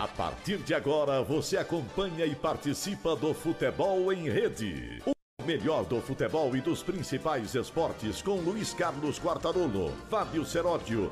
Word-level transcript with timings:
A 0.00 0.08
partir 0.08 0.56
de 0.56 0.72
agora, 0.72 1.22
você 1.22 1.58
acompanha 1.58 2.24
e 2.24 2.34
participa 2.34 3.14
do 3.14 3.34
Futebol 3.34 4.10
em 4.10 4.30
Rede. 4.30 5.02
O 5.06 5.44
melhor 5.44 5.84
do 5.84 6.00
futebol 6.00 6.56
e 6.56 6.60
dos 6.62 6.82
principais 6.82 7.54
esportes 7.54 8.22
com 8.22 8.36
Luiz 8.36 8.72
Carlos 8.72 9.18
Quartarolo, 9.18 9.90
Fábio 10.08 10.42
Seródio. 10.46 11.10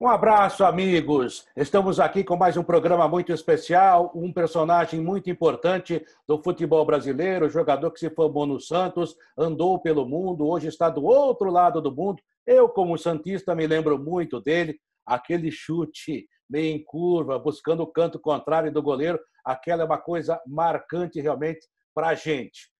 Um 0.00 0.08
abraço, 0.08 0.64
amigos. 0.64 1.46
Estamos 1.56 2.00
aqui 2.00 2.24
com 2.24 2.34
mais 2.34 2.56
um 2.56 2.64
programa 2.64 3.06
muito 3.06 3.32
especial, 3.32 4.10
um 4.12 4.32
personagem 4.32 5.00
muito 5.00 5.30
importante 5.30 6.04
do 6.26 6.42
futebol 6.42 6.84
brasileiro, 6.84 7.48
jogador 7.48 7.92
que 7.92 8.00
se 8.00 8.10
formou 8.10 8.44
no 8.44 8.58
Santos, 8.58 9.14
andou 9.36 9.78
pelo 9.78 10.04
mundo, 10.04 10.48
hoje 10.48 10.66
está 10.66 10.90
do 10.90 11.04
outro 11.04 11.48
lado 11.48 11.80
do 11.80 11.94
mundo. 11.94 12.20
Eu, 12.44 12.68
como 12.68 12.98
santista, 12.98 13.54
me 13.54 13.68
lembro 13.68 13.96
muito 13.96 14.40
dele, 14.40 14.80
aquele 15.06 15.52
chute 15.52 16.26
meio 16.48 16.74
em 16.76 16.82
curva, 16.82 17.38
buscando 17.38 17.82
o 17.82 17.86
canto 17.86 18.18
contrário 18.18 18.72
do 18.72 18.82
goleiro, 18.82 19.18
aquela 19.44 19.82
é 19.82 19.86
uma 19.86 19.98
coisa 19.98 20.40
marcante 20.46 21.20
realmente 21.20 21.66
para 21.94 22.08
a 22.08 22.14
gente. 22.14 22.70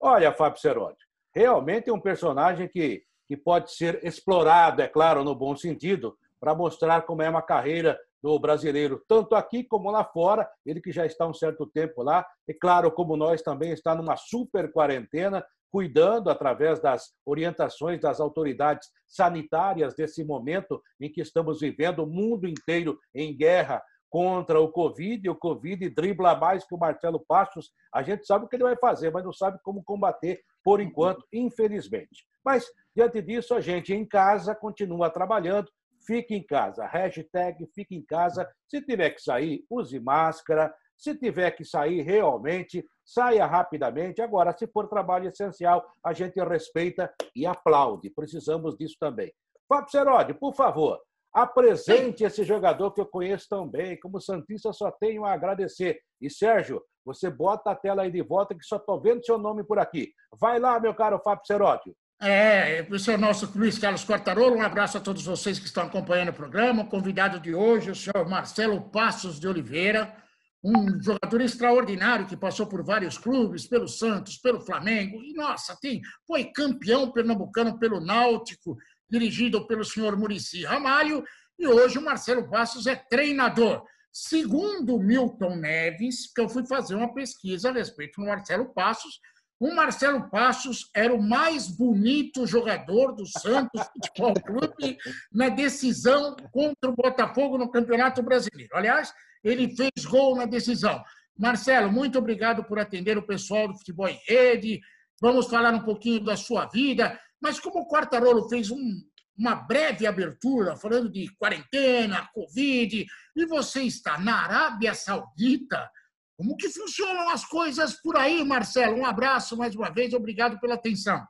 Olha, 0.00 0.32
Fábio 0.32 0.60
Seródio, 0.60 1.06
realmente 1.34 1.90
é 1.90 1.92
um 1.92 2.00
personagem 2.00 2.68
que, 2.68 3.02
que 3.26 3.36
pode 3.36 3.72
ser 3.72 4.04
explorado, 4.04 4.80
é 4.82 4.88
claro, 4.88 5.24
no 5.24 5.34
bom 5.34 5.56
sentido, 5.56 6.16
para 6.40 6.54
mostrar 6.54 7.02
como 7.02 7.22
é 7.22 7.28
uma 7.28 7.42
carreira 7.42 7.98
do 8.22 8.38
brasileiro, 8.38 9.02
tanto 9.08 9.34
aqui 9.34 9.62
como 9.64 9.90
lá 9.90 10.04
fora, 10.04 10.48
ele 10.66 10.80
que 10.80 10.92
já 10.92 11.06
está 11.06 11.26
um 11.26 11.34
certo 11.34 11.66
tempo 11.66 12.02
lá, 12.02 12.26
e 12.46 12.54
claro, 12.54 12.90
como 12.90 13.16
nós 13.16 13.42
também 13.42 13.72
está 13.72 13.94
numa 13.94 14.16
super 14.16 14.72
quarentena, 14.72 15.44
cuidando 15.70 16.30
através 16.30 16.80
das 16.80 17.12
orientações 17.26 18.00
das 18.00 18.20
autoridades 18.20 18.88
sanitárias 19.06 19.94
desse 19.94 20.24
momento 20.24 20.82
em 21.00 21.10
que 21.10 21.20
estamos 21.20 21.60
vivendo 21.60 22.00
o 22.00 22.06
mundo 22.06 22.48
inteiro 22.48 22.98
em 23.14 23.36
guerra 23.36 23.82
contra 24.10 24.58
o 24.58 24.72
Covid, 24.72 25.26
e 25.26 25.30
o 25.30 25.36
Covid 25.36 25.88
dribla 25.90 26.34
mais 26.34 26.64
que 26.64 26.74
o 26.74 26.78
Marcelo 26.78 27.22
Passos. 27.28 27.70
A 27.92 28.02
gente 28.02 28.26
sabe 28.26 28.46
o 28.46 28.48
que 28.48 28.56
ele 28.56 28.64
vai 28.64 28.76
fazer, 28.76 29.12
mas 29.12 29.24
não 29.24 29.32
sabe 29.32 29.58
como 29.62 29.84
combater 29.84 30.40
por 30.64 30.80
enquanto, 30.80 31.26
infelizmente. 31.32 32.26
Mas, 32.44 32.66
diante 32.96 33.20
disso, 33.20 33.54
a 33.54 33.60
gente 33.60 33.92
em 33.92 34.06
casa 34.06 34.54
continua 34.54 35.10
trabalhando, 35.10 35.70
fique 36.08 36.34
em 36.34 36.42
casa. 36.42 36.86
Hashtag 36.86 37.66
fique 37.74 37.94
em 37.94 38.02
casa. 38.02 38.50
Se 38.66 38.80
tiver 38.80 39.10
que 39.10 39.20
sair, 39.20 39.62
use 39.68 40.00
máscara. 40.00 40.74
Se 40.96 41.14
tiver 41.14 41.50
que 41.50 41.64
sair 41.64 42.00
realmente, 42.00 42.84
saia 43.04 43.44
rapidamente. 43.46 44.22
Agora, 44.22 44.56
se 44.56 44.66
for 44.66 44.88
trabalho 44.88 45.28
essencial, 45.28 45.84
a 46.02 46.14
gente 46.14 46.40
respeita 46.40 47.12
e 47.36 47.46
aplaude. 47.46 48.10
Precisamos 48.10 48.74
disso 48.76 48.96
também. 48.98 49.30
Fábio 49.68 49.90
Serodi, 49.90 50.32
por 50.34 50.54
favor, 50.54 50.98
apresente 51.32 52.24
esse 52.24 52.42
jogador 52.42 52.90
que 52.92 53.02
eu 53.02 53.06
conheço 53.06 53.46
tão 53.50 53.68
bem. 53.68 54.00
Como 54.00 54.20
Santista, 54.20 54.72
só 54.72 54.90
tenho 54.90 55.26
a 55.26 55.32
agradecer. 55.32 56.00
E, 56.20 56.30
Sérgio, 56.30 56.82
você 57.04 57.30
bota 57.30 57.70
a 57.70 57.76
tela 57.76 58.02
aí 58.02 58.10
de 58.10 58.22
volta, 58.22 58.54
que 58.54 58.64
só 58.64 58.76
estou 58.76 59.00
vendo 59.00 59.24
seu 59.24 59.38
nome 59.38 59.62
por 59.62 59.78
aqui. 59.78 60.10
Vai 60.40 60.58
lá, 60.58 60.80
meu 60.80 60.94
caro 60.94 61.20
Fábio 61.22 61.44
Seródio. 61.46 61.94
É, 62.20 62.86
esse 62.90 63.12
é 63.12 63.14
o 63.14 63.18
nosso 63.18 63.50
Luiz 63.56 63.78
Carlos 63.78 64.04
Quartarolo. 64.04 64.56
Um 64.56 64.62
abraço 64.62 64.98
a 64.98 65.00
todos 65.00 65.24
vocês 65.24 65.58
que 65.58 65.66
estão 65.66 65.84
acompanhando 65.84 66.30
o 66.30 66.34
programa. 66.34 66.82
O 66.82 66.88
convidado 66.88 67.38
de 67.38 67.54
hoje, 67.54 67.90
o 67.90 67.94
senhor 67.94 68.28
Marcelo 68.28 68.80
Passos 68.90 69.38
de 69.38 69.46
Oliveira 69.46 70.14
um 70.62 71.00
jogador 71.00 71.40
extraordinário 71.40 72.26
que 72.26 72.36
passou 72.36 72.66
por 72.66 72.82
vários 72.82 73.16
clubes, 73.16 73.66
pelo 73.66 73.86
Santos, 73.86 74.38
pelo 74.38 74.60
Flamengo, 74.60 75.22
e 75.22 75.32
nossa, 75.32 75.76
tem, 75.80 76.00
foi 76.26 76.44
campeão 76.46 77.10
pernambucano 77.10 77.78
pelo 77.78 78.00
Náutico, 78.00 78.76
dirigido 79.08 79.66
pelo 79.66 79.84
senhor 79.84 80.16
Murici 80.16 80.64
Ramalho, 80.64 81.24
e 81.58 81.66
hoje 81.66 81.98
o 81.98 82.04
Marcelo 82.04 82.48
Passos 82.48 82.86
é 82.86 82.96
treinador. 82.96 83.84
Segundo 84.12 84.98
Milton 84.98 85.56
Neves, 85.56 86.32
que 86.32 86.40
eu 86.40 86.48
fui 86.48 86.66
fazer 86.66 86.94
uma 86.94 87.14
pesquisa 87.14 87.68
a 87.68 87.72
respeito 87.72 88.20
do 88.20 88.26
Marcelo 88.26 88.72
Passos, 88.74 89.20
o 89.60 89.74
Marcelo 89.74 90.30
Passos 90.30 90.88
era 90.94 91.12
o 91.12 91.22
mais 91.22 91.68
bonito 91.68 92.46
jogador 92.46 93.12
do 93.12 93.26
Santos 93.26 93.86
Futebol 93.92 94.34
Clube 94.34 94.98
na 95.32 95.48
decisão 95.48 96.36
contra 96.52 96.90
o 96.90 96.94
Botafogo 96.94 97.58
no 97.58 97.70
Campeonato 97.70 98.22
Brasileiro. 98.22 98.76
Aliás, 98.76 99.12
ele 99.42 99.74
fez 99.74 100.04
gol 100.04 100.36
na 100.36 100.44
decisão. 100.44 101.02
Marcelo, 101.36 101.90
muito 101.90 102.18
obrigado 102.18 102.64
por 102.64 102.78
atender 102.78 103.18
o 103.18 103.26
pessoal 103.26 103.68
do 103.68 103.76
Futebol 103.78 104.08
em 104.08 104.20
Rede. 104.26 104.80
Vamos 105.20 105.46
falar 105.48 105.74
um 105.74 105.82
pouquinho 105.82 106.24
da 106.24 106.36
sua 106.36 106.66
vida. 106.66 107.18
Mas 107.40 107.58
como 107.58 107.80
o 107.80 107.88
Quartarolo 107.88 108.48
fez 108.48 108.70
um, 108.70 109.02
uma 109.36 109.54
breve 109.54 110.06
abertura, 110.06 110.76
falando 110.76 111.10
de 111.10 111.28
quarentena, 111.36 112.28
Covid, 112.32 113.06
e 113.36 113.46
você 113.46 113.82
está 113.82 114.18
na 114.18 114.44
Arábia 114.44 114.94
Saudita, 114.94 115.88
como 116.38 116.56
que 116.56 116.70
funcionam 116.70 117.28
as 117.28 117.44
coisas 117.44 118.00
por 118.00 118.16
aí, 118.16 118.42
Marcelo? 118.44 118.96
Um 118.96 119.04
abraço 119.04 119.56
mais 119.56 119.76
uma 119.76 119.90
vez, 119.90 120.14
obrigado 120.14 120.58
pela 120.58 120.76
atenção. 120.76 121.22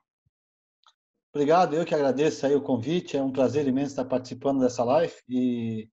Obrigado, 1.34 1.74
eu 1.74 1.84
que 1.84 1.94
agradeço 1.94 2.46
aí 2.46 2.54
o 2.54 2.62
convite, 2.62 3.16
é 3.16 3.22
um 3.22 3.32
prazer 3.32 3.66
imenso 3.66 3.90
estar 3.90 4.04
participando 4.04 4.60
dessa 4.60 4.84
live 4.84 5.14
e 5.28 5.88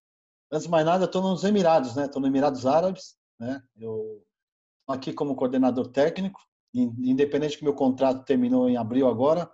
Antes 0.51 0.65
de 0.65 0.71
mais 0.71 0.85
nada, 0.85 1.05
estou 1.05 1.21
nos 1.21 1.43
Emirados, 1.43 1.95
né? 1.95 2.05
Estou 2.05 2.21
nos 2.21 2.29
Emirados 2.29 2.65
Árabes, 2.65 3.17
né? 3.39 3.61
Eu 3.75 4.23
estou 4.79 4.95
aqui 4.95 5.11
como 5.11 5.35
coordenador 5.35 5.87
técnico, 5.87 6.39
independente 6.73 7.57
que 7.57 7.63
meu 7.63 7.73
contrato 7.73 8.23
terminou 8.23 8.69
em 8.69 8.77
abril 8.77 9.07
agora, 9.07 9.51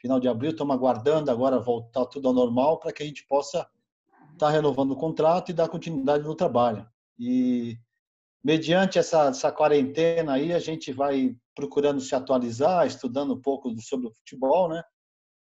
final 0.00 0.20
de 0.20 0.28
abril, 0.28 0.50
estamos 0.50 0.74
aguardando 0.74 1.30
agora 1.30 1.58
voltar 1.58 2.06
tudo 2.06 2.28
ao 2.28 2.34
normal 2.34 2.78
para 2.78 2.92
que 2.92 3.02
a 3.02 3.06
gente 3.06 3.26
possa 3.26 3.68
estar 4.32 4.46
tá 4.46 4.50
renovando 4.50 4.92
o 4.92 4.96
contrato 4.96 5.50
e 5.50 5.54
dar 5.54 5.68
continuidade 5.68 6.24
no 6.24 6.34
trabalho. 6.34 6.86
E 7.18 7.78
mediante 8.48 8.98
essa, 8.98 9.28
essa 9.28 9.52
quarentena 9.52 10.32
aí, 10.32 10.54
a 10.54 10.58
gente 10.58 10.90
vai 10.90 11.36
procurando 11.54 12.00
se 12.00 12.14
atualizar, 12.14 12.86
estudando 12.86 13.34
um 13.34 13.42
pouco 13.42 13.70
sobre 13.78 14.06
o 14.06 14.10
futebol, 14.10 14.70
né? 14.70 14.82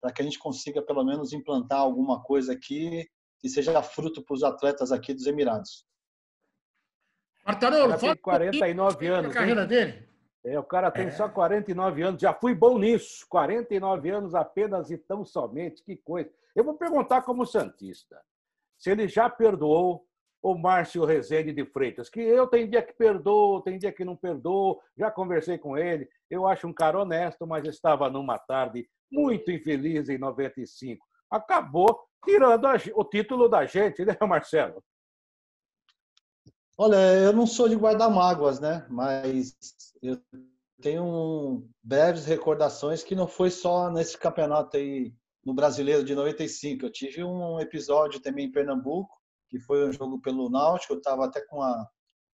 Para 0.01 0.11
que 0.11 0.21
a 0.21 0.25
gente 0.25 0.37
consiga 0.37 0.81
pelo 0.81 1.05
menos 1.05 1.31
implantar 1.31 1.79
alguma 1.79 2.21
coisa 2.21 2.51
aqui 2.51 3.07
que 3.39 3.47
seja 3.47 3.81
fruto 3.81 4.21
para 4.21 4.33
os 4.33 4.43
atletas 4.43 4.91
aqui 4.91 5.13
dos 5.13 5.25
Emirados. 5.25 5.85
Quartarolo, 7.45 7.97
tem 7.97 8.17
49 8.17 9.09
um 9.09 9.13
anos. 9.13 9.31
A 9.31 9.33
carreira 9.33 9.61
hein? 9.61 9.67
dele? 9.69 10.09
É, 10.43 10.59
o 10.59 10.63
cara 10.63 10.91
tem 10.91 11.05
é. 11.05 11.11
só 11.11 11.29
49 11.29 12.01
anos, 12.01 12.21
já 12.21 12.33
fui 12.33 12.53
bom 12.53 12.77
nisso. 12.77 13.25
49 13.29 14.09
anos 14.09 14.35
apenas 14.35 14.91
e 14.91 14.97
tão 14.97 15.23
somente, 15.23 15.81
que 15.85 15.95
coisa. 15.95 16.29
Eu 16.53 16.65
vou 16.65 16.73
perguntar 16.73 17.21
como 17.21 17.45
Santista, 17.45 18.21
se 18.77 18.91
ele 18.91 19.07
já 19.07 19.29
perdoou 19.29 20.05
o 20.41 20.57
Márcio 20.57 21.05
Rezende 21.05 21.51
de 21.51 21.65
Freitas, 21.65 22.09
que 22.09 22.19
eu 22.19 22.47
tem 22.47 22.69
dia 22.69 22.81
que 22.81 22.93
perdoo, 22.93 23.61
tem 23.61 23.77
dia 23.77 23.91
que 23.91 24.05
não 24.05 24.15
perdoo, 24.15 24.79
já 24.97 25.11
conversei 25.11 25.57
com 25.57 25.77
ele, 25.77 26.07
eu 26.29 26.47
acho 26.47 26.67
um 26.67 26.73
cara 26.73 26.99
honesto, 26.99 27.45
mas 27.45 27.65
estava 27.65 28.09
numa 28.09 28.37
tarde 28.37 28.87
muito 29.11 29.51
infeliz 29.51 30.07
em 30.09 30.17
95. 30.17 31.05
Acabou 31.29 31.99
tirando 32.25 32.65
a, 32.65 32.75
o 32.95 33.03
título 33.03 33.49
da 33.49 33.65
gente, 33.65 34.05
né, 34.05 34.15
Marcelo? 34.21 34.83
Olha, 36.77 36.95
eu 36.95 37.33
não 37.33 37.45
sou 37.45 37.67
de 37.67 37.75
guardar 37.75 38.09
mágoas, 38.09 38.59
né? 38.59 38.85
Mas 38.89 39.53
eu 40.01 40.17
tenho 40.81 41.67
breves 41.83 42.25
recordações 42.25 43.03
que 43.03 43.15
não 43.15 43.27
foi 43.27 43.51
só 43.51 43.91
nesse 43.91 44.17
campeonato 44.17 44.77
aí 44.77 45.13
no 45.45 45.53
Brasileiro 45.53 46.05
de 46.05 46.15
95. 46.15 46.85
Eu 46.85 46.91
tive 46.91 47.23
um 47.23 47.59
episódio 47.59 48.21
também 48.21 48.45
em 48.45 48.51
Pernambuco, 48.51 49.18
que 49.49 49.59
foi 49.59 49.87
um 49.87 49.91
jogo 49.91 50.21
pelo 50.21 50.49
Náutico. 50.49 50.93
Eu 50.93 50.97
estava 50.97 51.25
até 51.25 51.41
com 51.41 51.57
uma, 51.57 51.89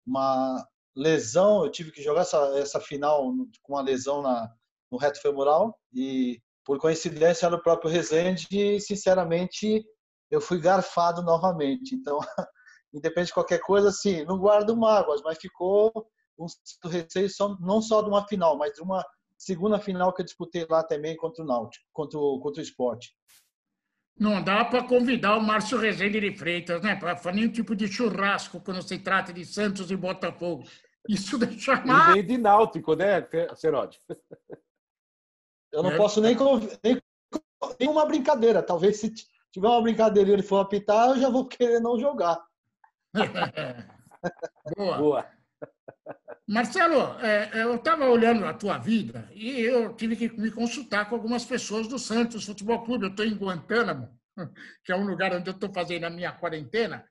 uma 0.06 0.68
lesão, 0.96 1.64
eu 1.64 1.72
tive 1.72 1.92
que 1.92 2.02
jogar 2.02 2.22
essa, 2.22 2.38
essa 2.58 2.80
final 2.80 3.34
com 3.62 3.74
uma 3.74 3.82
lesão 3.82 4.22
na, 4.22 4.52
no 4.92 4.98
reto 4.98 5.22
femoral 5.22 5.78
e 5.94 6.42
por 6.64 6.78
coincidência 6.78 7.46
era 7.46 7.56
o 7.56 7.62
próprio 7.62 7.90
Rezende 7.90 8.48
e, 8.52 8.80
sinceramente, 8.80 9.84
eu 10.30 10.40
fui 10.40 10.60
garfado 10.60 11.24
novamente. 11.24 11.96
Então, 11.96 12.20
independente 12.94 13.28
de 13.28 13.34
qualquer 13.34 13.60
coisa, 13.60 13.90
assim, 13.90 14.24
não 14.26 14.38
guardo 14.38 14.78
mágoas, 14.78 15.22
mas 15.24 15.38
ficou 15.38 15.92
um 16.38 16.46
receio 16.88 17.30
só, 17.30 17.58
não 17.60 17.82
só 17.82 18.02
de 18.02 18.10
uma 18.10 18.26
final, 18.28 18.58
mas 18.58 18.74
de 18.74 18.82
uma 18.82 19.04
segunda 19.38 19.80
final 19.80 20.14
que 20.14 20.22
eu 20.22 20.26
disputei 20.26 20.66
lá 20.70 20.84
também 20.84 21.16
contra 21.18 21.44
o 21.44 21.48
Náutico, 21.48 21.86
contra 21.92 22.20
o, 22.20 22.40
contra 22.40 22.62
o 22.62 22.64
esporte. 22.64 23.16
Não 24.20 24.44
dá 24.44 24.66
para 24.66 24.84
convidar 24.84 25.38
o 25.38 25.42
Márcio 25.42 25.78
Rezende 25.78 26.20
de 26.20 26.36
Freitas, 26.38 26.82
né? 26.82 26.94
Para 26.94 27.32
nenhum 27.32 27.50
tipo 27.50 27.74
de 27.74 27.88
churrasco 27.88 28.60
quando 28.60 28.82
se 28.82 29.00
trata 29.00 29.32
de 29.32 29.46
Santos 29.46 29.90
e 29.90 29.96
Botafogo. 29.96 30.66
Isso 31.08 31.38
deixa 31.40 31.78
mais. 31.86 32.18
E 32.18 32.24
de 32.24 32.38
náutico, 32.38 32.96
né, 32.96 33.26
Serode? 33.56 34.02
Eu 35.72 35.84
não 35.84 35.92
é. 35.92 35.98
posso 35.98 36.20
nem, 36.20 36.36
nem, 36.84 37.02
nem 37.80 37.90
uma 37.90 38.06
brincadeira. 38.06 38.62
Talvez 38.62 39.00
se 39.00 39.14
tiver 39.52 39.68
uma 39.68 39.82
brincadeira 39.82 40.30
e 40.30 40.34
ele 40.34 40.44
for 40.44 40.60
apitar, 40.60 41.10
eu 41.10 41.20
já 41.20 41.30
vou 41.30 41.48
querer 41.48 41.80
não 41.80 41.98
jogar. 41.98 42.44
Boa. 44.76 44.98
Boa. 44.98 45.26
Marcelo, 46.50 47.16
é, 47.22 47.60
é 47.60 47.64
eu 47.64 47.76
estava 47.76 48.10
olhando 48.10 48.44
a 48.44 48.56
tua 48.56 48.80
vida 48.80 49.30
e 49.36 49.62
eu 49.62 49.94
tive 49.94 50.16
que 50.16 50.30
me 50.36 50.50
consultar 50.50 51.08
com 51.08 51.14
algumas 51.14 51.46
pessoas 51.46 51.88
do 51.88 52.00
Santos 52.00 52.44
Futebol 52.44 52.84
Clube. 52.84 53.06
Eu 53.06 53.12
estou 53.12 53.24
em 53.24 53.36
Guantánamo, 53.36 54.20
que 54.84 54.92
é 54.92 54.96
um 54.96 55.06
lugar 55.06 55.32
onde 55.32 55.48
eu 55.48 55.54
estou 55.54 55.72
fazendo 55.72 56.06
a 56.06 56.10
minha 56.10 56.32
quarentena, 56.32 57.08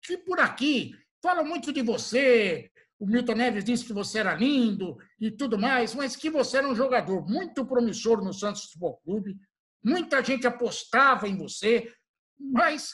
que 0.00 0.16
por 0.16 0.38
aqui 0.38 0.94
falam 1.20 1.44
muito 1.44 1.72
de 1.72 1.82
você. 1.82 2.70
O 2.96 3.06
Milton 3.06 3.34
Neves 3.34 3.64
disse 3.64 3.84
que 3.84 3.92
você 3.92 4.20
era 4.20 4.36
lindo 4.36 4.96
e 5.20 5.32
tudo 5.32 5.58
mais, 5.58 5.92
mas 5.92 6.14
que 6.14 6.30
você 6.30 6.58
era 6.58 6.68
um 6.68 6.74
jogador 6.76 7.28
muito 7.28 7.66
promissor 7.66 8.22
no 8.22 8.32
Santos 8.32 8.66
Futebol 8.66 9.00
Clube. 9.04 9.36
Muita 9.82 10.22
gente 10.22 10.46
apostava 10.46 11.26
em 11.26 11.36
você, 11.36 11.92
mas 12.38 12.92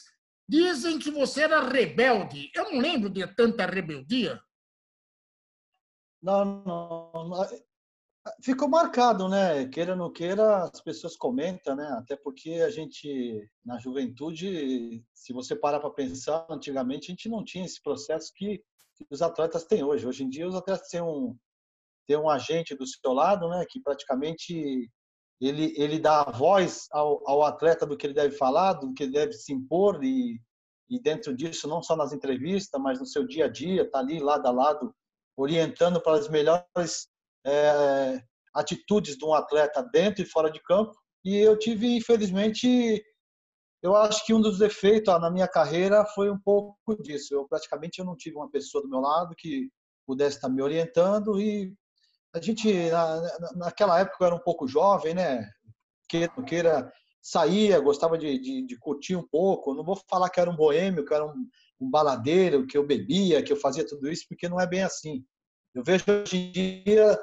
dizem 0.49 0.99
que 0.99 1.11
você 1.11 1.43
era 1.43 1.69
rebelde. 1.69 2.51
Eu 2.55 2.73
não 2.73 2.81
lembro 2.81 3.11
de 3.11 3.27
tanta 3.35 3.67
rebeldia. 3.67 4.41
Não, 6.27 6.45
não, 6.45 7.29
não. 7.29 7.47
Ficou 8.43 8.69
marcado, 8.69 9.29
né? 9.29 9.69
Queira 9.69 9.93
ou 9.93 9.97
não 9.97 10.13
queira, 10.13 10.65
as 10.65 10.81
pessoas 10.81 11.17
comentam, 11.17 11.77
né? 11.77 11.87
Até 11.97 12.17
porque 12.17 12.55
a 12.55 12.69
gente, 12.69 13.49
na 13.65 13.79
juventude, 13.79 15.05
se 15.15 15.33
você 15.33 15.55
parar 15.55 15.79
para 15.79 15.91
pensar, 15.91 16.45
antigamente 16.51 17.05
a 17.05 17.15
gente 17.15 17.29
não 17.29 17.45
tinha 17.45 17.65
esse 17.65 17.81
processo 17.81 18.33
que, 18.35 18.61
que, 18.97 19.07
os 19.09 19.23
atletas 19.23 19.67
têm 19.67 19.85
hoje. 19.85 20.05
Hoje 20.05 20.25
em 20.25 20.29
dia, 20.29 20.49
os 20.49 20.57
atletas 20.57 20.89
têm 20.89 21.01
um, 21.01 21.39
têm 22.09 22.17
um 22.17 22.29
agente 22.29 22.75
do 22.75 22.85
seu 22.85 23.13
lado, 23.13 23.49
né? 23.49 23.65
Que 23.71 23.81
praticamente 23.81 24.91
ele, 25.41 25.75
ele 25.77 26.01
dá 26.01 26.23
a 26.23 26.33
voz 26.33 26.89
ao, 26.91 27.23
ao 27.25 27.45
atleta 27.45 27.87
do 27.87 27.97
que 27.97 28.05
ele 28.05 28.15
deve 28.15 28.37
falar, 28.37 28.73
do 28.73 28.93
que 28.93 29.05
ele 29.05 29.13
deve 29.13 29.33
se 29.33 29.53
impor 29.53 30.03
e, 30.03 30.41
e 30.91 31.01
dentro 31.01 31.37
disso, 31.37 31.69
não 31.69 31.81
só 31.81 31.95
nas 31.95 32.13
entrevistas, 32.13 32.83
mas 32.83 32.99
no 32.99 33.07
seu 33.07 33.25
dia 33.25 33.45
a 33.45 33.49
dia, 33.49 33.89
tá 33.89 34.01
ali 34.01 34.19
lado 34.19 34.45
a 34.49 34.51
lado, 34.51 34.93
orientando 35.37 36.01
para 36.01 36.17
as 36.19 36.29
melhores 36.29 37.09
é, 37.45 38.23
atitudes 38.55 39.17
de 39.17 39.25
um 39.25 39.35
atleta 39.35 39.83
dentro 39.93 40.23
e 40.23 40.27
fora 40.27 40.51
de 40.51 40.61
campo. 40.63 40.95
E 41.25 41.37
eu 41.37 41.59
tive, 41.59 41.97
infelizmente, 41.97 43.05
eu 43.83 43.95
acho 43.95 44.25
que 44.25 44.33
um 44.33 44.41
dos 44.41 44.59
defeitos 44.59 45.13
na 45.21 45.31
minha 45.31 45.47
carreira 45.47 46.05
foi 46.07 46.31
um 46.31 46.39
pouco 46.39 47.01
disso. 47.03 47.35
Eu 47.35 47.47
praticamente 47.47 47.99
eu 47.99 48.05
não 48.05 48.17
tive 48.17 48.37
uma 48.37 48.51
pessoa 48.51 48.83
do 48.83 48.89
meu 48.89 49.01
lado 49.01 49.35
que 49.37 49.69
pudesse 50.07 50.37
estar 50.37 50.49
me 50.49 50.63
orientando 50.63 51.41
e 51.41 51.75
a 52.35 52.41
gente 52.41 52.91
na, 52.91 53.39
naquela 53.57 53.99
época 53.99 54.17
eu 54.21 54.27
era 54.27 54.37
um 54.37 54.43
pouco 54.43 54.69
jovem, 54.69 55.15
né? 55.15 55.49
Queira, 56.09 56.33
queira 56.45 56.93
saía, 57.21 57.81
gostava 57.81 58.17
de, 58.17 58.39
de, 58.39 58.65
de, 58.65 58.79
curtir 58.79 59.17
um 59.17 59.27
pouco. 59.27 59.75
Não 59.75 59.85
vou 59.85 60.01
falar 60.09 60.31
que 60.31 60.39
era 60.39 60.49
um 60.49 60.57
boêmio, 60.57 61.05
que 61.05 61.13
era 61.13 61.27
um, 61.27 61.49
um 61.81 61.91
baladeiro, 61.91 62.67
que 62.67 62.77
eu 62.77 62.87
bebia, 62.87 63.43
que 63.43 63.53
eu 63.53 63.57
fazia 63.57 63.87
tudo 63.87 64.11
isso, 64.11 64.25
porque 64.29 64.49
não 64.49 64.61
é 64.61 64.67
bem 64.67 64.83
assim. 64.83 65.25
Eu 65.75 65.83
vejo 65.85 66.05
hoje 66.09 66.37
em 66.37 66.53
dia 66.83 67.19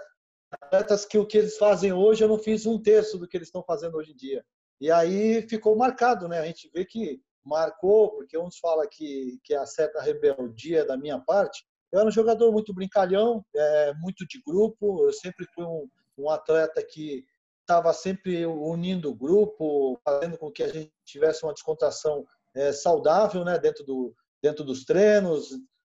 atletas 0.61 1.05
que 1.05 1.17
o 1.17 1.25
que 1.25 1.37
eles 1.37 1.57
fazem 1.57 1.91
hoje 1.91 2.23
eu 2.23 2.27
não 2.27 2.37
fiz 2.37 2.65
um 2.65 2.79
terço 2.79 3.17
do 3.17 3.27
que 3.27 3.35
eles 3.35 3.47
estão 3.47 3.63
fazendo 3.63 3.95
hoje 3.95 4.11
em 4.11 4.15
dia. 4.15 4.45
E 4.79 4.91
aí 4.91 5.47
ficou 5.47 5.75
marcado, 5.75 6.27
né? 6.27 6.39
A 6.39 6.45
gente 6.45 6.69
vê 6.73 6.85
que 6.85 7.19
marcou, 7.43 8.11
porque 8.11 8.37
uns 8.37 8.57
falam 8.59 8.87
que, 8.89 9.39
que 9.43 9.53
é 9.53 9.65
certa 9.65 10.01
rebeldia 10.01 10.85
da 10.85 10.97
minha 10.97 11.19
parte. 11.19 11.65
Eu 11.91 11.99
era 11.99 12.07
um 12.07 12.11
jogador 12.11 12.51
muito 12.51 12.73
brincalhão, 12.73 13.43
é, 13.55 13.93
muito 13.95 14.25
de 14.27 14.41
grupo. 14.45 15.05
Eu 15.05 15.13
sempre 15.13 15.45
fui 15.53 15.63
um, 15.63 15.87
um 16.17 16.29
atleta 16.29 16.83
que 16.83 17.25
estava 17.61 17.93
sempre 17.93 18.45
unindo 18.45 19.09
o 19.09 19.15
grupo, 19.15 19.99
fazendo 20.03 20.37
com 20.37 20.51
que 20.51 20.63
a 20.63 20.67
gente 20.67 20.91
tivesse 21.05 21.43
uma 21.43 21.53
descontração 21.53 22.25
é, 22.55 22.71
saudável, 22.71 23.43
né? 23.43 23.57
Dentro 23.57 23.83
do 23.83 24.13
dentro 24.43 24.63
dos 24.63 24.83
treinos, 24.83 25.49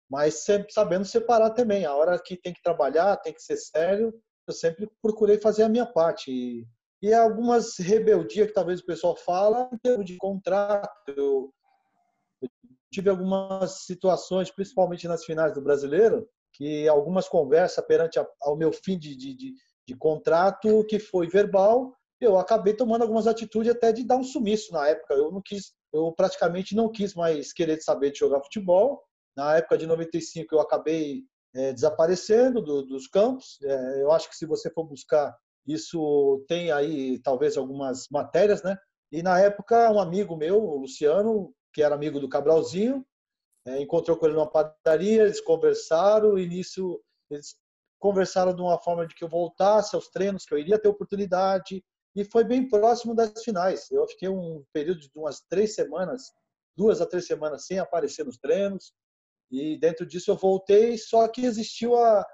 mas 0.09 0.45
sempre 0.45 0.73
sabendo 0.73 1.07
separar 1.07 1.51
também. 1.51 1.87
A 1.87 1.95
hora 1.95 2.21
que 2.23 2.37
tem 2.37 2.53
que 2.53 2.63
trabalhar, 2.63 3.17
tem 3.17 3.33
que 3.33 3.43
ser 3.43 3.57
sério 3.57 4.13
eu 4.47 4.53
sempre 4.53 4.91
procurei 5.01 5.39
fazer 5.39 5.63
a 5.63 5.69
minha 5.69 5.87
parte. 5.87 6.31
E, 6.31 6.67
e 7.03 7.13
algumas 7.13 7.79
rebeldias 7.79 8.49
que 8.49 8.55
talvez 8.55 8.81
o 8.81 8.87
pessoal 8.87 9.17
fala 9.17 9.69
em 9.73 9.79
termos 9.79 10.07
de 10.07 10.17
contrato. 10.17 10.91
Eu, 11.09 11.53
eu 12.43 12.49
tive 12.93 13.09
algumas 13.09 13.85
situações, 13.85 14.51
principalmente 14.51 15.09
nas 15.09 15.25
finais 15.25 15.53
do 15.53 15.63
Brasileiro, 15.63 16.29
que 16.53 16.87
algumas 16.89 17.29
conversas 17.29 17.85
perante 17.87 18.19
a, 18.19 18.27
ao 18.43 18.57
meu 18.57 18.73
fim 18.73 18.99
de, 18.99 19.17
de, 19.17 19.35
de, 19.35 19.55
de 19.87 19.97
contrato, 19.97 20.85
que 20.87 20.99
foi 20.99 21.29
verbal, 21.29 21.97
eu 22.21 22.39
acabei 22.39 22.75
tomando 22.75 23.03
algumas 23.03 23.27
atitudes 23.27 23.73
até 23.73 23.91
de 23.93 24.05
dar 24.05 24.17
um 24.17 24.23
sumiço 24.23 24.73
na 24.73 24.87
época. 24.89 25.15
Eu 25.15 25.33
não 25.33 25.43
quis, 25.43 25.73
eu 25.93 26.13
praticamente 26.13 26.75
não 26.75 26.91
quis 26.91 27.15
mais 27.15 27.53
querer 27.53 27.81
saber 27.83 28.11
de 28.13 28.19
jogar 28.19 28.43
futebol. 28.43 29.03
Na 29.37 29.57
época 29.57 29.79
de 29.79 29.87
95 29.87 30.55
eu 30.55 30.61
acabei 30.61 31.25
é, 31.55 31.73
desaparecendo 31.73 32.63
do, 32.63 32.83
dos 32.83 33.07
campos. 33.07 33.59
É, 33.63 34.03
eu 34.03 34.13
acho 34.13 34.29
que 34.29 34.37
se 34.37 34.47
você 34.47 34.71
for 34.71 34.85
buscar 34.85 35.35
isso, 35.67 36.45
tem 36.49 36.73
aí 36.73 37.21
talvez 37.21 37.57
algumas 37.57 38.09
matérias, 38.11 38.63
né? 38.63 38.77
E 39.11 39.23
na 39.23 39.39
época, 39.39 39.91
um 39.93 40.01
amigo 40.01 40.37
meu, 40.37 40.63
o 40.63 40.79
Luciano, 40.79 41.55
que 41.73 41.83
era 41.83 41.95
amigo 41.95 42.19
do 42.19 42.29
Cabralzinho, 42.29 43.05
é, 43.67 43.81
encontrou 43.81 44.17
com 44.17 44.27
ele 44.27 44.35
numa 44.35 44.51
padaria, 44.51 45.23
eles 45.23 45.41
conversaram 45.41 46.39
e 46.39 46.49
nisso 46.49 47.01
eles 47.31 47.55
conversaram 48.01 48.55
de 48.55 48.61
uma 48.61 48.83
forma 48.83 49.07
de 49.07 49.15
que 49.15 49.23
eu 49.23 49.29
voltasse 49.29 49.95
aos 49.95 50.09
treinos, 50.09 50.45
que 50.45 50.53
eu 50.53 50.59
iria 50.59 50.79
ter 50.79 50.89
oportunidade 50.89 51.85
e 52.15 52.25
foi 52.25 52.45
bem 52.45 52.69
próximo 52.69 53.15
das 53.15 53.43
finais. 53.43 53.91
Eu 53.91 54.07
fiquei 54.07 54.29
um 54.29 54.65
período 54.73 55.01
de 55.01 55.11
umas 55.17 55.41
três 55.49 55.75
semanas, 55.75 56.33
duas 56.77 57.01
a 57.01 57.07
três 57.07 57.27
semanas 57.27 57.67
sem 57.67 57.79
aparecer 57.79 58.25
nos 58.25 58.39
treinos. 58.39 58.93
E 59.51 59.79
dentro 59.79 60.07
disso 60.07 60.31
eu 60.31 60.37
voltei, 60.37 60.97
só 60.97 61.29
que 61.29 61.45
existiu 61.45 61.97
a 61.97 62.27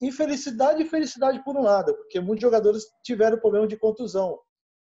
infelicidade 0.00 0.82
e 0.82 0.88
felicidade 0.88 1.42
por 1.44 1.56
um 1.56 1.62
lado, 1.62 1.94
porque 1.94 2.20
muitos 2.20 2.42
jogadores 2.42 2.84
tiveram 3.04 3.38
problema 3.38 3.66
de 3.66 3.76
contusão. 3.76 4.38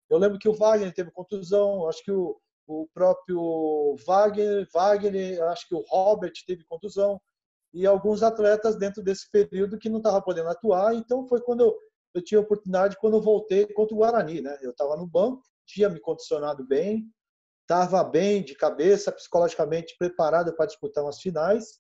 Eu 0.10 0.18
lembro 0.18 0.40
que 0.40 0.48
o 0.48 0.54
Wagner 0.54 0.94
teve 0.94 1.12
contusão, 1.12 1.88
acho 1.90 2.04
que 2.04 2.12
o, 2.12 2.40
o 2.68 2.88
próprio 2.94 3.96
Wagner, 4.06 4.68
Wagner, 4.74 5.44
acho 5.44 5.68
que 5.68 5.76
o 5.76 5.84
Robert 5.88 6.34
teve 6.48 6.64
contusão 6.64 7.20
e 7.74 7.86
alguns 7.86 8.24
atletas 8.24 8.78
dentro 8.78 9.04
desse 9.04 9.30
período 9.30 9.78
que 9.78 9.90
não 9.90 9.98
estavam 9.98 10.22
podendo 10.22 10.50
atuar. 10.50 10.96
Então 10.96 11.28
foi 11.28 11.42
quando 11.42 11.62
eu, 11.62 11.76
eu 12.16 12.24
tinha 12.24 12.40
a 12.40 12.44
oportunidade 12.44 12.98
quando 12.98 13.18
eu 13.18 13.22
voltei 13.22 13.68
contra 13.74 13.94
o 13.94 13.98
Guarani, 13.98 14.42
né? 14.42 14.58
Eu 14.62 14.72
estava 14.72 14.96
no 14.96 15.06
banco, 15.06 15.44
tinha 15.66 15.90
me 15.90 16.00
condicionado 16.00 16.66
bem, 16.66 17.12
estava 17.62 18.04
bem 18.04 18.44
de 18.44 18.56
cabeça, 18.56 19.12
psicologicamente 19.12 19.96
preparado 19.98 20.56
para 20.56 20.66
disputar 20.66 21.04
umas 21.04 21.20
finais. 21.20 21.80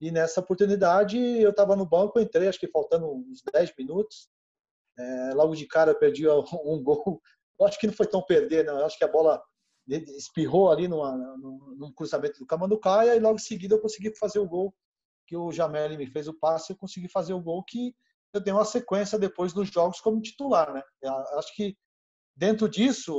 E 0.00 0.10
nessa 0.10 0.40
oportunidade 0.40 1.18
eu 1.18 1.50
estava 1.50 1.76
no 1.76 1.84
banco, 1.84 2.18
entrei, 2.18 2.48
acho 2.48 2.58
que 2.58 2.68
faltando 2.68 3.12
uns 3.12 3.42
10 3.52 3.74
minutos. 3.78 4.30
É, 4.98 5.34
logo 5.34 5.54
de 5.54 5.66
cara 5.66 5.90
eu 5.90 5.98
perdi 5.98 6.26
um 6.64 6.82
gol. 6.82 7.20
Eu 7.58 7.66
acho 7.66 7.78
que 7.78 7.86
não 7.86 7.94
foi 7.94 8.06
tão 8.06 8.22
perder, 8.22 8.64
não. 8.64 8.78
Eu 8.78 8.86
acho 8.86 8.96
que 8.96 9.04
a 9.04 9.08
bola 9.08 9.42
espirrou 9.86 10.70
ali 10.70 10.88
numa, 10.88 11.16
num 11.36 11.92
cruzamento 11.92 12.38
do 12.38 12.46
Camanducaia 12.46 13.14
e 13.14 13.20
logo 13.20 13.36
em 13.36 13.42
seguida 13.42 13.74
eu 13.74 13.80
consegui 13.80 14.16
fazer 14.16 14.38
o 14.38 14.48
gol 14.48 14.74
que 15.26 15.36
o 15.36 15.52
Jameli 15.52 15.96
me 15.96 16.06
fez 16.06 16.26
o 16.26 16.34
passe, 16.34 16.72
eu 16.72 16.76
consegui 16.76 17.08
fazer 17.08 17.32
o 17.32 17.40
gol 17.40 17.62
que 17.62 17.94
eu 18.32 18.40
dei 18.40 18.52
uma 18.52 18.64
sequência 18.64 19.18
depois 19.18 19.52
dos 19.52 19.68
jogos 19.68 20.00
como 20.00 20.20
titular, 20.20 20.72
né? 20.72 20.82
Acho 21.36 21.54
que 21.54 21.76
dentro 22.36 22.68
disso 22.68 23.14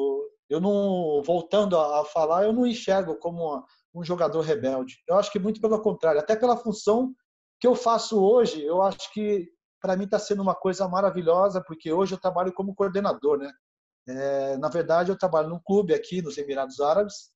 eu 0.49 0.59
não, 0.59 1.21
voltando 1.23 1.77
a, 1.77 2.03
falar, 2.05 2.43
eu 2.43 2.53
não 2.53 2.65
enxergo 2.65 3.15
como 3.17 3.65
um 3.93 4.03
jogador 4.03 4.41
rebelde. 4.41 4.95
Eu 5.07 5.17
acho 5.17 5.31
que 5.31 5.39
muito 5.39 5.61
pelo 5.61 5.81
contrário, 5.81 6.19
até 6.19 6.35
pela 6.35 6.57
função 6.57 7.13
que 7.59 7.67
eu 7.67 7.75
faço 7.75 8.21
hoje, 8.21 8.63
eu 8.63 8.81
acho 8.81 9.11
que 9.13 9.49
para 9.81 9.95
mim 9.95 10.05
está 10.05 10.19
sendo 10.19 10.41
uma 10.41 10.55
coisa 10.55 10.87
maravilhosa, 10.87 11.63
porque 11.65 11.91
hoje 11.91 12.13
eu 12.13 12.19
trabalho 12.19 12.53
como 12.53 12.75
coordenador, 12.75 13.37
né? 13.37 13.51
É, 14.07 14.57
na 14.57 14.67
verdade, 14.67 15.11
eu 15.11 15.17
trabalho 15.17 15.49
num 15.49 15.59
clube 15.59 15.93
aqui 15.93 16.21
nos 16.21 16.37
Emirados 16.37 16.79
Árabes, 16.79 17.31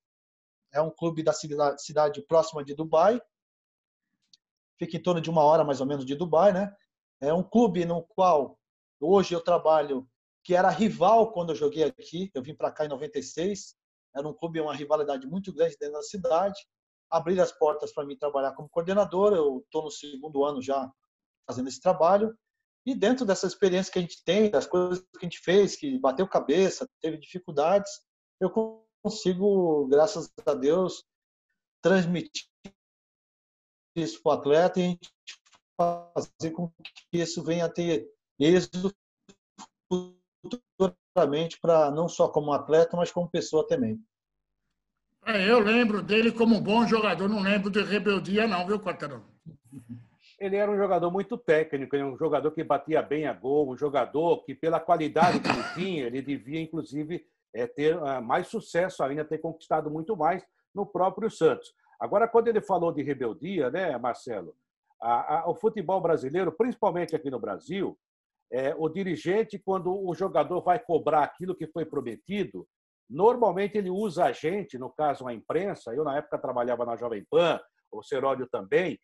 é 0.74 0.82
um 0.82 0.92
clube 0.92 1.24
da 1.24 1.32
cidade, 1.32 1.82
cidade 1.82 2.22
próxima 2.24 2.64
de 2.64 2.76
Dubai, 2.76 3.22
fica 4.78 4.98
em 4.98 5.02
torno 5.02 5.22
de 5.22 5.30
uma 5.30 5.44
hora 5.44 5.64
mais 5.64 5.80
ou 5.80 5.88
menos 5.88 6.06
de 6.06 6.16
Dubai, 6.16 6.52
né? 6.52 6.74
É 7.26 7.34
um 7.34 7.44
clube 7.44 7.86
no 7.86 8.04
qual 8.04 8.60
hoje 9.00 9.34
eu 9.34 9.42
trabalho 9.42 10.08
que 10.44 10.54
era 10.54 10.70
rival 10.70 11.32
quando 11.32 11.50
eu 11.50 11.56
joguei 11.56 11.84
aqui. 11.84 12.30
Eu 12.36 12.44
vim 12.44 12.54
para 12.54 12.72
cá 12.72 12.86
em 12.86 12.90
96. 12.90 13.76
Era 14.16 14.28
um 14.28 14.34
clube, 14.34 14.62
uma 14.62 14.76
rivalidade 14.76 15.26
muito 15.26 15.52
grande 15.52 15.76
dentro 15.80 15.96
da 15.96 16.04
cidade. 16.04 16.60
Abriram 17.10 17.44
as 17.44 17.52
portas 17.52 17.92
para 17.92 18.06
mim 18.06 18.16
trabalhar 18.16 18.54
como 18.54 18.70
coordenador. 18.70 19.34
Eu 19.34 19.60
estou 19.60 19.84
no 19.84 19.92
segundo 19.92 20.46
ano 20.46 20.62
já 20.62 20.92
fazendo 21.48 21.68
esse 21.68 21.82
trabalho. 21.82 22.38
E 22.86 22.94
dentro 22.94 23.26
dessa 23.26 23.48
experiência 23.48 23.92
que 23.92 23.98
a 23.98 24.02
gente 24.04 24.24
tem, 24.24 24.52
das 24.52 24.68
coisas 24.68 25.00
que 25.00 25.18
a 25.18 25.24
gente 25.24 25.40
fez, 25.40 25.76
que 25.76 25.98
bateu 25.98 26.28
cabeça, 26.28 26.88
teve 27.02 27.18
dificuldades, 27.18 27.92
eu 28.40 28.52
consigo, 29.04 29.88
graças 29.88 30.32
a 30.46 30.54
Deus, 30.54 31.04
transmitir 31.82 32.46
isso 33.96 34.22
para 34.22 34.30
o 34.30 34.40
atleta 34.40 34.80
e 34.80 34.84
a 34.84 34.88
gente 34.88 35.15
fazer 35.78 36.52
com 36.52 36.72
que 37.12 37.20
isso 37.20 37.44
venha 37.44 37.66
a 37.66 37.70
ter 37.70 38.08
êxito 38.40 38.94
futuramente 39.92 41.60
para 41.60 41.92
não 41.92 42.08
só 42.08 42.28
como 42.28 42.54
atleta, 42.54 42.96
mas 42.96 43.12
como 43.12 43.30
pessoa 43.30 43.68
também. 43.68 44.00
É, 45.26 45.50
eu 45.50 45.60
lembro 45.60 46.04
dele 46.04 46.32
como 46.32 46.56
um 46.56 46.62
bom 46.62 46.86
jogador, 46.88 47.28
não 47.28 47.42
lembro 47.42 47.70
de 47.70 47.82
rebeldia 47.82 48.48
não, 48.48 48.66
viu, 48.68 48.80
Quartarão? 48.80 49.24
Ele 50.40 50.56
era 50.56 50.70
um 50.70 50.78
jogador 50.78 51.10
muito 51.10 51.38
técnico, 51.38 51.96
um 51.96 52.18
jogador 52.18 52.52
que 52.52 52.64
batia 52.64 53.02
bem 53.02 53.26
a 53.26 53.34
gol, 53.34 53.72
um 53.72 53.78
jogador 53.78 54.44
que, 54.44 54.54
pela 54.54 54.80
qualidade 54.80 55.40
que 55.40 55.50
ele 55.50 55.64
tinha, 55.74 56.06
ele 56.06 56.22
devia, 56.22 56.62
inclusive, 56.62 57.26
é, 57.54 57.66
ter 57.66 57.98
ah, 57.98 58.22
mais 58.22 58.48
sucesso 58.48 59.02
ainda, 59.02 59.26
ter 59.26 59.40
conquistado 59.40 59.90
muito 59.90 60.16
mais 60.16 60.46
no 60.74 60.86
próprio 60.86 61.32
Santos. 61.32 61.74
Agora, 62.00 62.28
quando 62.28 62.50
ele 62.50 62.62
falou 62.62 62.92
de 62.92 63.02
rebeldia, 63.02 63.72
né, 63.72 63.98
Marcelo? 63.98 64.54
A, 65.06 65.40
a, 65.42 65.50
o 65.50 65.56
futebol 65.56 66.02
brasileiro, 66.02 66.52
principalmente 66.52 67.16
aqui 67.16 67.30
no 67.30 67.40
Brasil, 67.40 67.98
é, 68.52 68.74
o 68.76 68.90
dirigente, 68.90 69.60
quando 69.60 69.94
o 69.94 70.14
jogador 70.16 70.62
vai 70.62 70.80
cobrar 70.80 71.24
aquilo 71.24 71.56
que 71.56 71.68
foi 71.68 71.86
prometido, 71.86 72.68
normalmente 73.10 73.78
ele 73.78 73.90
usa 73.90 74.26
a 74.26 74.32
gente, 74.32 74.78
no 74.78 74.90
caso 74.90 75.28
a 75.28 75.34
imprensa, 75.34 75.94
eu 75.94 76.04
na 76.04 76.18
época 76.18 76.40
trabalhava 76.40 76.86
na 76.86 76.96
Jovem 76.96 77.26
Pan, 77.30 77.60
o 77.92 78.02
Seródio 78.02 78.48
também, 78.52 79.00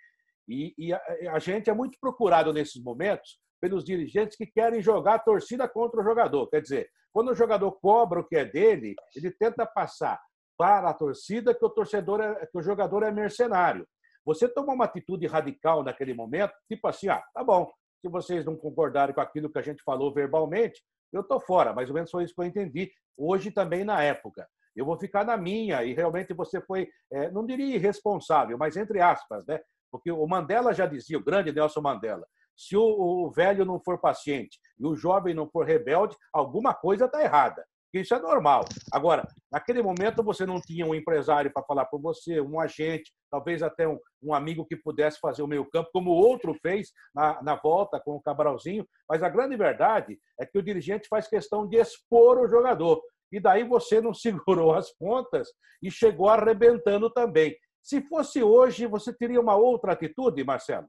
e, 0.47 0.73
e 0.77 0.93
a, 0.93 1.01
a, 1.33 1.39
gente 1.39 1.69
é 1.69 1.73
muito 1.73 1.97
procurado 1.99 2.51
nesses 2.51 2.81
momentos 2.81 3.39
pelos 3.59 3.83
dirigentes 3.83 4.35
que 4.35 4.45
querem 4.45 4.81
jogar 4.81 5.15
a 5.15 5.19
torcida 5.19 5.67
contra 5.67 6.01
o 6.01 6.03
jogador. 6.03 6.47
Quer 6.47 6.61
dizer, 6.61 6.89
quando 7.13 7.29
o 7.29 7.35
jogador 7.35 7.71
cobra 7.73 8.19
o 8.19 8.23
que 8.23 8.35
é 8.35 8.45
dele, 8.45 8.95
ele 9.15 9.31
tenta 9.31 9.65
passar 9.65 10.19
para 10.57 10.89
a 10.89 10.93
torcida 10.93 11.53
que 11.53 11.65
o 11.65 11.69
torcedor 11.69 12.21
é, 12.21 12.45
que 12.45 12.57
o 12.57 12.61
jogador 12.61 13.03
é 13.03 13.11
mercenário. 13.11 13.87
Você 14.25 14.47
toma 14.47 14.73
uma 14.73 14.85
atitude 14.85 15.25
radical 15.27 15.83
naquele 15.83 16.13
momento, 16.13 16.53
tipo 16.67 16.87
assim, 16.87 17.09
ah, 17.09 17.23
tá 17.33 17.43
bom, 17.43 17.71
se 18.01 18.07
vocês 18.09 18.45
não 18.45 18.55
concordarem 18.55 19.13
com 19.13 19.21
aquilo 19.21 19.51
que 19.51 19.59
a 19.59 19.61
gente 19.61 19.83
falou 19.83 20.13
verbalmente, 20.13 20.81
eu 21.13 21.21
estou 21.21 21.39
fora. 21.39 21.73
Mais 21.73 21.89
ou 21.89 21.95
menos 21.95 22.09
foi 22.09 22.23
isso 22.23 22.33
que 22.33 22.41
eu 22.41 22.45
entendi. 22.45 22.91
Hoje 23.17 23.51
também 23.51 23.83
na 23.83 24.01
época. 24.01 24.47
Eu 24.75 24.85
vou 24.85 24.97
ficar 24.97 25.25
na 25.25 25.35
minha 25.35 25.83
e 25.83 25.93
realmente 25.93 26.33
você 26.33 26.61
foi, 26.61 26.89
é, 27.11 27.29
não 27.29 27.45
diria 27.45 27.75
irresponsável, 27.75 28.57
mas 28.57 28.77
entre 28.77 29.01
aspas, 29.01 29.45
né? 29.45 29.59
Porque 29.91 30.09
o 30.11 30.25
Mandela 30.25 30.73
já 30.73 30.85
dizia, 30.85 31.17
o 31.17 31.23
grande 31.23 31.51
Nelson 31.51 31.81
Mandela, 31.81 32.25
se 32.55 32.77
o, 32.77 32.81
o 32.81 33.29
velho 33.29 33.65
não 33.65 33.81
for 33.83 33.99
paciente 33.99 34.59
e 34.79 34.85
o 34.85 34.95
jovem 34.95 35.33
não 35.33 35.49
for 35.49 35.65
rebelde, 35.65 36.15
alguma 36.33 36.73
coisa 36.73 37.05
está 37.05 37.21
errada. 37.21 37.65
Isso 37.93 38.15
é 38.15 38.19
normal. 38.19 38.63
Agora, 38.91 39.27
naquele 39.51 39.81
momento 39.81 40.23
você 40.23 40.45
não 40.45 40.61
tinha 40.61 40.85
um 40.85 40.95
empresário 40.95 41.51
para 41.51 41.63
falar 41.63 41.85
por 41.85 41.99
você, 41.99 42.39
um 42.39 42.59
agente, 42.59 43.11
talvez 43.29 43.61
até 43.61 43.85
um, 43.85 43.99
um 44.23 44.33
amigo 44.33 44.65
que 44.65 44.77
pudesse 44.77 45.19
fazer 45.19 45.41
o 45.41 45.47
meio 45.47 45.69
campo, 45.69 45.89
como 45.91 46.11
o 46.11 46.15
outro 46.15 46.55
fez 46.61 46.89
na, 47.13 47.41
na 47.43 47.55
volta 47.55 47.99
com 47.99 48.15
o 48.15 48.21
Cabralzinho. 48.21 48.87
Mas 49.09 49.21
a 49.21 49.29
grande 49.29 49.57
verdade 49.57 50.17
é 50.39 50.45
que 50.45 50.57
o 50.57 50.63
dirigente 50.63 51.07
faz 51.09 51.27
questão 51.27 51.67
de 51.67 51.77
expor 51.77 52.39
o 52.39 52.47
jogador. 52.47 53.01
E 53.31 53.39
daí 53.41 53.63
você 53.65 53.99
não 53.99 54.13
segurou 54.15 54.73
as 54.73 54.91
pontas 54.97 55.49
e 55.83 55.91
chegou 55.91 56.29
arrebentando 56.29 57.09
também. 57.09 57.55
Se 57.83 58.01
fosse 58.01 58.41
hoje, 58.41 58.85
você 58.85 59.11
teria 59.11 59.41
uma 59.41 59.55
outra 59.55 59.93
atitude, 59.93 60.43
Marcelo? 60.43 60.87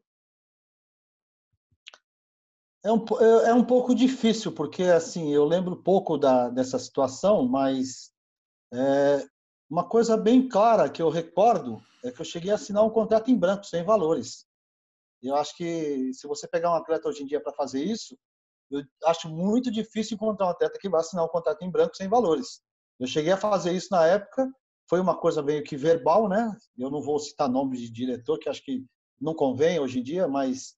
É 2.84 2.92
um, 2.92 3.04
é, 3.20 3.50
é 3.50 3.54
um 3.54 3.64
pouco 3.64 3.94
difícil, 3.94 4.52
porque 4.52 4.82
assim, 4.84 5.32
eu 5.32 5.44
lembro 5.44 5.82
pouco 5.82 6.18
da, 6.18 6.48
dessa 6.48 6.78
situação, 6.78 7.46
mas 7.46 8.10
é, 8.74 9.24
uma 9.70 9.88
coisa 9.88 10.16
bem 10.16 10.48
clara 10.48 10.90
que 10.90 11.00
eu 11.00 11.08
recordo 11.08 11.80
é 12.04 12.10
que 12.10 12.20
eu 12.20 12.24
cheguei 12.24 12.50
a 12.50 12.56
assinar 12.56 12.84
um 12.84 12.90
contrato 12.90 13.30
em 13.30 13.38
branco, 13.38 13.64
sem 13.64 13.84
valores. 13.84 14.44
Eu 15.22 15.36
acho 15.36 15.56
que 15.56 16.12
se 16.12 16.26
você 16.26 16.48
pegar 16.48 16.72
um 16.72 16.74
atleta 16.74 17.08
hoje 17.08 17.22
em 17.22 17.26
dia 17.26 17.40
para 17.40 17.52
fazer 17.52 17.84
isso, 17.84 18.18
eu 18.70 18.82
acho 19.04 19.28
muito 19.28 19.70
difícil 19.70 20.16
encontrar 20.16 20.46
um 20.46 20.50
atleta 20.50 20.78
que 20.80 20.88
vai 20.88 21.00
assinar 21.00 21.24
um 21.24 21.28
contrato 21.28 21.62
em 21.62 21.70
branco 21.70 21.96
sem 21.96 22.08
valores. 22.08 22.60
Eu 22.98 23.06
cheguei 23.06 23.32
a 23.32 23.36
fazer 23.36 23.72
isso 23.72 23.88
na 23.92 24.04
época, 24.06 24.50
foi 24.88 24.98
uma 25.00 25.16
coisa 25.16 25.40
meio 25.42 25.62
que 25.62 25.76
verbal, 25.76 26.28
né? 26.28 26.54
Eu 26.76 26.90
não 26.90 27.00
vou 27.00 27.18
citar 27.18 27.48
nome 27.48 27.76
de 27.76 27.90
diretor, 27.90 28.38
que 28.38 28.48
acho 28.48 28.64
que 28.64 28.84
não 29.20 29.34
convém 29.34 29.78
hoje 29.78 30.00
em 30.00 30.02
dia, 30.02 30.26
mas 30.26 30.74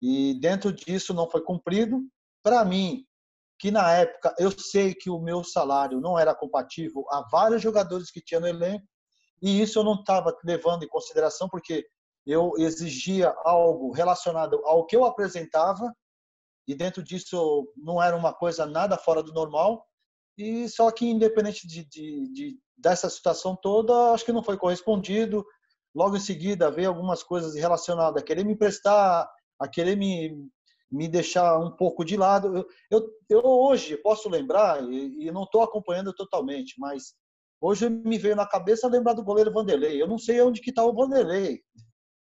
e 0.00 0.34
dentro 0.40 0.72
disso 0.72 1.14
não 1.14 1.28
foi 1.28 1.42
cumprido. 1.42 2.00
Para 2.42 2.64
mim, 2.64 3.04
que 3.58 3.70
na 3.70 3.92
época 3.92 4.34
eu 4.38 4.50
sei 4.50 4.94
que 4.94 5.10
o 5.10 5.18
meu 5.18 5.42
salário 5.42 6.00
não 6.00 6.18
era 6.18 6.34
compatível 6.34 7.04
a 7.10 7.26
vários 7.30 7.62
jogadores 7.62 8.10
que 8.10 8.20
tinha 8.20 8.40
no 8.40 8.46
elenco, 8.46 8.86
e 9.42 9.60
isso 9.60 9.78
eu 9.78 9.84
não 9.84 9.94
estava 9.94 10.36
levando 10.44 10.84
em 10.84 10.88
consideração 10.88 11.48
porque 11.48 11.86
eu 12.26 12.54
exigia 12.58 13.34
algo 13.44 13.92
relacionado 13.92 14.60
ao 14.64 14.84
que 14.84 14.96
eu 14.96 15.04
apresentava, 15.04 15.92
e 16.66 16.74
dentro 16.74 17.02
disso 17.02 17.72
não 17.76 18.02
era 18.02 18.16
uma 18.16 18.34
coisa 18.34 18.66
nada 18.66 18.98
fora 18.98 19.22
do 19.22 19.32
normal, 19.32 19.86
e 20.36 20.68
só 20.68 20.90
que 20.90 21.06
independente 21.06 21.66
de, 21.66 21.84
de, 21.84 22.32
de 22.32 22.58
dessa 22.76 23.08
situação 23.08 23.56
toda, 23.56 24.12
acho 24.12 24.24
que 24.24 24.32
não 24.32 24.42
foi 24.42 24.58
correspondido. 24.58 25.44
Logo 25.94 26.16
em 26.16 26.20
seguida 26.20 26.70
veio 26.70 26.88
algumas 26.88 27.22
coisas 27.22 27.54
relacionadas 27.54 28.22
a 28.22 28.24
querer 28.24 28.44
me 28.44 28.52
emprestar 28.52 29.26
a 29.58 29.68
querer 29.68 29.96
me, 29.96 30.48
me 30.90 31.08
deixar 31.08 31.58
um 31.58 31.70
pouco 31.70 32.04
de 32.04 32.16
lado. 32.16 32.56
Eu, 32.56 32.66
eu, 32.90 33.10
eu 33.28 33.42
hoje 33.44 33.96
posso 33.98 34.28
lembrar, 34.28 34.82
e, 34.82 35.26
e 35.26 35.30
não 35.30 35.44
estou 35.44 35.62
acompanhando 35.62 36.12
totalmente, 36.12 36.74
mas 36.78 37.14
hoje 37.60 37.88
me 37.88 38.18
veio 38.18 38.36
na 38.36 38.46
cabeça 38.46 38.88
lembrar 38.88 39.14
do 39.14 39.24
goleiro 39.24 39.52
Vanderlei. 39.52 40.00
Eu 40.00 40.06
não 40.06 40.18
sei 40.18 40.40
onde 40.40 40.60
que 40.60 40.70
está 40.70 40.84
o 40.84 40.94
Vanderlei. 40.94 41.62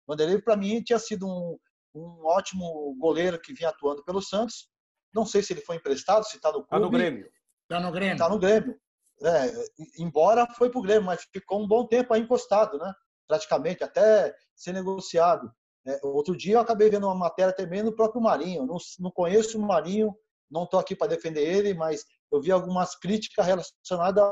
Vanderlei, 0.07 0.41
para 0.41 0.57
mim, 0.57 0.83
tinha 0.83 0.99
sido 0.99 1.27
um, 1.27 1.59
um 1.95 2.27
ótimo 2.27 2.95
goleiro 2.99 3.41
que 3.41 3.55
vinha 3.55 3.69
atuando 3.69 4.05
pelo 4.05 4.23
Santos. 4.23 4.69
Não 5.15 5.27
sei 5.27 5.43
se 5.43 5.53
ele 5.53 5.61
foi 5.61 5.77
emprestado, 5.77 6.25
se 6.25 6.37
está 6.37 6.49
no 6.49 6.65
clube. 6.65 6.67
Está 6.67 6.79
no 6.79 6.91
Grêmio. 6.91 7.31
Está 7.63 7.81
no 7.81 7.93
Grêmio. 7.93 8.13
Está 8.13 8.29
no 8.29 8.39
Grêmio. 8.39 8.81
É, 9.23 9.53
embora 9.99 10.47
foi 10.55 10.71
para 10.71 10.79
o 10.79 10.83
Grêmio, 10.83 11.05
mas 11.05 11.27
ficou 11.33 11.63
um 11.63 11.69
bom 11.69 11.87
tempo 11.87 12.15
aí 12.15 12.23
encostado, 12.23 12.79
né? 12.79 12.93
praticamente, 13.31 13.85
até 13.85 14.35
ser 14.57 14.73
negociado. 14.73 15.53
É, 15.87 15.99
outro 16.05 16.37
dia 16.37 16.55
eu 16.55 16.61
acabei 16.61 16.91
vendo 16.91 17.07
uma 17.07 17.15
matéria 17.15 17.55
também 17.55 17.83
no 17.83 17.95
próprio 17.95 18.21
Marinho. 18.21 18.67
Não, 18.67 18.77
não 18.99 19.11
conheço 19.11 19.59
o 19.59 19.63
Marinho, 19.63 20.15
não 20.51 20.65
estou 20.65 20.79
aqui 20.79 20.95
para 20.95 21.09
defender 21.09 21.43
ele, 21.43 21.75
mas 21.75 22.05
eu 22.31 22.41
vi 22.41 22.51
algumas 22.51 22.97
críticas 22.97 23.47
relacionadas 23.47 24.25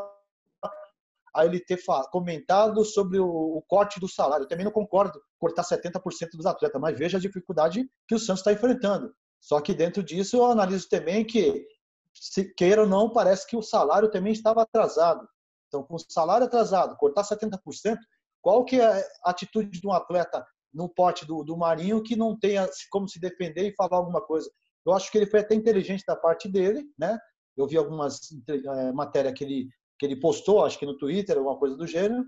a 1.34 1.44
ele 1.44 1.60
ter 1.60 1.78
comentado 2.10 2.84
sobre 2.84 3.18
o, 3.18 3.62
corte 3.68 4.00
do 4.00 4.08
salário. 4.08 4.44
Eu 4.44 4.48
também 4.48 4.64
não 4.64 4.72
concordo 4.72 5.20
cortar 5.38 5.62
70% 5.62 6.00
dos 6.34 6.46
atletas, 6.46 6.80
mas 6.80 6.98
veja 6.98 7.18
a 7.18 7.20
dificuldade 7.20 7.88
que 8.06 8.14
o 8.14 8.18
Santos 8.18 8.40
está 8.40 8.52
enfrentando. 8.52 9.14
Só 9.40 9.60
que 9.60 9.74
dentro 9.74 10.02
disso 10.02 10.36
eu 10.36 10.46
analiso 10.46 10.88
também 10.88 11.24
que, 11.24 11.64
se 12.12 12.52
queira 12.54 12.82
ou 12.82 12.88
não, 12.88 13.12
parece 13.12 13.46
que 13.46 13.56
o 13.56 13.62
salário 13.62 14.10
também 14.10 14.32
estava 14.32 14.62
atrasado. 14.62 15.28
Então, 15.68 15.82
com 15.82 15.94
o 15.94 15.98
salário 15.98 16.46
atrasado, 16.46 16.96
cortar 16.96 17.22
70%, 17.22 17.96
qual 18.40 18.64
que 18.64 18.80
é 18.80 19.06
a 19.24 19.30
atitude 19.30 19.80
de 19.80 19.86
um 19.86 19.92
atleta 19.92 20.44
no 20.78 20.88
pote 20.88 21.26
do, 21.26 21.42
do 21.42 21.56
Marinho 21.56 22.00
que 22.04 22.14
não 22.14 22.38
tenha 22.38 22.70
como 22.88 23.08
se 23.08 23.18
defender 23.18 23.68
e 23.68 23.74
falar 23.74 23.96
alguma 23.96 24.20
coisa. 24.20 24.48
Eu 24.86 24.92
acho 24.92 25.10
que 25.10 25.18
ele 25.18 25.26
foi 25.26 25.40
até 25.40 25.56
inteligente 25.56 26.04
da 26.06 26.14
parte 26.14 26.48
dele, 26.48 26.84
né? 26.96 27.18
Eu 27.56 27.66
vi 27.66 27.76
algumas 27.76 28.20
é, 28.48 28.92
matérias 28.92 29.34
que 29.34 29.42
ele, 29.42 29.68
que 29.98 30.06
ele 30.06 30.20
postou, 30.20 30.64
acho 30.64 30.78
que 30.78 30.86
no 30.86 30.96
Twitter, 30.96 31.36
alguma 31.36 31.58
coisa 31.58 31.76
do 31.76 31.84
gênero. 31.84 32.24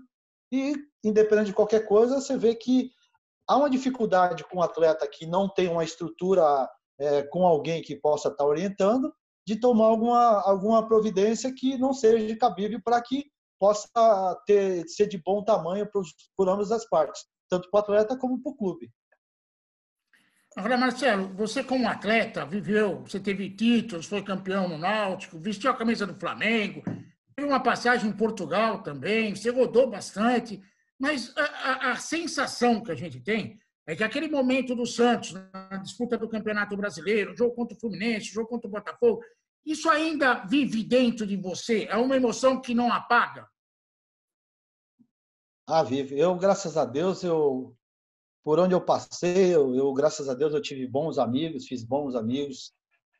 E, 0.51 0.75
independente 1.01 1.47
de 1.47 1.53
qualquer 1.53 1.87
coisa, 1.87 2.19
você 2.19 2.35
vê 2.35 2.53
que 2.53 2.91
há 3.47 3.55
uma 3.55 3.69
dificuldade 3.69 4.43
com 4.43 4.57
um 4.57 4.61
atleta 4.61 5.07
que 5.07 5.25
não 5.25 5.47
tem 5.47 5.69
uma 5.69 5.85
estrutura 5.85 6.69
é, 6.99 7.23
com 7.23 7.47
alguém 7.47 7.81
que 7.81 7.95
possa 7.95 8.27
estar 8.27 8.45
orientando, 8.45 9.13
de 9.47 9.55
tomar 9.55 9.85
alguma, 9.85 10.41
alguma 10.41 10.85
providência 10.85 11.53
que 11.55 11.77
não 11.77 11.93
seja 11.93 12.35
cabível 12.35 12.81
para 12.83 13.01
que 13.01 13.31
possa 13.57 13.87
ter, 14.45 14.85
ser 14.89 15.07
de 15.07 15.17
bom 15.23 15.41
tamanho 15.41 15.89
por, 15.89 16.03
por 16.35 16.49
ambas 16.49 16.69
as 16.69 16.83
partes 16.89 17.30
tanto 17.51 17.69
para 17.69 17.79
o 17.79 17.81
atleta 17.81 18.17
como 18.17 18.41
para 18.41 18.51
o 18.51 18.55
clube. 18.55 18.89
Agora, 20.55 20.77
Marcelo, 20.77 21.33
você 21.33 21.63
como 21.63 21.87
atleta 21.87 22.45
viveu, 22.45 23.01
você 23.01 23.19
teve 23.19 23.49
títulos, 23.49 24.05
foi 24.05 24.23
campeão 24.23 24.69
no 24.69 24.77
Náutico, 24.77 25.37
vestiu 25.37 25.69
a 25.69 25.75
camisa 25.75 26.07
do 26.07 26.17
Flamengo, 26.17 26.81
teve 27.35 27.47
uma 27.47 27.59
passagem 27.59 28.09
em 28.09 28.15
Portugal 28.15 28.81
também, 28.81 29.35
você 29.35 29.49
rodou 29.49 29.89
bastante, 29.89 30.61
mas 30.97 31.33
a, 31.37 31.43
a, 31.43 31.91
a 31.91 31.95
sensação 31.97 32.81
que 32.81 32.91
a 32.91 32.95
gente 32.95 33.19
tem 33.19 33.59
é 33.85 33.95
que 33.95 34.03
aquele 34.03 34.29
momento 34.29 34.75
do 34.75 34.85
Santos, 34.85 35.33
na 35.33 35.77
disputa 35.77 36.17
do 36.17 36.29
Campeonato 36.29 36.77
Brasileiro, 36.77 37.35
jogo 37.35 37.55
contra 37.55 37.75
o 37.75 37.79
Fluminense, 37.79 38.33
jogo 38.33 38.47
contra 38.47 38.67
o 38.67 38.71
Botafogo, 38.71 39.21
isso 39.65 39.89
ainda 39.89 40.45
vive 40.45 40.83
dentro 40.83 41.25
de 41.25 41.35
você? 41.35 41.85
É 41.89 41.97
uma 41.97 42.15
emoção 42.15 42.61
que 42.61 42.73
não 42.73 42.91
apaga? 42.91 43.47
Ah, 45.73 45.83
vive. 45.83 46.19
Eu, 46.19 46.35
graças 46.35 46.75
a 46.75 46.83
Deus, 46.83 47.23
eu 47.23 47.73
por 48.43 48.59
onde 48.59 48.75
eu 48.75 48.81
passei, 48.81 49.55
eu, 49.55 49.73
eu 49.73 49.93
graças 49.93 50.27
a 50.27 50.33
Deus, 50.33 50.53
eu 50.53 50.61
tive 50.61 50.85
bons 50.85 51.17
amigos, 51.17 51.65
fiz 51.65 51.81
bons 51.81 52.13
amigos. 52.13 52.73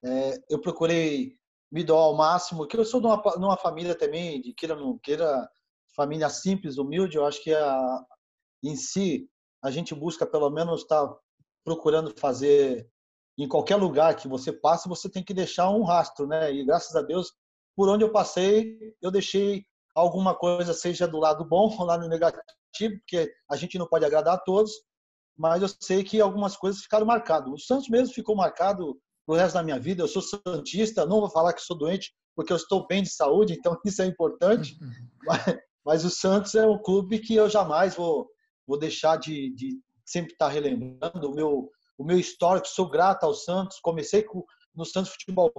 É, 0.03 0.37
eu 0.49 0.59
procurei 0.59 1.37
me 1.71 1.81
doar 1.81 2.01
ao 2.01 2.17
máximo, 2.17 2.67
que 2.67 2.75
eu 2.75 2.83
sou 2.83 2.99
de 2.99 3.07
uma, 3.07 3.21
de 3.21 3.37
uma 3.37 3.55
família 3.55 3.95
também, 3.95 4.41
de 4.41 4.53
queira 4.53 4.75
não 4.75 4.97
queira, 4.97 5.49
família 5.95 6.27
simples, 6.27 6.77
humilde. 6.77 7.15
Eu 7.15 7.25
acho 7.25 7.41
que 7.41 7.53
a, 7.53 8.05
em 8.61 8.75
si 8.75 9.29
a 9.63 9.71
gente 9.71 9.95
busca 9.95 10.27
pelo 10.27 10.49
menos 10.49 10.81
estar 10.81 11.07
tá 11.07 11.17
procurando 11.63 12.13
fazer 12.19 12.85
em 13.37 13.47
qualquer 13.47 13.77
lugar 13.77 14.17
que 14.17 14.27
você 14.27 14.51
passe, 14.51 14.89
você 14.89 15.09
tem 15.09 15.23
que 15.23 15.33
deixar 15.33 15.69
um 15.69 15.83
rastro, 15.83 16.27
né? 16.27 16.51
E 16.53 16.65
graças 16.65 16.93
a 16.97 17.01
Deus, 17.01 17.31
por 17.77 17.87
onde 17.87 18.03
eu 18.03 18.11
passei, 18.11 18.93
eu 19.01 19.09
deixei 19.09 19.65
alguma 19.95 20.35
coisa 20.35 20.73
seja 20.73 21.07
do 21.07 21.19
lado 21.19 21.45
bom 21.45 21.73
ou 21.77 21.85
lado 21.85 22.07
negativo, 22.07 22.43
porque 22.99 23.31
a 23.49 23.55
gente 23.55 23.77
não 23.77 23.87
pode 23.87 24.05
agradar 24.05 24.35
a 24.35 24.39
todos, 24.39 24.71
mas 25.37 25.61
eu 25.61 25.69
sei 25.81 26.03
que 26.03 26.21
algumas 26.21 26.55
coisas 26.55 26.81
ficaram 26.81 27.05
marcadas. 27.05 27.51
O 27.51 27.57
Santos 27.57 27.89
mesmo 27.89 28.13
ficou 28.13 28.35
marcado 28.35 28.99
pro 29.25 29.35
resto 29.35 29.55
da 29.55 29.63
minha 29.63 29.79
vida. 29.79 30.03
Eu 30.03 30.07
sou 30.07 30.21
santista, 30.21 31.05
não 31.05 31.19
vou 31.19 31.29
falar 31.29 31.53
que 31.53 31.61
sou 31.61 31.77
doente, 31.77 32.13
porque 32.35 32.53
eu 32.53 32.57
estou 32.57 32.87
bem 32.87 33.03
de 33.03 33.09
saúde, 33.09 33.53
então 33.53 33.77
isso 33.85 34.01
é 34.01 34.05
importante. 34.05 34.77
Mas, 35.23 35.59
mas 35.85 36.05
o 36.05 36.09
Santos 36.09 36.55
é 36.55 36.65
um 36.65 36.81
clube 36.81 37.19
que 37.19 37.35
eu 37.35 37.49
jamais 37.49 37.95
vou 37.95 38.29
vou 38.71 38.79
deixar 38.79 39.17
de, 39.17 39.53
de 39.53 39.81
sempre 40.05 40.31
estar 40.31 40.47
relembrando 40.47 41.29
o 41.29 41.35
meu, 41.35 41.69
o 41.97 42.03
meu 42.05 42.17
histórico. 42.17 42.67
Sou 42.67 42.89
grato 42.89 43.25
ao 43.25 43.33
Santos. 43.33 43.79
Comecei 43.81 44.23
com, 44.23 44.45
no 44.73 44.85
Santos 44.85 45.11
Futebol 45.11 45.51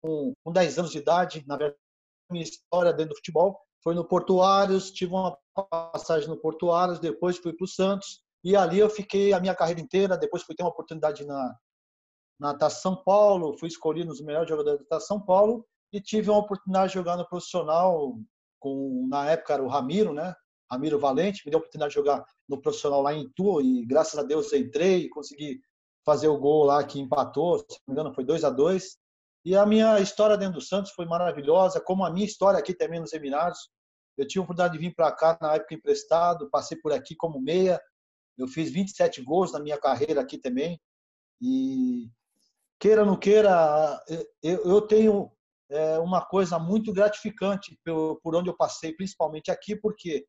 com, 0.00 0.32
com 0.44 0.52
10 0.52 0.78
anos 0.78 0.92
de 0.92 0.98
idade. 0.98 1.44
Na 1.46 1.56
verdade, 1.56 1.80
minha 2.30 2.44
história 2.44 2.92
dentro 2.92 3.10
do 3.10 3.16
futebol 3.16 3.58
foi 3.82 3.94
no 3.94 4.04
Portuários. 4.04 4.90
Tive 4.90 5.12
uma 5.12 5.36
passagem 5.70 6.28
no 6.28 6.36
Portuários, 6.36 6.98
depois 6.98 7.38
fui 7.38 7.52
para 7.52 7.64
o 7.64 7.68
Santos. 7.68 8.20
E 8.44 8.56
ali 8.56 8.78
eu 8.78 8.88
fiquei 8.88 9.32
a 9.32 9.40
minha 9.40 9.54
carreira 9.54 9.80
inteira. 9.80 10.16
Depois 10.16 10.42
fui 10.42 10.54
ter 10.54 10.62
uma 10.62 10.70
oportunidade 10.70 11.24
na, 11.24 11.56
na 12.40 12.54
Taça 12.54 12.80
São 12.80 13.02
Paulo. 13.02 13.56
Fui 13.58 13.68
escolhido 13.68 14.08
nos 14.08 14.20
melhores 14.20 14.48
jogadores 14.48 14.80
da 14.80 14.86
Taça 14.86 15.06
São 15.06 15.20
Paulo. 15.20 15.66
E 15.92 16.00
tive 16.00 16.30
uma 16.30 16.40
oportunidade 16.40 16.88
de 16.88 16.94
jogar 16.94 17.16
no 17.16 17.28
profissional 17.28 18.18
com, 18.60 19.06
na 19.08 19.30
época 19.30 19.54
era 19.54 19.62
o 19.62 19.68
Ramiro, 19.68 20.12
né? 20.12 20.34
Ramiro 20.70 20.98
Valente, 20.98 21.42
me 21.46 21.50
deu 21.50 21.58
a 21.58 21.60
oportunidade 21.60 21.90
de 21.90 21.94
jogar 21.94 22.24
no 22.48 22.60
profissional 22.60 23.00
lá 23.00 23.14
em 23.14 23.22
Itu 23.22 23.60
e 23.62 23.86
graças 23.86 24.18
a 24.18 24.22
Deus 24.22 24.52
entrei 24.52 25.04
e 25.04 25.08
consegui 25.08 25.60
fazer 26.04 26.28
o 26.28 26.38
gol 26.38 26.64
lá 26.64 26.84
que 26.84 27.00
empatou, 27.00 27.58
se 27.58 27.64
não 27.86 27.94
me 27.94 28.00
engano 28.00 28.14
foi 28.14 28.24
2 28.24 28.44
a 28.44 28.50
2 28.50 28.98
E 29.48 29.56
a 29.56 29.64
minha 29.64 29.98
história 29.98 30.36
dentro 30.36 30.56
do 30.56 30.60
Santos 30.60 30.92
foi 30.92 31.06
maravilhosa, 31.06 31.80
como 31.80 32.04
a 32.04 32.10
minha 32.10 32.26
história 32.26 32.58
aqui 32.58 32.74
também 32.74 33.00
nos 33.00 33.14
Emirados. 33.14 33.70
Eu 34.14 34.26
tive 34.26 34.40
a 34.40 34.42
oportunidade 34.42 34.74
de 34.74 34.78
vir 34.78 34.94
para 34.94 35.10
cá 35.10 35.38
na 35.40 35.54
época 35.54 35.74
emprestado, 35.74 36.50
passei 36.50 36.76
por 36.76 36.92
aqui 36.92 37.16
como 37.16 37.40
meia. 37.40 37.80
Eu 38.36 38.46
fiz 38.46 38.70
27 38.70 39.22
gols 39.22 39.50
na 39.50 39.58
minha 39.58 39.80
carreira 39.80 40.20
aqui 40.20 40.36
também. 40.36 40.78
E 41.40 42.10
queira 42.78 43.00
ou 43.00 43.06
não 43.06 43.16
queira, 43.16 43.98
eu 44.42 44.82
tenho 44.82 45.32
é, 45.70 45.98
uma 45.98 46.22
coisa 46.26 46.58
muito 46.58 46.92
gratificante 46.92 47.74
por 48.22 48.36
onde 48.36 48.50
eu 48.50 48.54
passei, 48.54 48.92
principalmente 48.92 49.50
aqui, 49.50 49.74
porque 49.74 50.26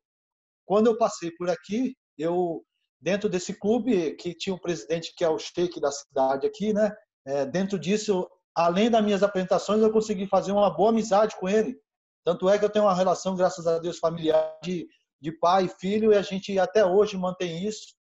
quando 0.65 0.87
eu 0.87 0.97
passei 0.97 1.29
por 1.31 1.49
aqui, 1.49 1.93
eu 2.17 2.63
dentro 3.01 3.27
desse 3.27 3.53
clube 3.53 4.13
que 4.15 4.33
tinha 4.33 4.55
um 4.55 4.59
presidente 4.59 5.13
que 5.13 5.25
é 5.25 5.29
o 5.29 5.37
Sheik 5.37 5.77
da 5.81 5.91
cidade 5.91 6.47
aqui, 6.47 6.71
né? 6.71 6.89
É, 7.25 7.45
dentro 7.45 7.77
disso, 7.77 8.25
além 8.55 8.89
das 8.89 9.03
minhas 9.03 9.23
apresentações, 9.23 9.81
eu 9.81 9.91
consegui 9.91 10.27
fazer 10.27 10.51
uma 10.51 10.69
boa 10.69 10.89
amizade 10.89 11.35
com 11.35 11.47
ele. 11.47 11.79
Tanto 12.23 12.49
é 12.49 12.59
que 12.59 12.65
eu 12.65 12.69
tenho 12.69 12.85
uma 12.85 12.93
relação, 12.93 13.35
graças 13.35 13.65
a 13.65 13.79
Deus, 13.79 13.97
familiar 13.97 14.57
de, 14.63 14.87
de 15.21 15.31
pai 15.31 15.65
e 15.65 15.69
filho, 15.69 16.11
e 16.11 16.15
a 16.15 16.21
gente 16.21 16.57
até 16.59 16.85
hoje 16.85 17.17
mantém 17.17 17.65
isso. 17.65 17.95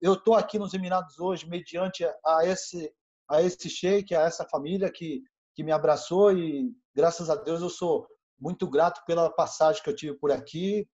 Eu 0.00 0.14
estou 0.14 0.34
aqui 0.34 0.58
nos 0.58 0.72
Emirados 0.72 1.18
hoje, 1.18 1.48
mediante 1.48 2.04
a 2.04 2.46
esse 2.46 2.92
a 3.28 3.40
esse 3.40 3.70
sheik, 3.70 4.12
a 4.12 4.22
essa 4.22 4.44
família 4.44 4.90
que 4.90 5.22
que 5.54 5.64
me 5.64 5.72
abraçou 5.72 6.32
e 6.32 6.72
graças 6.94 7.28
a 7.28 7.34
Deus 7.34 7.60
eu 7.60 7.70
sou 7.70 8.06
muito 8.38 8.68
grato 8.68 9.04
pela 9.04 9.30
passagem 9.30 9.82
que 9.82 9.90
eu 9.90 9.94
tive 9.94 10.16
por 10.16 10.30
aqui 10.32 10.88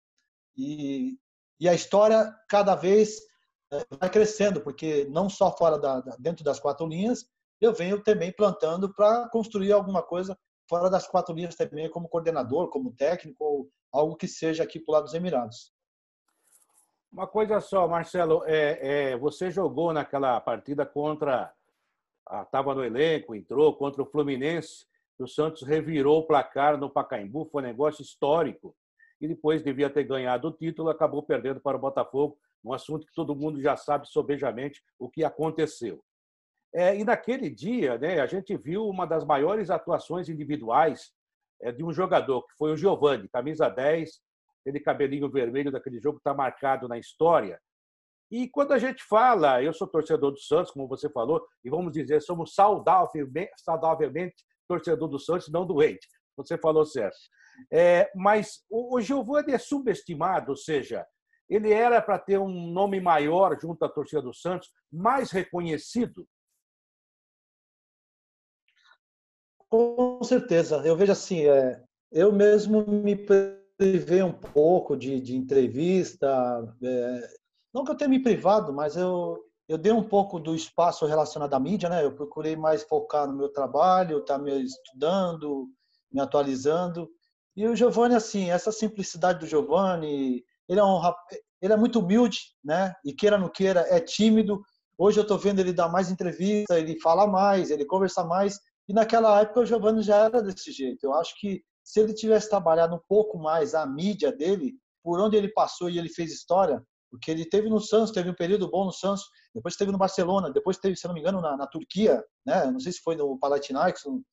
e, 0.56 1.18
e 1.60 1.68
a 1.68 1.74
história 1.74 2.34
cada 2.48 2.76
vez 2.76 3.18
eh, 3.72 3.86
vai 4.00 4.10
crescendo 4.10 4.62
porque 4.62 5.06
não 5.10 5.30
só 5.30 5.56
fora 5.56 5.78
da, 5.78 6.00
dentro 6.20 6.44
das 6.44 6.60
quatro 6.60 6.88
linhas 6.88 7.26
eu 7.62 7.74
venho 7.74 8.02
também 8.02 8.32
plantando 8.32 8.94
para 8.94 9.28
construir 9.30 9.72
alguma 9.72 10.02
coisa 10.04 10.38
fora 10.70 10.90
das 10.90 11.08
quatro 11.08 11.34
linhas 11.34 11.56
também 11.56 11.90
como 11.90 12.10
coordenador 12.10 12.70
como 12.70 12.94
técnico 12.94 13.44
ou 13.44 13.70
algo 13.92 14.16
que 14.16 14.28
seja 14.28 14.64
aqui 14.64 14.80
para 14.80 14.94
lado 14.94 15.04
dos 15.06 15.14
Emirados 15.14 15.74
uma 17.12 17.28
coisa 17.28 17.62
só 17.62 17.88
Marcelo 17.88 18.44
é, 18.46 19.12
é 19.12 19.18
você 19.18 19.52
jogou 19.52 19.94
naquela 19.94 20.40
partida 20.42 20.86
contra 20.86 21.54
estava 22.42 22.74
no 22.74 22.84
elenco, 22.84 23.36
entrou 23.36 23.76
contra 23.76 24.02
o 24.02 24.06
Fluminense. 24.06 24.86
O 25.20 25.28
Santos 25.28 25.62
revirou 25.62 26.20
o 26.20 26.28
placar 26.28 26.78
no 26.78 26.90
Pacaembu, 26.90 27.46
foi 27.46 27.62
um 27.62 27.66
negócio 27.66 28.02
histórico. 28.02 28.76
E 29.22 29.28
depois 29.28 29.64
devia 29.64 29.90
ter 29.90 30.04
ganhado 30.04 30.48
o 30.48 30.52
título, 30.52 30.90
acabou 30.90 31.24
perdendo 31.24 31.62
para 31.62 31.78
o 31.78 31.80
Botafogo, 31.80 32.38
um 32.64 32.74
assunto 32.74 33.06
que 33.06 33.14
todo 33.14 33.36
mundo 33.36 33.62
já 33.62 33.78
sabe 33.78 34.08
sobejamente 34.08 34.84
o 34.98 35.10
que 35.10 35.24
aconteceu. 35.24 36.04
É, 36.74 36.96
e 36.98 37.04
naquele 37.04 37.50
dia, 37.50 37.98
né, 37.98 38.20
a 38.20 38.26
gente 38.26 38.56
viu 38.58 38.88
uma 38.88 39.06
das 39.06 39.24
maiores 39.24 39.70
atuações 39.70 40.28
individuais 40.28 41.12
é, 41.62 41.72
de 41.72 41.84
um 41.84 41.94
jogador, 41.94 42.42
que 42.48 42.56
foi 42.56 42.72
o 42.72 42.78
Giovani, 42.78 43.30
camisa 43.30 43.70
10, 43.70 44.20
aquele 44.62 44.80
cabelinho 44.80 45.30
vermelho 45.30 45.72
daquele 45.72 46.00
jogo 46.00 46.18
está 46.18 46.34
marcado 46.34 46.88
na 46.88 46.98
história. 46.98 47.60
E 48.32 48.50
quando 48.50 48.72
a 48.72 48.80
gente 48.80 49.04
fala, 49.04 49.62
eu 49.62 49.72
sou 49.74 49.88
torcedor 49.88 50.32
do 50.32 50.40
Santos, 50.40 50.72
como 50.72 50.88
você 50.88 51.08
falou, 51.10 51.46
e 51.64 51.70
vamos 51.70 51.94
dizer, 51.94 52.22
somos 52.22 52.56
saudavelmente, 52.56 53.52
saudavelmente 53.58 54.36
torcedor 54.68 55.08
do 55.08 55.20
Santos, 55.20 55.52
não 55.52 55.68
doente. 55.68 56.08
Você 56.36 56.58
falou 56.58 56.84
certo. 56.86 57.16
É, 57.72 58.10
mas 58.16 58.64
o, 58.70 58.96
o 58.96 59.02
Giovanni 59.02 59.54
é 59.54 59.60
subestimado, 59.60 60.52
ou 60.52 60.58
seja, 60.58 61.06
ele 61.48 61.72
era 61.72 62.02
para 62.02 62.18
ter 62.18 62.40
um 62.40 62.72
nome 62.72 63.00
maior 63.00 63.56
junto 63.62 63.86
à 63.86 63.90
torcida 63.90 64.22
do 64.22 64.34
Santos, 64.34 64.72
mais 64.92 65.30
reconhecido. 65.30 66.28
Com 69.74 70.24
certeza. 70.24 70.84
Eu 70.86 70.96
vejo 70.96 71.14
assim, 71.14 71.48
é, 71.48 71.82
eu 72.12 72.32
mesmo 72.32 72.86
me 72.86 73.16
privei 73.76 74.22
um 74.22 74.32
pouco 74.32 74.96
de, 74.96 75.20
de 75.20 75.36
entrevista, 75.36 76.64
é, 76.84 77.30
não 77.74 77.84
que 77.84 77.90
eu 77.90 77.98
tenha 77.98 78.08
me 78.08 78.22
privado, 78.22 78.72
mas 78.72 78.96
eu, 78.96 79.44
eu 79.68 79.76
dei 79.76 79.92
um 79.92 80.04
pouco 80.04 80.40
do 80.40 80.54
espaço 80.54 81.08
relacionado 81.08 81.56
à 81.56 81.60
mídia, 81.60 81.90
né? 81.90 82.06
Eu 82.06 82.14
procurei 82.14 82.56
mais 82.56 82.84
focar 82.84 83.28
no 83.28 83.36
meu 83.36 83.50
trabalho, 83.50 84.20
estar 84.20 84.38
tá 84.38 84.44
me 84.44 84.64
estudando, 84.64 85.68
me 86.12 86.22
atualizando. 86.22 87.10
E 87.56 87.68
o 87.68 87.76
Giovanni, 87.76 88.14
assim, 88.14 88.52
essa 88.52 88.72
simplicidade 88.72 89.40
do 89.40 89.48
Giovanni, 89.48 90.44
ele 90.70 90.80
é, 90.80 90.84
um, 90.84 91.02
ele 91.60 91.74
é 91.74 91.78
muito 91.78 91.98
humilde, 92.00 92.38
né? 92.64 92.94
E 93.04 93.12
queira 93.12 93.40
não 93.40 93.50
queira, 93.50 93.88
é 93.90 94.00
tímido. 94.00 94.62
Hoje 94.96 95.20
eu 95.20 95.24
estou 95.24 95.40
vendo 95.40 95.62
ele 95.62 95.74
dar 95.74 95.90
mais 95.90 96.12
entrevista, 96.12 96.78
ele 96.78 97.00
fala 97.00 97.26
mais, 97.26 97.72
ele 97.72 97.86
conversa 97.86 98.24
mais. 98.24 98.60
E 98.88 98.94
naquela 98.94 99.40
época 99.42 99.62
o 99.62 99.66
Giovanni 99.66 100.02
já 100.02 100.18
era 100.18 100.42
desse 100.42 100.72
jeito. 100.72 101.04
Eu 101.04 101.14
acho 101.14 101.40
que 101.40 101.64
se 101.84 102.00
ele 102.00 102.14
tivesse 102.14 102.50
trabalhado 102.50 102.96
um 102.96 103.02
pouco 103.08 103.38
mais 103.38 103.76
a 103.76 103.86
mídia 103.86 104.32
dele, 104.32 104.76
por 105.04 105.20
onde 105.20 105.36
ele 105.36 105.50
passou 105.50 105.90
e 105.90 105.98
ele 105.98 106.10
fez 106.10 106.32
história, 106.32 106.82
porque 107.12 107.30
ele 107.30 107.46
teve 107.46 107.70
no 107.70 107.80
Santos, 107.80 108.12
teve 108.12 108.30
um 108.30 108.36
período 108.36 108.70
bom 108.70 108.86
no 108.86 108.92
Santos, 108.92 109.24
depois 109.54 109.76
teve 109.76 109.92
no 109.92 109.98
Barcelona, 109.98 110.50
depois 110.50 110.78
teve, 110.78 110.96
se 110.96 111.06
não 111.08 111.14
me 111.14 111.20
engano, 111.20 111.42
na, 111.42 111.56
na 111.56 111.68
Turquia, 111.68 112.24
né? 112.46 112.66
Não 112.72 112.80
sei 112.80 112.92
se 112.92 113.02
foi 113.02 113.16
no 113.16 113.38
Panathinaikos, 113.38 114.04
o, 114.06 114.24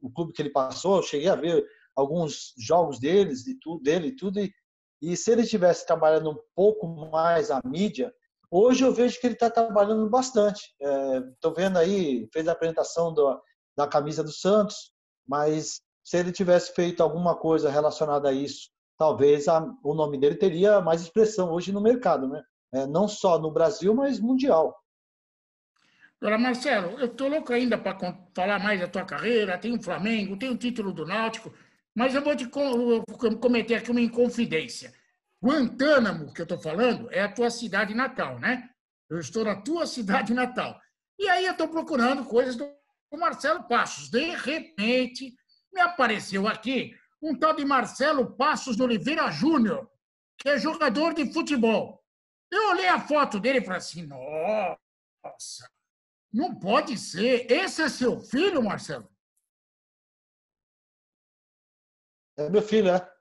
o 0.00 0.10
clube 0.10 0.32
que 0.32 0.42
ele 0.42 0.50
passou, 0.50 0.96
eu 0.96 1.02
cheguei 1.02 1.28
a 1.28 1.36
ver 1.36 1.64
alguns 1.94 2.54
jogos 2.58 2.98
deles 2.98 3.46
e 3.46 3.58
tudo 3.58 3.82
dele 3.82 4.14
tudo 4.14 4.38
e, 4.38 4.52
e 5.00 5.16
se 5.16 5.30
ele 5.30 5.46
tivesse 5.46 5.86
trabalhando 5.86 6.30
um 6.30 6.38
pouco 6.54 6.86
mais 6.88 7.50
a 7.50 7.60
mídia, 7.64 8.12
hoje 8.50 8.84
eu 8.84 8.92
vejo 8.92 9.20
que 9.20 9.26
ele 9.26 9.34
está 9.34 9.48
trabalhando 9.48 10.08
bastante. 10.08 10.74
Estou 11.34 11.52
é, 11.52 11.54
vendo 11.54 11.76
aí, 11.78 12.28
fez 12.32 12.48
a 12.48 12.52
apresentação 12.52 13.12
do, 13.12 13.40
da 13.78 13.86
camisa 13.86 14.22
do 14.22 14.30
Santos, 14.30 14.92
mas 15.26 15.80
se 16.04 16.18
ele 16.18 16.32
tivesse 16.32 16.74
feito 16.74 17.02
alguma 17.02 17.34
coisa 17.34 17.70
relacionada 17.70 18.28
a 18.28 18.32
isso 18.32 18.68
talvez 18.98 19.46
a, 19.46 19.64
o 19.82 19.94
nome 19.94 20.18
dele 20.18 20.34
teria 20.34 20.80
mais 20.80 21.00
expressão 21.00 21.52
hoje 21.52 21.72
no 21.72 21.80
mercado, 21.80 22.28
né? 22.28 22.42
É, 22.74 22.86
não 22.86 23.08
só 23.08 23.38
no 23.38 23.50
Brasil, 23.50 23.94
mas 23.94 24.20
mundial. 24.20 24.76
Agora, 26.20 26.36
Marcelo, 26.36 26.98
eu 26.98 27.06
estou 27.06 27.28
louco 27.28 27.52
ainda 27.52 27.78
para 27.78 27.96
falar 28.34 28.58
mais 28.58 28.80
da 28.80 28.88
tua 28.88 29.04
carreira. 29.04 29.56
Tem 29.56 29.72
o 29.72 29.80
Flamengo, 29.80 30.36
tem 30.36 30.50
o 30.50 30.58
título 30.58 30.92
do 30.92 31.06
Náutico, 31.06 31.54
mas 31.94 32.14
eu 32.14 32.22
vou 32.22 32.34
te 32.34 32.46
cometer 33.40 33.76
aqui 33.76 33.90
uma 33.90 34.00
inconfidência. 34.00 34.92
Guantánamo, 35.40 36.34
que 36.34 36.40
eu 36.40 36.44
estou 36.44 36.60
falando, 36.60 37.08
é 37.12 37.22
a 37.22 37.32
tua 37.32 37.48
cidade 37.48 37.94
natal, 37.94 38.38
né? 38.40 38.68
Eu 39.08 39.20
estou 39.20 39.44
na 39.44 39.62
tua 39.62 39.86
cidade 39.86 40.34
natal. 40.34 40.78
E 41.16 41.28
aí 41.28 41.46
eu 41.46 41.52
estou 41.52 41.68
procurando 41.68 42.24
coisas 42.24 42.56
do 42.56 42.68
Marcelo 43.16 43.64
Passos. 43.66 44.10
De 44.10 44.34
repente, 44.36 45.34
me 45.72 45.80
apareceu 45.80 46.46
aqui 46.46 46.94
um 47.22 47.38
tal 47.38 47.54
de 47.54 47.64
Marcelo 47.64 48.36
Passos 48.36 48.76
de 48.76 48.82
Oliveira 48.82 49.30
Júnior, 49.30 49.90
que 50.36 50.48
é 50.48 50.58
jogador 50.58 51.14
de 51.14 51.32
futebol. 51.32 52.04
Eu 52.50 52.70
olhei 52.70 52.88
a 52.88 53.00
foto 53.00 53.38
dele 53.38 53.58
e 53.58 53.64
falei 53.64 53.78
assim: 53.78 54.06
nossa, 54.06 55.70
não 56.32 56.58
pode 56.58 56.96
ser. 56.96 57.50
Esse 57.50 57.82
é 57.82 57.88
seu 57.88 58.20
filho, 58.20 58.62
Marcelo? 58.62 59.08
É 62.36 62.48
meu 62.48 62.62
filho, 62.62 62.90
é. 62.90 63.12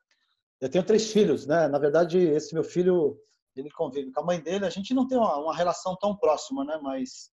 Eu 0.62 0.69
tenho 0.69 0.86
três 0.86 1.12
filhos, 1.12 1.45
né? 1.45 1.67
Na 1.67 1.78
verdade, 1.78 2.17
esse 2.17 2.54
meu 2.54 2.63
filho, 2.63 3.19
ele 3.56 3.69
convive 3.71 4.12
com 4.12 4.21
a 4.21 4.26
mãe 4.26 4.41
dele. 4.41 4.65
A 4.65 4.69
gente 4.69 4.93
não 4.93 5.08
tem 5.08 5.17
uma, 5.17 5.38
uma 5.38 5.56
relação 5.56 5.95
tão 5.97 6.15
próxima, 6.15 6.63
né? 6.63 6.80
Mas, 6.82 7.32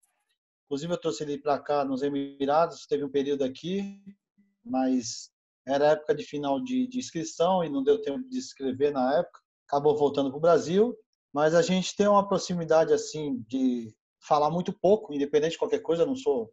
inclusive, 0.73 0.95
eu 0.95 0.99
trouxe 0.99 1.23
ele 1.23 1.37
para 1.37 1.59
cá 1.59 1.85
nos 1.85 2.03
Emirados. 2.03 2.87
Teve 2.87 3.05
um 3.05 3.11
período 3.11 3.45
aqui, 3.45 4.01
mas 4.65 5.31
era 5.69 5.89
época 5.89 6.15
de 6.15 6.25
final 6.25 6.59
de, 6.65 6.87
de 6.87 6.99
inscrição 6.99 7.63
e 7.63 7.69
não 7.69 7.85
deu 7.85 8.01
tempo 8.01 8.27
de 8.27 8.39
escrever 8.39 8.91
na 8.91 9.19
época. 9.19 9.39
Acabou 9.69 9.95
voltando 9.95 10.31
para 10.31 10.39
o 10.39 10.41
Brasil, 10.41 10.97
mas 11.31 11.55
a 11.55 11.61
gente 11.61 11.95
tem 11.95 12.07
uma 12.07 12.27
proximidade 12.27 12.91
assim 12.91 13.45
de 13.47 13.95
falar 14.19 14.51
muito 14.51 14.73
pouco, 14.73 15.13
independente 15.13 15.53
de 15.53 15.59
qualquer 15.59 15.81
coisa. 15.81 16.07
Não 16.07 16.17
sou, 16.17 16.51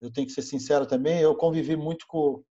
eu 0.00 0.12
tenho 0.12 0.28
que 0.28 0.32
ser 0.32 0.42
sincero 0.42 0.86
também. 0.86 1.20
Eu 1.20 1.34
convivi 1.34 1.74
muito 1.74 2.06
com 2.06 2.44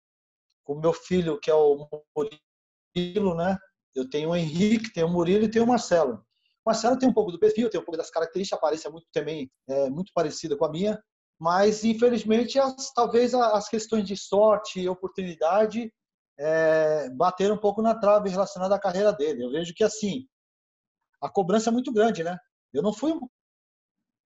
o 0.67 0.75
meu 0.75 0.93
filho, 0.93 1.39
que 1.39 1.53
é 1.53 1.55
o 1.55 1.89
Murilo, 2.17 3.37
né? 3.37 3.57
Eu 3.95 4.11
tenho 4.11 4.31
o 4.31 4.37
Henrique, 4.37 4.93
tenho 4.93 5.07
o 5.07 5.11
Murilo 5.11 5.45
e 5.45 5.51
tenho 5.51 5.67
o 5.67 5.69
Marcelo. 5.69 6.26
Marcelo 6.67 6.99
tem 6.99 7.09
um 7.09 7.15
pouco 7.15 7.31
do 7.31 7.39
perfil, 7.39 7.71
tem 7.71 7.81
um 7.81 7.85
pouco 7.85 7.97
das 7.97 8.11
características, 8.11 8.85
a 8.85 8.91
muito 8.91 9.07
também 9.13 9.49
é, 9.69 9.89
muito 9.89 10.11
parecida 10.13 10.57
com 10.57 10.65
a 10.65 10.71
minha, 10.71 11.01
mas 11.39 11.85
infelizmente 11.85 12.59
as, 12.59 12.93
talvez 12.93 13.33
as 13.35 13.69
questões 13.69 14.05
de 14.05 14.17
sorte 14.17 14.81
e 14.81 14.89
oportunidade 14.89 15.93
é, 16.39 17.09
bateram 17.11 17.55
um 17.55 17.61
pouco 17.61 17.81
na 17.81 17.95
trave 17.95 18.29
relacionada 18.29 18.75
à 18.75 18.81
carreira 18.81 19.13
dele. 19.13 19.45
Eu 19.45 19.51
vejo 19.51 19.73
que 19.75 19.85
assim 19.85 20.27
a 21.23 21.31
cobrança 21.31 21.71
é 21.71 21.73
muito 21.73 21.93
grande, 21.93 22.25
né? 22.25 22.37
Eu 22.75 22.83
não 22.83 22.93
fui 22.93 23.13
um 23.13 23.21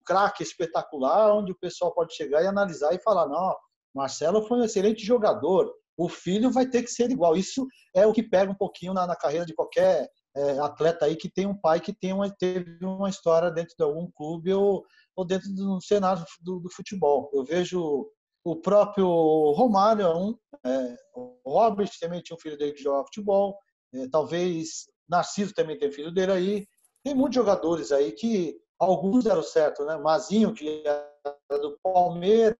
craque 0.05 0.43
espetacular 0.43 1.37
onde 1.37 1.53
o 1.53 1.59
pessoal 1.59 1.95
pode 1.95 2.15
chegar 2.15 2.43
e 2.43 2.47
analisar 2.47 2.95
e 2.95 3.03
falar 3.03 3.29
não, 3.29 3.55
Marcelo 3.95 4.47
foi 4.47 4.59
um 4.59 4.65
excelente 4.65 5.05
jogador, 5.05 5.73
o 5.97 6.09
filho 6.09 6.51
vai 6.51 6.67
ter 6.67 6.83
que 6.83 6.91
ser 6.91 7.11
igual. 7.11 7.37
Isso 7.37 7.67
é 7.95 8.07
o 8.07 8.13
que 8.13 8.23
pega 8.23 8.51
um 8.51 8.57
pouquinho 8.57 8.95
na, 8.95 9.07
na 9.07 9.15
carreira 9.15 9.45
de 9.45 9.55
qualquer 9.55 10.09
é, 10.37 10.59
atleta 10.59 11.07
aí 11.07 11.17
que 11.17 11.31
tem 11.31 11.47
um 11.47 11.59
pai 11.59 11.81
que 11.81 11.93
tem 11.93 12.13
uma, 12.13 12.31
teve 12.31 12.85
uma 12.85 13.09
história 13.09 13.51
dentro 13.51 13.75
de 13.77 13.83
algum 13.83 14.11
clube 14.11 14.53
ou, 14.53 14.85
ou 15.17 15.25
dentro 15.25 15.53
do 15.53 15.81
cenário 15.81 16.25
do, 16.41 16.61
do 16.61 16.71
futebol. 16.71 17.31
Eu 17.33 17.45
vejo 17.45 18.11
o 18.45 18.57
próprio 18.57 19.07
Romário 19.53 20.03
é 20.03 20.17
um, 20.17 20.35
é, 20.65 20.97
o 21.15 21.39
Robert 21.45 21.91
também 22.01 22.23
tinha 22.23 22.37
um 22.37 22.41
filho 22.41 22.57
dele 22.57 22.73
que 22.73 22.83
jogava 22.83 23.05
futebol, 23.05 23.59
é, 23.93 24.09
talvez 24.09 24.87
Narciso 25.09 25.53
também 25.53 25.79
tem 25.79 25.91
filho 25.91 26.13
dele 26.13 26.33
aí. 26.33 26.67
Tem 27.05 27.15
muitos 27.15 27.35
jogadores 27.35 27.93
aí 27.93 28.13
que 28.13 28.57
alguns 28.79 29.25
deram 29.25 29.43
certo, 29.43 29.85
né? 29.85 29.97
Mazinho, 29.97 30.55
que 30.55 30.83
era 30.87 31.61
do 31.61 31.79
Palmeiras, 31.83 32.57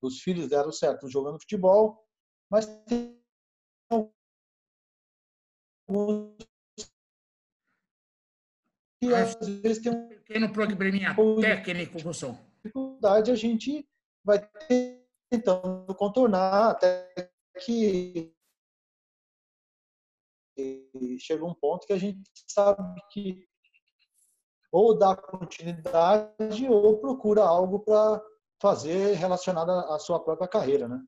os 0.00 0.20
filhos 0.20 0.48
deram 0.48 0.72
certo 0.72 1.08
jogando 1.08 1.40
futebol, 1.40 1.98
mas 2.50 2.66
tem 2.86 3.20
e 9.02 9.14
às 9.14 9.34
vezes 9.34 9.82
tem 9.82 9.92
um 9.92 10.08
pequeno 10.08 10.52
probleminha 10.52 11.14
técnico, 11.40 12.02
Gustavo. 12.02 12.38
Dificuldade 12.56 13.30
a 13.30 13.34
gente 13.34 13.88
vai 14.24 14.38
tentando 15.28 15.94
contornar 15.94 16.70
até 16.70 17.32
que 17.64 18.32
chega 21.18 21.44
um 21.44 21.54
ponto 21.54 21.86
que 21.86 21.92
a 21.92 21.98
gente 21.98 22.22
sabe 22.46 23.00
que 23.10 23.48
ou 24.70 24.96
dá 24.96 25.16
continuidade 25.16 26.66
ou 26.68 26.98
procura 26.98 27.42
algo 27.42 27.80
para 27.80 28.22
fazer 28.60 29.14
relacionado 29.14 29.70
à 29.70 29.98
sua 29.98 30.22
própria 30.22 30.48
carreira, 30.48 30.86
né? 30.88 31.04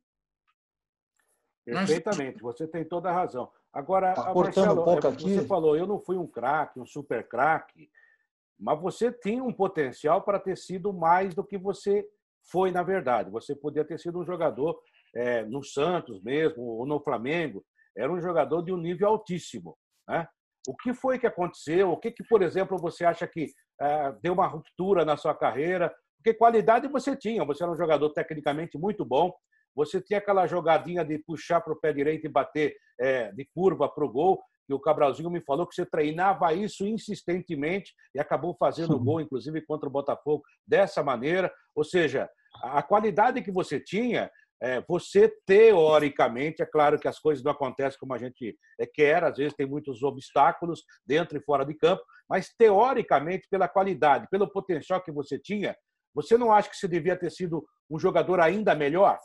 Perfeitamente, 1.64 2.42
você 2.42 2.66
tem 2.66 2.84
toda 2.86 3.08
a 3.08 3.12
razão. 3.12 3.50
Agora, 3.74 4.14
tá 4.14 4.32
Marcelo, 4.32 4.82
um 4.82 4.84
pouco 4.84 5.06
é, 5.08 5.10
aqui. 5.10 5.34
você 5.34 5.46
falou, 5.46 5.76
eu 5.76 5.84
não 5.84 5.98
fui 5.98 6.16
um 6.16 6.28
craque, 6.28 6.78
um 6.78 6.86
super 6.86 7.26
craque, 7.26 7.90
mas 8.58 8.80
você 8.80 9.10
tinha 9.10 9.42
um 9.42 9.52
potencial 9.52 10.22
para 10.22 10.38
ter 10.38 10.56
sido 10.56 10.92
mais 10.92 11.34
do 11.34 11.42
que 11.42 11.58
você 11.58 12.06
foi, 12.48 12.70
na 12.70 12.84
verdade. 12.84 13.30
Você 13.30 13.54
podia 13.56 13.84
ter 13.84 13.98
sido 13.98 14.20
um 14.20 14.24
jogador 14.24 14.80
é, 15.12 15.42
no 15.44 15.64
Santos 15.64 16.22
mesmo, 16.22 16.62
ou 16.62 16.86
no 16.86 17.00
Flamengo. 17.00 17.64
Era 17.96 18.12
um 18.12 18.20
jogador 18.20 18.62
de 18.62 18.72
um 18.72 18.76
nível 18.76 19.08
altíssimo. 19.08 19.76
Né? 20.08 20.24
O 20.68 20.76
que 20.76 20.94
foi 20.94 21.18
que 21.18 21.26
aconteceu? 21.26 21.90
O 21.90 21.96
que, 21.96 22.12
que 22.12 22.22
por 22.22 22.42
exemplo, 22.42 22.78
você 22.78 23.04
acha 23.04 23.26
que 23.26 23.48
é, 23.80 24.12
deu 24.22 24.34
uma 24.34 24.46
ruptura 24.46 25.04
na 25.04 25.16
sua 25.16 25.34
carreira? 25.34 25.92
Porque 26.16 26.32
qualidade 26.32 26.86
você 26.86 27.16
tinha. 27.16 27.44
Você 27.44 27.64
era 27.64 27.72
um 27.72 27.76
jogador 27.76 28.10
tecnicamente 28.10 28.78
muito 28.78 29.04
bom 29.04 29.34
você 29.74 30.00
tinha 30.00 30.18
aquela 30.18 30.46
jogadinha 30.46 31.04
de 31.04 31.18
puxar 31.18 31.60
para 31.60 31.72
o 31.72 31.76
pé 31.76 31.92
direito 31.92 32.26
e 32.26 32.30
bater 32.30 32.76
é, 32.98 33.32
de 33.32 33.44
curva 33.54 33.88
para 33.88 34.04
o 34.04 34.08
gol, 34.08 34.40
e 34.68 34.72
o 34.72 34.80
Cabralzinho 34.80 35.30
me 35.30 35.40
falou 35.40 35.66
que 35.66 35.74
você 35.74 35.84
treinava 35.84 36.52
isso 36.52 36.86
insistentemente 36.86 37.92
e 38.14 38.20
acabou 38.20 38.56
fazendo 38.58 38.98
gol, 38.98 39.20
inclusive 39.20 39.60
contra 39.62 39.88
o 39.88 39.92
Botafogo, 39.92 40.42
dessa 40.66 41.02
maneira. 41.02 41.52
Ou 41.74 41.84
seja, 41.84 42.30
a 42.62 42.82
qualidade 42.82 43.42
que 43.42 43.50
você 43.50 43.78
tinha, 43.78 44.30
é, 44.62 44.82
você 44.88 45.30
teoricamente, 45.44 46.62
é 46.62 46.66
claro 46.66 46.98
que 46.98 47.08
as 47.08 47.18
coisas 47.18 47.44
não 47.44 47.52
acontecem 47.52 47.98
como 47.98 48.14
a 48.14 48.18
gente 48.18 48.56
é, 48.80 48.86
quer, 48.86 49.22
às 49.24 49.36
vezes 49.36 49.54
tem 49.54 49.66
muitos 49.66 50.02
obstáculos 50.02 50.82
dentro 51.06 51.36
e 51.36 51.42
fora 51.42 51.64
de 51.64 51.74
campo, 51.74 52.02
mas 52.28 52.48
teoricamente, 52.56 53.46
pela 53.50 53.68
qualidade, 53.68 54.28
pelo 54.30 54.50
potencial 54.50 55.02
que 55.02 55.12
você 55.12 55.38
tinha, 55.38 55.76
você 56.14 56.38
não 56.38 56.52
acha 56.52 56.70
que 56.70 56.76
você 56.76 56.88
devia 56.88 57.16
ter 57.16 57.30
sido 57.30 57.66
um 57.90 57.98
jogador 57.98 58.40
ainda 58.40 58.74
melhor? 58.74 59.18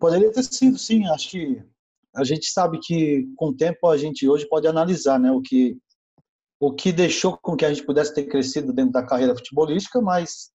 Poderia 0.00 0.32
ter 0.32 0.42
sido, 0.42 0.78
sim. 0.78 1.06
Acho 1.08 1.30
que 1.30 1.62
a 2.16 2.24
gente 2.24 2.46
sabe 2.46 2.80
que 2.80 3.28
com 3.36 3.48
o 3.48 3.56
tempo 3.56 3.86
a 3.86 3.98
gente 3.98 4.26
hoje 4.26 4.48
pode 4.48 4.66
analisar, 4.66 5.20
né, 5.20 5.30
o 5.30 5.42
que 5.42 5.78
o 6.58 6.74
que 6.74 6.92
deixou 6.92 7.38
com 7.38 7.56
que 7.56 7.64
a 7.64 7.72
gente 7.72 7.86
pudesse 7.86 8.12
ter 8.14 8.24
crescido 8.24 8.70
dentro 8.72 8.92
da 8.92 9.06
carreira 9.06 9.34
futebolística, 9.34 9.98
mas 10.00 10.50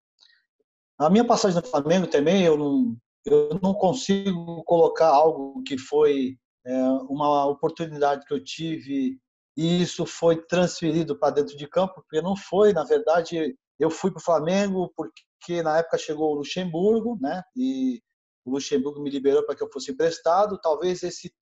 a 0.99 1.09
minha 1.09 1.25
passagem 1.25 1.61
no 1.61 1.67
Flamengo 1.67 2.09
também 2.09 2.43
eu 2.43 2.57
não 2.57 2.97
eu 3.25 3.61
não 3.63 3.73
consigo 3.73 4.65
colocar 4.65 5.09
algo 5.09 5.63
que 5.63 5.79
foi 5.79 6.37
é, 6.67 6.83
uma 7.09 7.47
oportunidade 7.47 8.25
que 8.27 8.35
eu 8.35 8.43
tive 8.43 9.19
e 9.57 9.83
isso 9.83 10.07
foi 10.07 10.45
transferido 10.47 11.17
para 11.17 11.35
dentro 11.35 11.57
de 11.57 11.69
campo, 11.69 11.95
porque 11.95 12.21
não 12.23 12.35
foi, 12.35 12.73
na 12.73 12.83
verdade, 12.85 13.57
eu 13.79 13.91
fui 13.91 14.11
para 14.11 14.21
o 14.21 14.25
Flamengo 14.25 14.93
porque 14.97 15.63
na 15.63 15.79
época 15.79 15.99
chegou 15.99 16.33
o 16.33 16.37
Luxemburgo, 16.37 17.17
né? 17.21 17.43
E 17.57 18.03
o 18.45 18.51
Luxemburgo 18.51 19.01
me 19.01 19.11
liberou 19.11 19.45
para 19.45 19.55
que 19.55 19.63
eu 19.63 19.71
fosse 19.71 19.93
emprestado. 19.93 20.59
Talvez 20.61 21.03
esse 21.03 21.33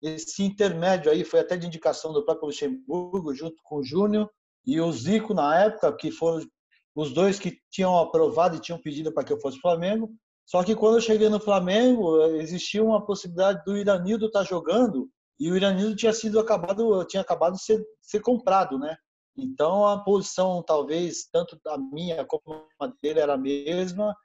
esse 0.00 0.44
intermédio 0.44 1.10
aí 1.10 1.24
foi 1.24 1.40
até 1.40 1.56
de 1.56 1.66
indicação 1.66 2.12
do 2.12 2.24
próprio 2.24 2.46
Luxemburgo, 2.46 3.34
junto 3.34 3.56
com 3.64 3.78
o 3.78 3.82
Júnior 3.82 4.30
e 4.64 4.80
o 4.80 4.92
Zico 4.92 5.34
na 5.34 5.58
época, 5.58 5.92
que 5.96 6.12
foram 6.12 6.46
os 6.94 7.12
dois 7.12 7.38
que 7.38 7.58
tinham 7.70 7.98
aprovado 7.98 8.56
e 8.56 8.60
tinham 8.60 8.80
pedido 8.80 9.12
para 9.12 9.24
que 9.24 9.32
eu 9.32 9.40
fosse 9.40 9.60
Flamengo. 9.60 10.10
Só 10.46 10.62
que 10.62 10.74
quando 10.74 10.96
eu 10.96 11.00
cheguei 11.00 11.28
no 11.28 11.40
Flamengo, 11.40 12.24
existia 12.36 12.82
uma 12.82 13.04
possibilidade 13.04 13.62
do 13.64 13.76
Iranildo 13.76 14.26
estar 14.26 14.40
tá 14.40 14.44
jogando 14.44 15.10
e 15.38 15.50
o 15.50 15.56
Iranildo 15.56 15.94
tinha 15.94 16.12
sido 16.12 16.38
acabado, 16.40 17.04
tinha 17.04 17.20
acabado 17.20 17.54
de 17.54 17.62
ser, 17.62 17.84
ser 18.00 18.20
comprado, 18.20 18.78
né? 18.78 18.96
Então 19.36 19.86
a 19.86 20.02
posição 20.02 20.62
talvez 20.66 21.28
tanto 21.30 21.58
a 21.66 21.78
minha 21.78 22.24
como 22.24 22.66
a 22.80 22.86
dele 23.00 23.20
era 23.20 23.34
a 23.34 23.38
mesma 23.38 24.16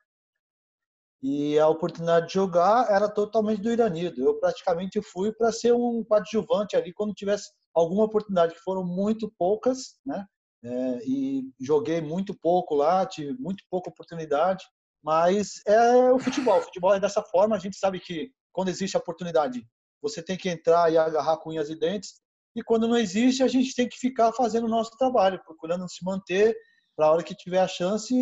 e 1.23 1.57
a 1.57 1.69
oportunidade 1.69 2.27
de 2.27 2.33
jogar 2.33 2.91
era 2.91 3.07
totalmente 3.07 3.61
do 3.61 3.71
Iranido. 3.71 4.21
Eu 4.21 4.37
praticamente 4.41 5.01
fui 5.01 5.31
para 5.31 5.53
ser 5.53 5.73
um 5.73 6.03
coadjuvante 6.03 6.75
ali 6.75 6.91
quando 6.91 7.13
tivesse 7.13 7.49
alguma 7.73 8.03
oportunidade, 8.03 8.53
que 8.53 8.59
foram 8.59 8.83
muito 8.83 9.33
poucas, 9.39 9.95
né? 10.05 10.25
É, 10.65 10.99
e 11.05 11.49
joguei 11.61 12.01
muito 12.01 12.37
pouco 12.37 12.75
lá, 12.75 13.05
tive 13.05 13.33
muito 13.39 13.63
pouca 13.71 13.89
oportunidade, 13.89 14.65
mas 15.01 15.61
é 15.65 16.11
o 16.11 16.19
futebol. 16.19 16.59
O 16.59 16.63
futebol 16.63 16.93
é 16.93 16.99
dessa 16.99 17.21
forma. 17.23 17.55
A 17.55 17.59
gente 17.59 17.77
sabe 17.77 18.01
que 18.01 18.29
quando 18.51 18.67
existe 18.67 18.97
a 18.97 18.99
oportunidade, 18.99 19.65
você 20.01 20.21
tem 20.21 20.35
que 20.37 20.49
entrar 20.49 20.91
e 20.91 20.97
agarrar 20.97 21.37
com 21.37 21.51
unhas 21.51 21.69
e 21.69 21.79
dentes. 21.79 22.21
E 22.53 22.61
quando 22.61 22.85
não 22.85 22.97
existe, 22.97 23.41
a 23.43 23.47
gente 23.47 23.73
tem 23.73 23.87
que 23.87 23.97
ficar 23.97 24.33
fazendo 24.33 24.65
o 24.65 24.69
nosso 24.69 24.91
trabalho, 24.97 25.41
procurando 25.45 25.89
se 25.89 26.03
manter 26.03 26.53
para 26.97 27.07
a 27.07 27.11
hora 27.11 27.23
que 27.23 27.33
tiver 27.33 27.59
a 27.59 27.67
chance 27.67 28.13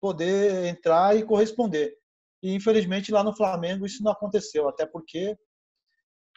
poder 0.00 0.66
entrar 0.66 1.16
e 1.16 1.24
corresponder. 1.24 1.96
E 2.42 2.54
infelizmente 2.54 3.12
lá 3.12 3.22
no 3.22 3.36
Flamengo 3.36 3.86
isso 3.86 4.02
não 4.02 4.12
aconteceu, 4.12 4.68
até 4.68 4.84
porque, 4.84 5.36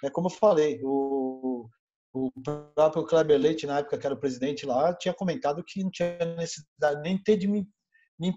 é 0.04 0.10
como 0.10 0.28
eu 0.28 0.32
falei, 0.32 0.80
o, 0.84 1.68
o 2.14 2.32
próprio 2.76 3.06
Kleber 3.06 3.40
Leite, 3.40 3.66
na 3.66 3.80
época 3.80 3.98
que 3.98 4.06
era 4.06 4.16
o 4.16 4.20
presidente 4.20 4.66
lá, 4.66 4.94
tinha 4.94 5.14
comentado 5.14 5.64
que 5.64 5.84
não 5.84 5.90
tinha 5.90 6.18
necessidade 6.38 7.02
nem 7.02 7.18
ter 7.18 7.38
de 7.38 7.48
me, 7.48 7.68
me 8.20 8.34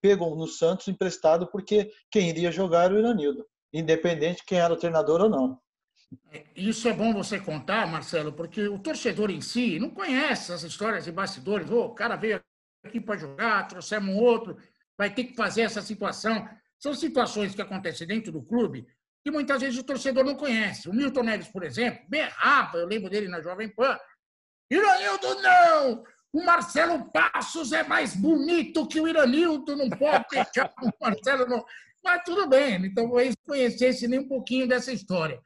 pego 0.00 0.34
no 0.34 0.46
Santos 0.46 0.88
emprestado, 0.88 1.50
porque 1.50 1.90
quem 2.10 2.28
iria 2.28 2.50
jogar 2.50 2.84
era 2.84 2.94
o 2.94 2.98
Iranildo, 2.98 3.46
independente 3.72 4.38
de 4.38 4.46
quem 4.46 4.58
era 4.58 4.72
o 4.72 4.76
treinador 4.76 5.20
ou 5.20 5.28
não. 5.28 5.60
É, 6.32 6.44
isso 6.56 6.88
é 6.88 6.92
bom 6.92 7.12
você 7.12 7.38
contar, 7.38 7.86
Marcelo, 7.86 8.32
porque 8.32 8.66
o 8.66 8.78
torcedor 8.78 9.30
em 9.30 9.40
si 9.40 9.78
não 9.78 9.90
conhece 9.90 10.52
as 10.52 10.62
histórias 10.62 11.04
de 11.04 11.12
bastidores. 11.12 11.70
Oh, 11.70 11.86
o 11.86 11.94
cara 11.94 12.16
veio 12.16 12.42
aqui 12.84 13.00
para 13.00 13.18
jogar, 13.18 13.68
trouxemos 13.68 14.12
um 14.12 14.18
outro, 14.18 14.56
vai 14.98 15.12
ter 15.12 15.24
que 15.24 15.36
fazer 15.36 15.62
essa 15.62 15.82
situação. 15.82 16.48
São 16.80 16.94
situações 16.94 17.54
que 17.54 17.62
acontecem 17.62 18.06
dentro 18.06 18.32
do 18.32 18.42
clube 18.42 18.86
que 19.22 19.30
muitas 19.30 19.60
vezes 19.60 19.78
o 19.78 19.84
torcedor 19.84 20.24
não 20.24 20.34
conhece. 20.34 20.88
O 20.88 20.94
Milton 20.94 21.22
Neves, 21.22 21.48
por 21.48 21.62
exemplo, 21.62 22.02
berrava, 22.08 22.78
eu 22.78 22.86
lembro 22.86 23.10
dele 23.10 23.28
na 23.28 23.42
Jovem 23.42 23.68
Pan. 23.68 23.98
Iranildo, 24.70 25.42
não! 25.42 26.04
O 26.32 26.44
Marcelo 26.44 27.10
Passos 27.10 27.72
é 27.72 27.82
mais 27.82 28.14
bonito 28.14 28.86
que 28.86 29.00
o 29.00 29.06
Iranildo, 29.06 29.76
não 29.76 29.90
pode 29.90 30.24
deixar 30.30 30.72
o 30.82 30.90
Marcelo. 31.00 31.46
Não. 31.46 31.64
Mas 32.02 32.22
tudo 32.24 32.48
bem, 32.48 32.86
então 32.86 33.08
talvez 33.08 33.34
conhecesse 33.46 34.08
nem 34.08 34.20
um 34.20 34.28
pouquinho 34.28 34.66
dessa 34.66 34.92
história. 34.92 35.40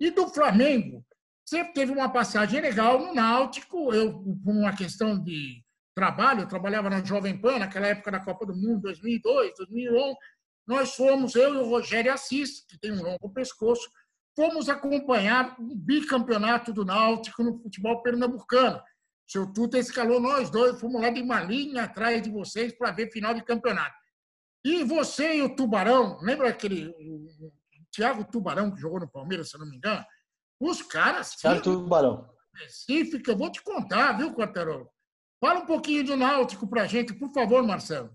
E 0.00 0.10
do 0.10 0.28
Flamengo, 0.28 1.04
sempre 1.44 1.74
teve 1.74 1.92
uma 1.92 2.08
passagem 2.08 2.60
legal 2.60 2.98
no 2.98 3.14
Náutico, 3.14 3.92
eu, 3.92 4.14
por 4.42 4.52
uma 4.52 4.74
questão 4.74 5.18
de 5.18 5.62
trabalho, 5.94 6.42
eu 6.42 6.48
trabalhava 6.48 6.88
na 6.88 7.04
Jovem 7.04 7.36
Pan, 7.36 7.58
naquela 7.58 7.88
época 7.88 8.12
da 8.12 8.20
Copa 8.20 8.46
do 8.46 8.54
Mundo, 8.54 8.82
2002, 8.82 9.52
2011, 9.56 10.16
nós 10.68 10.94
fomos, 10.94 11.34
eu 11.34 11.54
e 11.54 11.56
o 11.56 11.68
Rogério 11.68 12.12
Assis, 12.12 12.60
que 12.68 12.78
tem 12.78 12.92
um 12.92 13.02
longo 13.02 13.30
pescoço, 13.30 13.88
fomos 14.36 14.68
acompanhar 14.68 15.56
o 15.58 15.74
bicampeonato 15.74 16.74
do 16.74 16.84
Náutico 16.84 17.42
no 17.42 17.58
futebol 17.58 18.02
pernambucano. 18.02 18.76
O 18.76 19.30
seu 19.30 19.50
Tuta 19.50 19.78
escalou 19.78 20.20
nós 20.20 20.50
dois, 20.50 20.78
fomos 20.78 21.00
lá 21.00 21.08
de 21.08 21.22
uma 21.22 21.42
linha 21.42 21.84
atrás 21.84 22.20
de 22.22 22.30
vocês 22.30 22.76
para 22.76 22.90
ver 22.90 23.10
final 23.10 23.32
de 23.32 23.42
campeonato. 23.42 23.96
E 24.62 24.84
você 24.84 25.36
e 25.36 25.42
o 25.42 25.56
Tubarão, 25.56 26.18
lembra 26.20 26.50
aquele 26.50 26.88
o, 26.88 27.50
Thiago 27.90 28.30
Tubarão 28.30 28.70
que 28.70 28.80
jogou 28.80 29.00
no 29.00 29.08
Palmeiras, 29.08 29.48
se 29.48 29.56
eu 29.56 29.60
não 29.60 29.70
me 29.70 29.76
engano? 29.76 30.04
Os 30.60 30.82
caras. 30.82 31.34
Thiago 31.34 31.62
Tubarão. 31.62 32.28
Específica, 32.54 33.32
eu 33.32 33.38
vou 33.38 33.50
te 33.50 33.62
contar, 33.62 34.12
viu, 34.18 34.34
Quartarolo? 34.34 34.90
Fala 35.40 35.60
um 35.60 35.66
pouquinho 35.66 36.04
do 36.04 36.16
Náutico 36.16 36.68
para 36.68 36.82
a 36.82 36.86
gente, 36.86 37.14
por 37.14 37.32
favor, 37.32 37.62
Marcelo. 37.62 38.14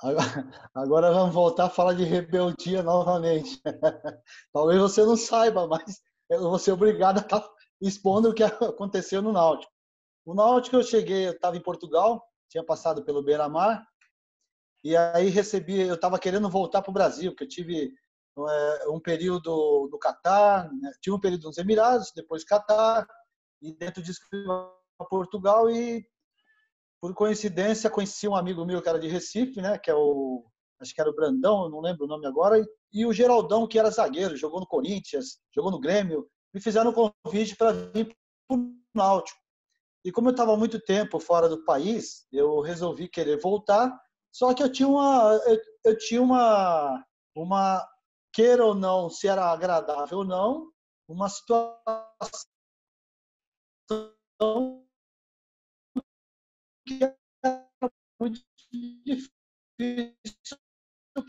Agora 0.74 1.12
vamos 1.12 1.34
voltar 1.34 1.66
a 1.66 1.70
falar 1.70 1.94
de 1.94 2.04
rebeldia 2.04 2.82
novamente. 2.82 3.60
Talvez 4.52 4.80
você 4.80 5.04
não 5.04 5.16
saiba, 5.16 5.66
mas 5.66 6.00
eu 6.30 6.42
vou 6.42 6.58
ser 6.58 6.72
obrigado 6.72 7.18
a 7.18 7.20
estar 7.20 7.46
expondo 7.80 8.30
o 8.30 8.34
que 8.34 8.42
aconteceu 8.42 9.20
no 9.20 9.32
Náutico. 9.32 9.72
O 10.24 10.34
Náutico 10.34 10.76
eu 10.76 10.82
cheguei, 10.82 11.28
eu 11.28 11.32
estava 11.32 11.56
em 11.56 11.62
Portugal, 11.62 12.22
tinha 12.48 12.64
passado 12.64 13.04
pelo 13.04 13.22
Beira-Mar, 13.22 13.86
e 14.82 14.96
aí 14.96 15.28
recebi, 15.28 15.80
eu 15.80 15.94
estava 15.94 16.18
querendo 16.18 16.48
voltar 16.48 16.80
para 16.82 16.90
o 16.90 16.94
Brasil, 16.94 17.32
porque 17.32 17.44
eu 17.44 17.48
tive 17.48 17.92
é, 18.38 18.88
um 18.88 19.00
período 19.00 19.88
no 19.90 19.98
Catar, 19.98 20.72
né? 20.72 20.92
tive 21.00 21.16
um 21.16 21.20
período 21.20 21.44
nos 21.44 21.58
Emirados, 21.58 22.12
depois 22.14 22.44
Catar, 22.44 23.06
e 23.60 23.74
dentro 23.74 24.02
disso 24.02 24.20
fui 24.30 24.42
para 24.44 25.08
Portugal 25.08 25.70
e 25.70 26.06
por 27.00 27.14
coincidência 27.14 27.90
conheci 27.90 28.28
um 28.28 28.36
amigo 28.36 28.64
meu 28.64 28.82
que 28.82 28.88
era 28.88 28.98
de 28.98 29.08
Recife, 29.08 29.60
né, 29.60 29.78
que 29.78 29.90
é 29.90 29.94
o 29.94 30.44
acho 30.80 30.94
que 30.94 31.00
era 31.00 31.10
o 31.10 31.14
Brandão, 31.14 31.68
não 31.68 31.80
lembro 31.80 32.04
o 32.04 32.08
nome 32.08 32.26
agora, 32.26 32.58
e, 32.92 33.04
o 33.04 33.12
Geraldão 33.12 33.66
que 33.66 33.78
era 33.78 33.90
zagueiro, 33.90 34.34
jogou 34.36 34.60
no 34.60 34.66
Corinthians, 34.66 35.38
jogou 35.54 35.70
no 35.70 35.78
Grêmio, 35.78 36.26
me 36.54 36.60
fizeram 36.60 36.90
um 36.90 37.12
convite 37.22 37.54
para 37.54 37.72
vir 37.72 38.16
para 38.48 38.56
o 38.56 38.74
Náutico. 38.94 39.38
E 40.02 40.10
como 40.10 40.28
eu 40.28 40.32
estava 40.32 40.56
muito 40.56 40.80
tempo 40.80 41.20
fora 41.20 41.48
do 41.50 41.62
país, 41.64 42.26
eu 42.32 42.60
resolvi 42.60 43.08
querer 43.08 43.38
voltar. 43.38 43.94
Só 44.32 44.54
que 44.54 44.62
eu 44.62 44.72
tinha 44.72 44.88
uma, 44.88 45.38
eu, 45.46 45.60
eu 45.84 45.98
tinha 45.98 46.22
uma, 46.22 47.04
uma 47.36 47.86
queira 48.32 48.64
ou 48.64 48.74
não, 48.74 49.10
se 49.10 49.28
era 49.28 49.52
agradável 49.52 50.18
ou 50.18 50.24
não, 50.24 50.72
uma 51.06 51.28
situação 51.28 51.76
que 56.86 57.00
era 57.02 57.16
muito 58.20 58.40
difícil 59.04 60.58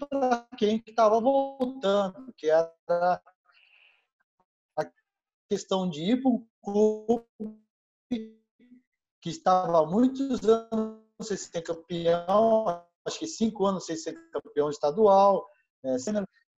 para 0.10 0.48
quem 0.58 0.84
estava 0.86 1.20
voltando, 1.20 2.34
que 2.34 2.50
era 2.50 3.22
a 4.78 4.92
questão 5.50 5.90
de 5.90 6.02
ir 6.02 6.22
para 6.22 6.32
um 6.32 6.48
clube 6.62 7.26
que 9.22 9.30
estava 9.30 9.80
há 9.80 9.86
muitos 9.86 10.44
anos 10.48 11.02
sem 11.22 11.38
ser 11.38 11.62
campeão, 11.62 12.84
acho 13.06 13.20
que 13.20 13.28
cinco 13.28 13.66
anos 13.66 13.86
sem 13.86 13.96
ser 13.96 14.14
campeão 14.32 14.70
estadual, 14.70 15.48
é, 15.84 15.96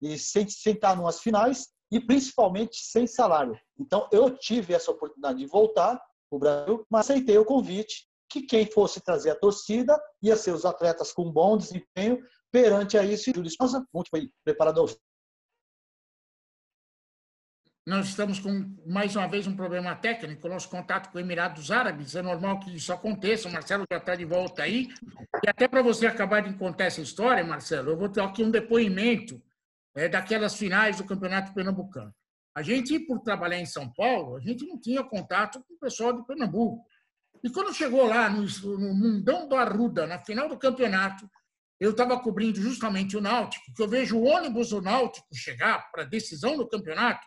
e 0.00 0.18
sem, 0.18 0.48
sem 0.48 0.74
estar 0.74 0.96
finais 1.14 1.72
e 1.90 2.00
principalmente 2.00 2.76
sem 2.76 3.06
salário. 3.06 3.58
Então 3.78 4.08
eu 4.12 4.36
tive 4.36 4.74
essa 4.74 4.90
oportunidade 4.90 5.38
de 5.38 5.46
voltar 5.46 5.96
para 6.28 6.36
o 6.36 6.38
Brasil, 6.38 6.86
mas 6.90 7.10
aceitei 7.10 7.38
o 7.38 7.44
convite 7.44 8.08
que 8.34 8.42
quem 8.42 8.66
fosse 8.66 9.00
trazer 9.00 9.30
a 9.30 9.38
torcida 9.38 9.96
ia 10.20 10.36
ser 10.36 10.50
os 10.50 10.64
atletas 10.64 11.12
com 11.12 11.30
bom 11.30 11.56
desempenho 11.56 12.18
perante 12.50 12.98
a 12.98 13.04
isso. 13.04 13.30
Júlio 13.32 13.46
Esposa, 13.46 13.86
muito 13.94 14.10
foi 14.10 14.28
preparador. 14.44 14.92
Nós 17.86 18.08
estamos 18.08 18.40
com, 18.40 18.74
mais 18.86 19.14
uma 19.14 19.28
vez, 19.28 19.46
um 19.46 19.54
problema 19.54 19.94
técnico. 19.94 20.48
Nosso 20.48 20.68
contato 20.68 21.12
com 21.12 21.18
Emirados 21.18 21.70
Árabes. 21.70 22.16
É 22.16 22.22
normal 22.22 22.58
que 22.58 22.74
isso 22.74 22.92
aconteça. 22.92 23.48
O 23.48 23.52
Marcelo 23.52 23.84
já 23.88 23.98
está 23.98 24.16
de 24.16 24.24
volta 24.24 24.62
aí. 24.62 24.88
E 25.44 25.48
até 25.48 25.68
para 25.68 25.82
você 25.82 26.06
acabar 26.06 26.40
de 26.40 26.56
contar 26.58 26.84
essa 26.84 27.02
história, 27.02 27.44
Marcelo, 27.44 27.90
eu 27.90 27.96
vou 27.96 28.08
ter 28.08 28.22
aqui 28.22 28.42
um 28.42 28.50
depoimento 28.50 29.40
é, 29.94 30.08
daquelas 30.08 30.56
finais 30.56 30.96
do 30.96 31.04
Campeonato 31.04 31.52
Pernambucano. 31.52 32.12
A 32.56 32.62
gente, 32.62 32.98
por 33.00 33.20
trabalhar 33.20 33.58
em 33.58 33.66
São 33.66 33.92
Paulo, 33.92 34.36
a 34.36 34.40
gente 34.40 34.66
não 34.66 34.80
tinha 34.80 35.04
contato 35.04 35.62
com 35.62 35.74
o 35.74 35.78
pessoal 35.78 36.12
de 36.12 36.24
Pernambuco. 36.26 36.84
E 37.44 37.50
quando 37.50 37.74
chegou 37.74 38.06
lá 38.06 38.30
no, 38.30 38.46
no 38.78 38.94
Mundão 38.94 39.46
do 39.46 39.54
Arruda, 39.54 40.06
na 40.06 40.18
final 40.18 40.48
do 40.48 40.58
campeonato, 40.58 41.28
eu 41.78 41.90
estava 41.90 42.18
cobrindo 42.18 42.58
justamente 42.58 43.18
o 43.18 43.20
Náutico, 43.20 43.66
que 43.76 43.82
eu 43.82 43.88
vejo 43.88 44.16
o 44.16 44.24
ônibus 44.24 44.70
do 44.70 44.80
Náutico 44.80 45.26
chegar 45.34 45.90
para 45.92 46.04
a 46.04 46.06
decisão 46.06 46.56
do 46.56 46.66
campeonato. 46.66 47.26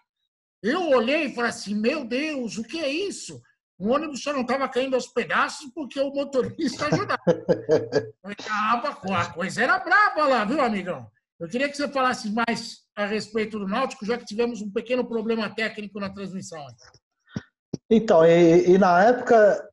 Eu 0.64 0.90
olhei 0.90 1.26
e 1.26 1.36
falei 1.36 1.52
assim: 1.52 1.76
meu 1.76 2.04
Deus, 2.04 2.58
o 2.58 2.64
que 2.64 2.80
é 2.80 2.90
isso? 2.90 3.40
O 3.78 3.90
ônibus 3.90 4.24
só 4.24 4.34
não 4.34 4.42
estava 4.42 4.68
caindo 4.68 4.96
aos 4.96 5.06
pedaços 5.06 5.72
porque 5.72 6.00
o 6.00 6.12
motorista 6.12 6.88
ajudava. 6.88 7.22
a 9.16 9.34
coisa 9.34 9.62
era 9.62 9.78
brava 9.78 10.26
lá, 10.26 10.46
viu, 10.46 10.60
amigão? 10.60 11.08
Eu 11.40 11.48
queria 11.48 11.70
que 11.70 11.78
você 11.78 11.88
falasse 11.88 12.32
mais 12.32 12.80
a 12.96 13.06
respeito 13.06 13.60
do 13.60 13.68
Náutico, 13.68 14.04
já 14.04 14.18
que 14.18 14.26
tivemos 14.26 14.64
um 14.64 14.72
pequeno 14.72 15.06
problema 15.08 15.54
técnico 15.54 16.00
na 16.00 16.10
transmissão. 16.10 16.66
Então, 17.88 18.26
e, 18.26 18.72
e 18.72 18.78
na 18.80 19.04
época, 19.04 19.67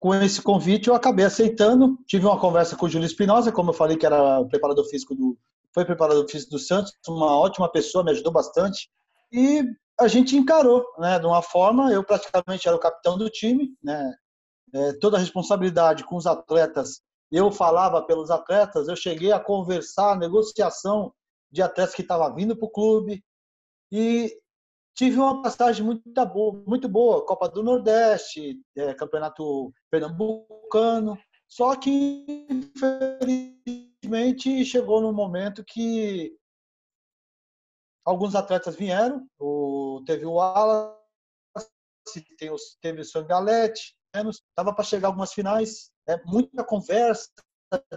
com 0.00 0.14
esse 0.14 0.40
convite, 0.42 0.88
eu 0.88 0.94
acabei 0.94 1.24
aceitando. 1.24 1.98
Tive 2.06 2.26
uma 2.26 2.38
conversa 2.38 2.76
com 2.76 2.86
o 2.86 2.88
Júlio 2.88 3.06
Espinosa, 3.06 3.52
como 3.52 3.70
eu 3.70 3.74
falei 3.74 3.96
que 3.96 4.06
era 4.06 4.44
preparador 4.46 4.84
físico 4.86 5.14
do. 5.14 5.38
Foi 5.72 5.84
preparador 5.84 6.28
físico 6.28 6.52
do 6.52 6.58
Santos, 6.58 6.92
uma 7.08 7.36
ótima 7.36 7.70
pessoa, 7.70 8.04
me 8.04 8.12
ajudou 8.12 8.32
bastante. 8.32 8.88
E 9.32 9.64
a 9.98 10.06
gente 10.06 10.36
encarou, 10.36 10.84
né, 10.98 11.18
de 11.18 11.26
uma 11.26 11.42
forma, 11.42 11.92
eu 11.92 12.04
praticamente 12.04 12.68
era 12.68 12.76
o 12.76 12.80
capitão 12.80 13.18
do 13.18 13.28
time, 13.28 13.70
né, 13.82 14.14
é, 14.72 14.92
toda 14.94 15.16
a 15.16 15.20
responsabilidade 15.20 16.04
com 16.04 16.16
os 16.16 16.26
atletas 16.26 17.00
eu 17.34 17.50
falava 17.50 18.00
pelos 18.00 18.30
atletas, 18.30 18.86
eu 18.86 18.94
cheguei 18.94 19.32
a 19.32 19.40
conversar, 19.40 20.16
negociação 20.16 21.12
de 21.50 21.62
atletas 21.62 21.92
que 21.92 22.02
estavam 22.02 22.32
vindo 22.32 22.56
para 22.56 22.66
o 22.66 22.70
clube 22.70 23.24
e 23.90 24.32
tive 24.94 25.18
uma 25.18 25.42
passagem 25.42 25.84
muito 25.84 26.26
boa, 26.26 26.62
muito 26.66 26.88
boa 26.88 27.26
Copa 27.26 27.48
do 27.48 27.62
Nordeste, 27.62 28.60
é, 28.76 28.94
Campeonato 28.94 29.72
Pernambucano, 29.90 31.18
só 31.48 31.76
que 31.76 32.24
infelizmente 32.48 34.64
chegou 34.64 35.00
num 35.00 35.12
momento 35.12 35.64
que 35.64 36.36
alguns 38.04 38.34
atletas 38.34 38.76
vieram, 38.76 39.26
o, 39.38 40.02
teve 40.06 40.24
o 40.24 40.34
Wallace, 40.34 40.96
teve 42.80 43.00
o 43.00 43.04
Sangalete, 43.04 43.96
estava 44.14 44.74
para 44.74 44.84
chegar 44.84 45.08
algumas 45.08 45.32
finais, 45.32 45.90
é, 46.08 46.22
muita 46.24 46.64
conversa 46.64 47.30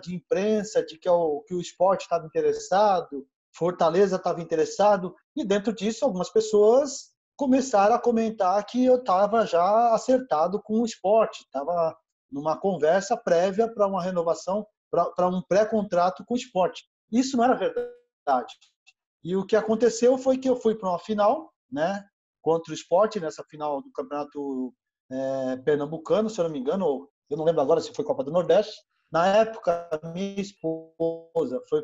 de 0.01 0.15
imprensa 0.15 0.83
de 0.83 0.97
que 0.97 1.07
o, 1.07 1.41
que 1.41 1.53
o 1.53 1.61
esporte 1.61 2.01
estava 2.01 2.25
interessado, 2.25 3.27
Fortaleza 3.57 4.17
estava 4.17 4.41
interessado, 4.41 5.15
e 5.35 5.43
dentro 5.43 5.73
disso 5.73 6.05
algumas 6.05 6.29
pessoas 6.29 7.11
começaram 7.35 7.95
a 7.95 7.99
comentar 7.99 8.63
que 8.65 8.85
eu 8.85 8.97
estava 8.97 9.45
já 9.45 9.93
acertado 9.93 10.61
com 10.61 10.81
o 10.81 10.85
esporte, 10.85 11.43
estava 11.43 11.95
numa 12.31 12.59
conversa 12.59 13.17
prévia 13.17 13.71
para 13.71 13.87
uma 13.87 14.01
renovação, 14.01 14.65
para 14.91 15.27
um 15.27 15.41
pré-contrato 15.41 16.23
com 16.25 16.33
o 16.33 16.37
esporte. 16.37 16.83
Isso 17.11 17.37
não 17.37 17.43
era 17.43 17.55
verdade. 17.55 18.53
E 19.23 19.35
o 19.35 19.45
que 19.45 19.55
aconteceu 19.55 20.17
foi 20.17 20.37
que 20.37 20.49
eu 20.49 20.55
fui 20.55 20.75
para 20.75 20.89
uma 20.89 20.99
final, 20.99 21.51
né, 21.71 22.05
contra 22.41 22.71
o 22.71 22.75
esporte, 22.75 23.19
nessa 23.19 23.43
final 23.43 23.81
do 23.81 23.91
Campeonato 23.91 24.73
é, 25.11 25.57
Pernambucano, 25.57 26.29
se 26.29 26.39
eu 26.39 26.45
não 26.45 26.51
me 26.51 26.59
engano, 26.59 27.09
eu 27.29 27.37
não 27.37 27.45
lembro 27.45 27.61
agora 27.61 27.81
se 27.81 27.93
foi 27.93 28.05
Copa 28.05 28.23
do 28.23 28.31
Nordeste. 28.31 28.75
Na 29.11 29.27
época, 29.27 29.89
minha 30.13 30.41
esposa 30.41 31.61
foi 31.69 31.81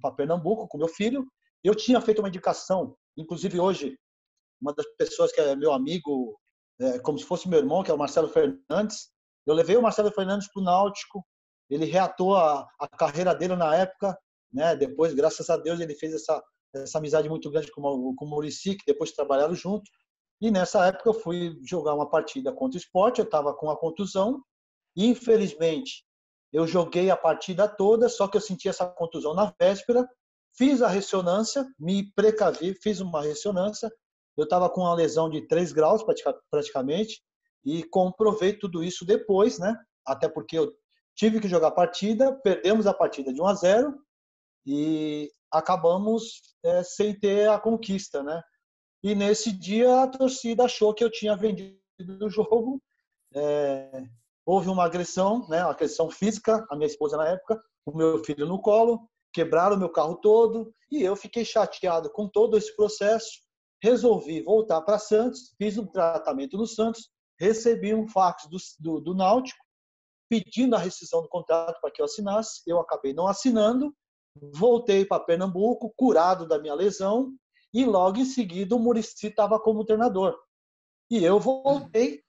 para 0.00 0.14
Pernambuco 0.16 0.68
com 0.68 0.78
meu 0.78 0.88
filho. 0.88 1.26
Eu 1.64 1.74
tinha 1.74 2.00
feito 2.00 2.20
uma 2.20 2.28
indicação, 2.28 2.96
inclusive 3.16 3.58
hoje, 3.58 3.98
uma 4.60 4.74
das 4.74 4.86
pessoas 4.96 5.32
que 5.32 5.40
é 5.40 5.56
meu 5.56 5.72
amigo, 5.72 6.38
é, 6.80 6.98
como 7.00 7.18
se 7.18 7.24
fosse 7.24 7.48
meu 7.48 7.58
irmão, 7.58 7.82
que 7.82 7.90
é 7.90 7.94
o 7.94 7.98
Marcelo 7.98 8.28
Fernandes. 8.28 9.10
Eu 9.46 9.54
levei 9.54 9.76
o 9.76 9.82
Marcelo 9.82 10.10
Fernandes 10.10 10.52
para 10.52 10.60
o 10.60 10.64
Náutico. 10.64 11.24
Ele 11.70 11.86
reatou 11.86 12.36
a, 12.36 12.66
a 12.78 12.88
carreira 12.88 13.34
dele 13.34 13.56
na 13.56 13.74
época. 13.74 14.16
Né? 14.52 14.76
Depois, 14.76 15.14
graças 15.14 15.48
a 15.48 15.56
Deus, 15.56 15.80
ele 15.80 15.94
fez 15.94 16.12
essa, 16.12 16.42
essa 16.74 16.98
amizade 16.98 17.28
muito 17.28 17.50
grande 17.50 17.70
com, 17.72 17.82
com 18.14 18.24
o 18.24 18.28
Murici, 18.28 18.76
que 18.76 18.84
depois 18.86 19.12
trabalharam 19.12 19.54
junto. 19.54 19.90
E 20.40 20.50
nessa 20.50 20.86
época 20.86 21.08
eu 21.08 21.14
fui 21.14 21.58
jogar 21.64 21.94
uma 21.94 22.08
partida 22.08 22.52
contra 22.52 22.76
o 22.76 22.80
esporte, 22.80 23.18
eu 23.18 23.24
estava 23.24 23.54
com 23.54 23.70
a 23.70 23.78
contusão. 23.78 24.42
Infelizmente, 24.96 26.04
eu 26.52 26.66
joguei 26.66 27.10
a 27.10 27.16
partida 27.16 27.68
toda, 27.68 28.08
só 28.08 28.26
que 28.26 28.36
eu 28.36 28.40
senti 28.40 28.68
essa 28.68 28.86
contusão 28.86 29.34
na 29.34 29.52
véspera. 29.60 30.08
Fiz 30.56 30.82
a 30.82 30.88
ressonância, 30.88 31.66
me 31.78 32.10
precavi, 32.14 32.74
fiz 32.82 33.00
uma 33.00 33.22
ressonância. 33.22 33.90
Eu 34.36 34.44
estava 34.44 34.70
com 34.70 34.82
uma 34.82 34.94
lesão 34.94 35.28
de 35.28 35.46
3 35.46 35.72
graus 35.72 36.02
praticamente 36.50 37.20
e 37.64 37.84
comprovei 37.84 38.52
tudo 38.52 38.82
isso 38.82 39.04
depois, 39.04 39.58
né? 39.58 39.76
Até 40.06 40.28
porque 40.28 40.58
eu 40.58 40.72
tive 41.14 41.40
que 41.40 41.48
jogar 41.48 41.68
a 41.68 41.72
partida, 41.72 42.32
perdemos 42.42 42.86
a 42.86 42.94
partida 42.94 43.32
de 43.32 43.42
1 43.42 43.46
a 43.46 43.54
0 43.54 43.94
e 44.64 45.30
acabamos 45.52 46.40
é, 46.64 46.82
sem 46.82 47.18
ter 47.18 47.48
a 47.48 47.58
conquista, 47.58 48.22
né? 48.22 48.42
E 49.02 49.14
nesse 49.14 49.52
dia 49.52 50.02
a 50.02 50.08
torcida 50.08 50.64
achou 50.64 50.94
que 50.94 51.04
eu 51.04 51.10
tinha 51.10 51.36
vendido 51.36 51.78
o 52.22 52.30
jogo. 52.30 52.82
É, 53.34 54.04
houve 54.48 54.70
uma 54.70 54.86
agressão, 54.86 55.46
né? 55.46 55.62
Uma 55.62 55.72
agressão 55.72 56.08
física, 56.10 56.66
a 56.70 56.74
minha 56.74 56.86
esposa 56.86 57.18
na 57.18 57.28
época, 57.28 57.62
o 57.84 57.94
meu 57.94 58.24
filho 58.24 58.46
no 58.46 58.58
colo, 58.58 59.06
quebraram 59.30 59.76
o 59.76 59.78
meu 59.78 59.90
carro 59.90 60.16
todo 60.16 60.72
e 60.90 61.02
eu 61.02 61.14
fiquei 61.14 61.44
chateado 61.44 62.10
com 62.10 62.26
todo 62.26 62.56
esse 62.56 62.74
processo. 62.74 63.28
Resolvi 63.82 64.40
voltar 64.40 64.80
para 64.80 64.98
Santos, 64.98 65.54
fiz 65.58 65.76
um 65.76 65.86
tratamento 65.86 66.56
no 66.56 66.66
Santos, 66.66 67.10
recebi 67.38 67.94
um 67.94 68.08
fax 68.08 68.48
do, 68.48 68.56
do, 68.80 69.00
do 69.02 69.14
Náutico 69.14 69.62
pedindo 70.30 70.74
a 70.74 70.78
rescisão 70.78 71.20
do 71.20 71.28
contrato 71.28 71.78
para 71.78 71.90
que 71.90 72.00
eu 72.00 72.06
assinasse. 72.06 72.62
Eu 72.66 72.80
acabei 72.80 73.12
não 73.12 73.26
assinando, 73.26 73.94
voltei 74.54 75.04
para 75.04 75.22
Pernambuco, 75.22 75.92
curado 75.94 76.48
da 76.48 76.58
minha 76.58 76.74
lesão, 76.74 77.34
e 77.72 77.84
logo 77.84 78.16
em 78.16 78.24
seguida 78.24 78.74
o 78.74 78.78
Murici 78.78 79.26
estava 79.26 79.60
como 79.60 79.84
treinador. 79.84 80.34
E 81.10 81.22
eu 81.22 81.38
voltei, 81.38 82.22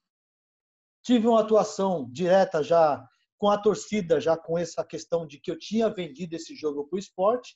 tive 1.04 1.28
uma 1.28 1.42
atuação 1.42 2.08
direta 2.12 2.64
já 2.64 3.04
com 3.38 3.50
a 3.50 3.58
torcida, 3.58 4.20
já 4.20 4.38
com 4.38 4.58
essa 4.58 4.84
questão 4.84 5.26
de 5.26 5.40
que 5.40 5.50
eu 5.50 5.58
tinha 5.58 5.90
vendido 5.90 6.36
esse 6.36 6.56
jogo 6.56 6.86
para 6.88 6.98
o 6.98 7.00
esporte, 7.00 7.56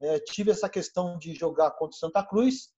é, 0.00 0.18
tive 0.20 0.50
essa 0.50 0.68
questão 0.68 1.18
de 1.18 1.34
jogar 1.34 1.72
contra 1.72 1.94
o 1.94 1.98
Santa 1.98 2.24
Cruz, 2.24 2.68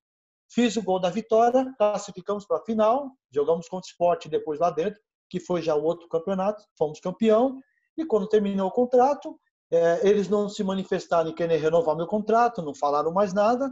fiz 0.50 0.76
o 0.76 0.83
gol 0.83 0.98
da 0.98 1.11
vitória, 1.11 1.74
classificamos 1.76 2.46
para 2.46 2.59
a 2.59 2.64
final, 2.64 3.11
jogamos 3.31 3.68
contra 3.68 3.87
o 3.87 3.90
esporte 3.90 4.29
depois 4.29 4.59
lá 4.59 4.70
dentro, 4.70 5.00
que 5.29 5.40
foi 5.40 5.61
já 5.61 5.74
o 5.74 5.83
outro 5.83 6.09
campeonato, 6.09 6.64
fomos 6.79 7.00
campeão, 7.00 7.61
e 7.96 8.05
quando 8.05 8.29
terminou 8.29 8.68
o 8.68 8.72
contrato, 8.72 9.38
é, 9.70 10.09
eles 10.09 10.29
não 10.29 10.48
se 10.48 10.62
manifestaram 10.62 11.31
em 11.31 11.35
querer 11.35 11.57
renovar 11.57 11.96
meu 11.96 12.07
contrato, 12.07 12.62
não 12.62 12.74
falaram 12.74 13.12
mais 13.12 13.35
nada. 13.35 13.70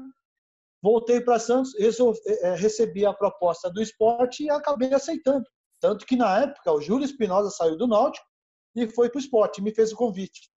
Voltei 0.83 1.21
para 1.21 1.39
Santos, 1.39 1.73
resolvi, 1.79 2.19
é, 2.27 2.55
recebi 2.55 3.07
a 3.07 3.15
proposta 3.15 3.71
do 3.71 3.81
esporte 3.81 4.45
e 4.45 4.51
acabei 4.51 4.93
aceitando. 4.93 5.45
Tanto 5.85 6.07
que 6.07 6.17
na 6.17 6.39
época 6.39 6.73
o 6.73 6.81
Júlio 6.81 7.05
Espinosa 7.05 7.51
saiu 7.51 7.77
do 7.77 7.87
Náutico 7.87 8.27
e 8.75 8.89
foi 8.89 9.11
para 9.11 9.19
o 9.19 9.21
esporte, 9.21 9.61
me 9.61 9.71
fez 9.71 9.93
o 9.93 9.97
convite. 9.97 10.51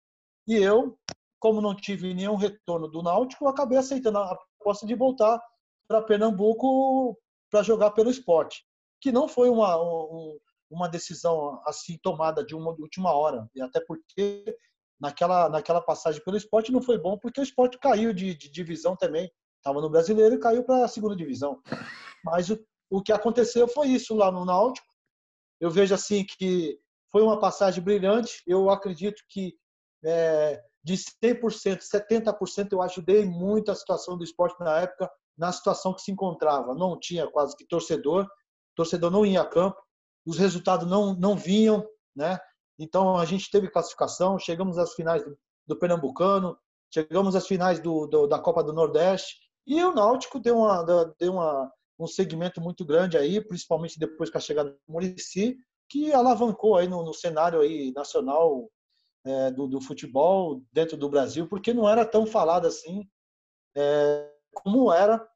E 0.48 0.56
eu, 0.56 0.98
como 1.38 1.60
não 1.60 1.76
tive 1.76 2.14
nenhum 2.14 2.38
retorno 2.38 2.88
do 2.88 3.04
Náutico, 3.04 3.46
acabei 3.46 3.78
aceitando 3.78 4.20
a 4.20 4.38
proposta 4.38 4.88
de 4.88 4.96
voltar 4.96 5.38
para 5.86 6.02
Pernambuco 6.02 7.20
para 7.52 7.62
jogar 7.62 7.92
pelo 7.92 8.10
esporte. 8.10 8.64
Que 9.02 9.12
não 9.12 9.28
foi 9.28 9.50
uma, 9.50 9.76
um, 9.78 10.40
uma 10.72 10.88
decisão 10.88 11.62
assim 11.66 12.00
tomada 12.02 12.42
de 12.42 12.56
uma 12.56 12.74
de 12.74 12.82
última 12.82 13.12
hora, 13.12 13.50
e 13.54 13.62
até 13.62 13.82
porque 13.82 14.58
naquela, 14.98 15.50
naquela 15.50 15.82
passagem 15.82 16.24
pelo 16.24 16.38
esporte 16.38 16.72
não 16.72 16.82
foi 16.82 16.98
bom, 16.98 17.18
porque 17.18 17.42
o 17.42 17.44
esporte 17.44 17.78
caiu 17.80 18.14
de, 18.14 18.34
de 18.34 18.50
divisão 18.50 18.96
também. 18.96 19.30
Estava 19.58 19.82
no 19.82 19.90
brasileiro 19.90 20.36
e 20.36 20.40
caiu 20.40 20.64
para 20.64 20.86
a 20.86 20.88
segunda 20.88 21.18
divisão. 21.18 21.62
Mas 22.24 22.50
o, 22.50 22.58
o 22.90 23.02
que 23.02 23.12
aconteceu 23.12 23.68
foi 23.68 23.88
isso 23.88 24.16
lá 24.16 24.32
no 24.32 24.46
Náutico. 24.46 24.87
Eu 25.60 25.70
vejo 25.70 25.94
assim 25.94 26.26
que 26.26 26.80
foi 27.12 27.22
uma 27.22 27.40
passagem 27.40 27.84
brilhante. 27.84 28.42
Eu 28.46 28.70
acredito 28.70 29.22
que 29.30 29.56
é, 30.04 30.62
de 30.84 30.96
100%, 30.96 31.80
70% 31.80 32.72
eu 32.72 32.82
ajudei 32.82 33.26
muito 33.26 33.72
a 33.72 33.76
situação 33.76 34.18
do 34.18 34.24
esporte 34.24 34.60
na 34.60 34.80
época, 34.80 35.10
na 35.38 35.52
situação 35.52 35.94
que 35.94 36.02
se 36.02 36.12
encontrava. 36.12 36.74
Não 36.74 37.00
tinha 37.00 37.28
quase 37.28 37.56
que 37.56 37.66
torcedor, 37.66 38.28
torcedor 38.76 39.12
não 39.12 39.26
ia 39.26 39.42
a 39.42 39.46
campo, 39.46 39.78
os 40.26 40.38
resultados 40.38 40.88
não, 40.88 41.14
não 41.14 41.36
vinham, 41.36 41.86
né? 42.16 42.40
Então 42.80 43.18
a 43.18 43.26
gente 43.26 43.50
teve 43.50 43.70
classificação, 43.70 44.38
chegamos 44.38 44.78
às 44.78 44.94
finais 44.94 45.24
do, 45.24 45.38
do 45.66 45.78
Pernambucano, 45.78 46.58
chegamos 46.94 47.36
às 47.36 47.48
finais 47.48 47.80
do, 47.80 48.08
do, 48.08 48.28
da 48.28 48.40
Copa 48.40 48.64
do 48.64 48.74
Nordeste 48.74 49.36
e 49.66 49.84
o 49.84 49.94
Náutico 49.94 50.40
deu, 50.40 50.58
uma, 50.60 50.84
deu 51.20 51.34
uma, 51.34 51.72
um 52.00 52.08
segmento 52.08 52.62
muito 52.62 52.86
grande 52.86 53.18
aí, 53.18 53.42
principalmente 53.42 54.00
depois 54.00 54.30
com 54.30 54.38
a 54.38 54.42
chegada 54.42 54.72
do 54.72 54.80
Murici, 54.88 55.58
que 55.90 56.14
alavancou 56.14 56.78
aí 56.78 56.88
no, 56.88 57.04
no 57.04 57.14
cenário 57.14 57.62
aí 57.62 57.92
nacional 57.94 58.70
é, 59.26 59.52
do, 59.52 59.68
do, 59.68 59.82
futebol 59.82 60.62
dentro 60.72 60.96
do 60.98 61.10
Brasil, 61.10 61.48
porque 61.48 61.74
não 61.74 61.90
era 61.90 62.06
tão 62.06 62.26
falado 62.26 62.68
assim 62.68 63.08
é, 63.76 64.32
como 64.54 64.92
era, 64.92 65.28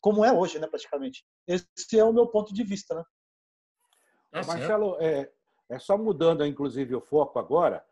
como 0.00 0.24
é 0.24 0.32
hoje, 0.32 0.58
né, 0.58 0.66
praticamente. 0.66 1.24
Esse 1.46 1.98
é 1.98 2.04
o 2.04 2.12
meu 2.12 2.26
ponto 2.26 2.52
de 2.52 2.64
vista, 2.64 2.94
né? 2.94 3.04
Marcelo, 4.32 4.96
é, 5.00 5.30
é 5.68 5.78
só 5.78 5.96
mudando, 5.96 6.44
inclusive, 6.44 6.94
o 6.94 7.00
foco 7.00 7.38
agora. 7.38 7.84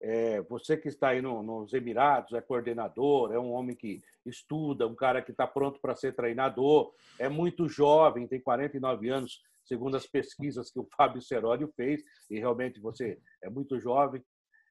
É, 0.00 0.42
você 0.42 0.76
que 0.76 0.88
está 0.88 1.08
aí 1.08 1.22
no, 1.22 1.42
nos 1.42 1.72
Emirados, 1.72 2.32
é 2.34 2.40
coordenador, 2.40 3.32
é 3.32 3.38
um 3.38 3.52
homem 3.52 3.74
que 3.74 4.02
estuda, 4.24 4.86
um 4.86 4.94
cara 4.94 5.22
que 5.22 5.30
está 5.30 5.46
pronto 5.46 5.80
para 5.80 5.96
ser 5.96 6.14
treinador, 6.14 6.92
é 7.18 7.28
muito 7.28 7.68
jovem, 7.68 8.26
tem 8.26 8.40
49 8.40 9.08
anos, 9.08 9.40
segundo 9.64 9.96
as 9.96 10.06
pesquisas 10.06 10.70
que 10.70 10.78
o 10.78 10.88
Fábio 10.96 11.22
Seródio 11.22 11.72
fez, 11.76 12.02
e 12.30 12.38
realmente 12.38 12.80
você 12.80 13.18
é 13.42 13.48
muito 13.48 13.80
jovem. 13.80 14.22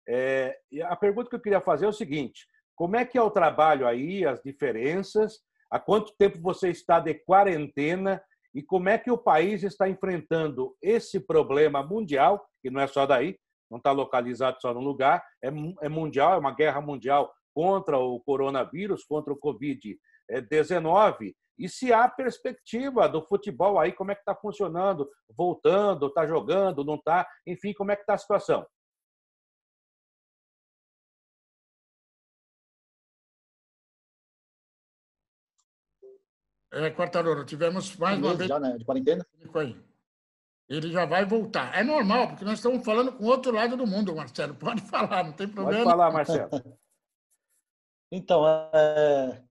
É, 0.07 0.59
a 0.83 0.95
pergunta 0.95 1.29
que 1.29 1.35
eu 1.35 1.41
queria 1.41 1.61
fazer 1.61 1.85
é 1.85 1.89
o 1.89 1.93
seguinte: 1.93 2.47
como 2.75 2.95
é 2.95 3.05
que 3.05 3.17
é 3.17 3.21
o 3.21 3.31
trabalho 3.31 3.88
aí, 3.88 4.25
as 4.25 4.41
diferenças? 4.43 5.39
Há 5.71 5.79
quanto 5.79 6.15
tempo 6.17 6.39
você 6.39 6.69
está 6.69 6.99
de 6.99 7.15
quarentena 7.15 8.21
e 8.53 8.61
como 8.61 8.88
é 8.88 8.97
que 8.97 9.09
o 9.09 9.17
país 9.17 9.63
está 9.63 9.89
enfrentando 9.89 10.75
esse 10.81 11.19
problema 11.19 11.83
mundial, 11.83 12.47
que 12.61 12.69
não 12.69 12.79
é 12.79 12.88
só 12.88 13.05
daí, 13.05 13.38
não 13.69 13.78
está 13.78 13.91
localizado 13.91 14.58
só 14.62 14.73
num 14.73 14.82
lugar, 14.82 15.23
é, 15.43 15.49
é 15.82 15.89
mundial, 15.89 16.34
é 16.34 16.38
uma 16.38 16.54
guerra 16.54 16.82
mundial 16.82 17.34
contra 17.54 17.97
o 17.97 18.19
coronavírus, 18.19 19.06
contra 19.06 19.32
o 19.32 19.39
Covid-19, 19.39 21.34
e 21.58 21.69
se 21.69 21.93
há 21.93 22.08
perspectiva 22.10 23.08
do 23.08 23.21
futebol 23.21 23.80
aí, 23.80 23.93
como 23.93 24.12
é 24.12 24.15
que 24.15 24.21
está 24.21 24.36
funcionando, 24.36 25.10
voltando, 25.30 26.08
está 26.08 26.28
jogando, 26.28 26.84
não 26.84 26.95
está, 26.95 27.25
enfim, 27.47 27.73
como 27.73 27.91
é 27.91 27.95
que 27.95 28.01
está 28.01 28.15
a 28.15 28.17
situação? 28.17 28.65
É, 36.73 36.91
Quartarolo, 36.91 37.45
tivemos 37.45 37.95
mais 37.95 38.19
uma 38.19 38.36
vez. 38.36 38.49
Já, 38.49 38.60
né? 38.60 38.78
De 38.78 38.84
quarentena? 38.84 39.25
Ele 40.67 40.91
já 40.91 41.06
vai 41.06 41.25
voltar. 41.25 41.75
É 41.75 41.84
normal, 41.84 42.30
porque 42.30 42.45
nós 42.45 42.56
estamos 42.56 42.84
falando 42.84 43.13
com 43.13 43.25
outro 43.25 43.51
lado 43.51 43.78
do 43.78 43.86
mundo, 43.86 44.15
Marcelo. 44.15 44.56
Pode 44.58 44.82
falar, 44.82 45.23
não 45.23 45.34
tem 45.34 45.47
problema. 45.47 45.84
Pode 45.84 45.91
falar, 45.91 46.12
Marcelo. 46.12 46.49
então, 48.12 48.47
é... 48.73 49.43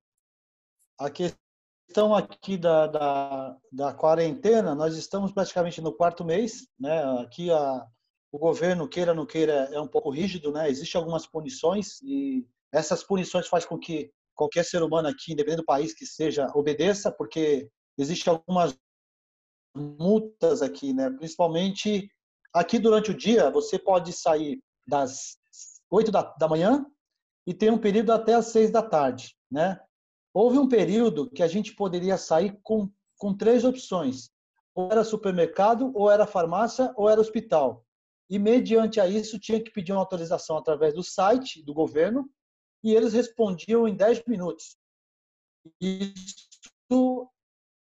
a 0.99 1.11
questão 1.11 2.15
aqui 2.15 2.57
da, 2.57 2.89
da, 2.89 3.57
da, 3.71 3.95
quarentena, 3.95 4.75
nós 4.75 4.97
estamos 4.97 5.31
praticamente 5.33 5.81
no 5.81 5.93
quarto 5.93 6.25
mês. 6.25 6.67
Né? 6.79 7.03
Aqui 7.21 7.51
a, 7.51 7.87
o 8.33 8.39
governo, 8.39 8.89
queira 8.89 9.13
ou 9.13 9.17
não 9.17 9.27
queira, 9.27 9.69
é 9.73 9.81
um 9.81 9.89
pouco 9.89 10.11
rígido. 10.11 10.51
Né? 10.51 10.69
Existem 10.69 10.99
algumas 10.99 11.27
punições 11.27 12.03
e 12.03 12.45
essas 12.73 13.05
punições 13.05 13.47
fazem 13.47 13.69
com 13.69 13.79
que 13.79 14.11
qualquer 14.35 14.65
ser 14.65 14.83
humano 14.83 15.07
aqui, 15.07 15.33
independente 15.33 15.61
do 15.61 15.65
país 15.65 15.95
que 15.95 16.05
seja, 16.05 16.51
obedeça, 16.57 17.13
porque 17.13 17.71
existem 17.97 18.33
algumas 18.33 18.77
multas 19.75 20.63
aqui, 20.63 20.93
né? 20.93 21.11
Principalmente 21.11 22.11
aqui 22.53 22.79
durante 22.79 23.11
o 23.11 23.17
dia, 23.17 23.51
você 23.51 23.79
pode 23.79 24.13
sair 24.13 24.63
das 24.87 25.37
8 25.91 26.11
da, 26.11 26.23
da 26.23 26.49
manhã 26.49 26.87
e 27.47 27.53
tem 27.53 27.71
um 27.71 27.79
período 27.79 28.13
até 28.13 28.35
as 28.35 28.47
6 28.47 28.71
da 28.71 28.83
tarde, 28.83 29.37
né? 29.51 29.81
Houve 30.33 30.59
um 30.59 30.69
período 30.69 31.31
que 31.31 31.43
a 31.43 31.49
gente 31.49 31.75
poderia 31.75 32.17
sair 32.17 32.59
com, 32.63 32.91
com 33.19 33.37
três 33.37 33.65
opções. 33.65 34.31
Ou 34.75 34.91
era 34.91 35.05
supermercado, 35.05 35.93
ou 35.95 36.11
era 36.11 36.27
farmácia, 36.27 36.93
ou 36.97 37.09
era 37.09 37.21
hospital. 37.21 37.85
E 38.29 38.39
mediante 38.39 38.99
a 38.99 39.07
isso 39.07 39.39
tinha 39.39 39.63
que 39.63 39.71
pedir 39.71 39.93
uma 39.93 40.01
autorização 40.01 40.57
através 40.57 40.95
do 40.95 41.03
site 41.03 41.63
do 41.63 41.73
governo 41.73 42.29
e 42.83 42.93
eles 42.95 43.13
respondiam 43.13 43.87
em 43.87 43.95
10 43.95 44.25
minutos. 44.27 44.77
Isso 45.81 47.29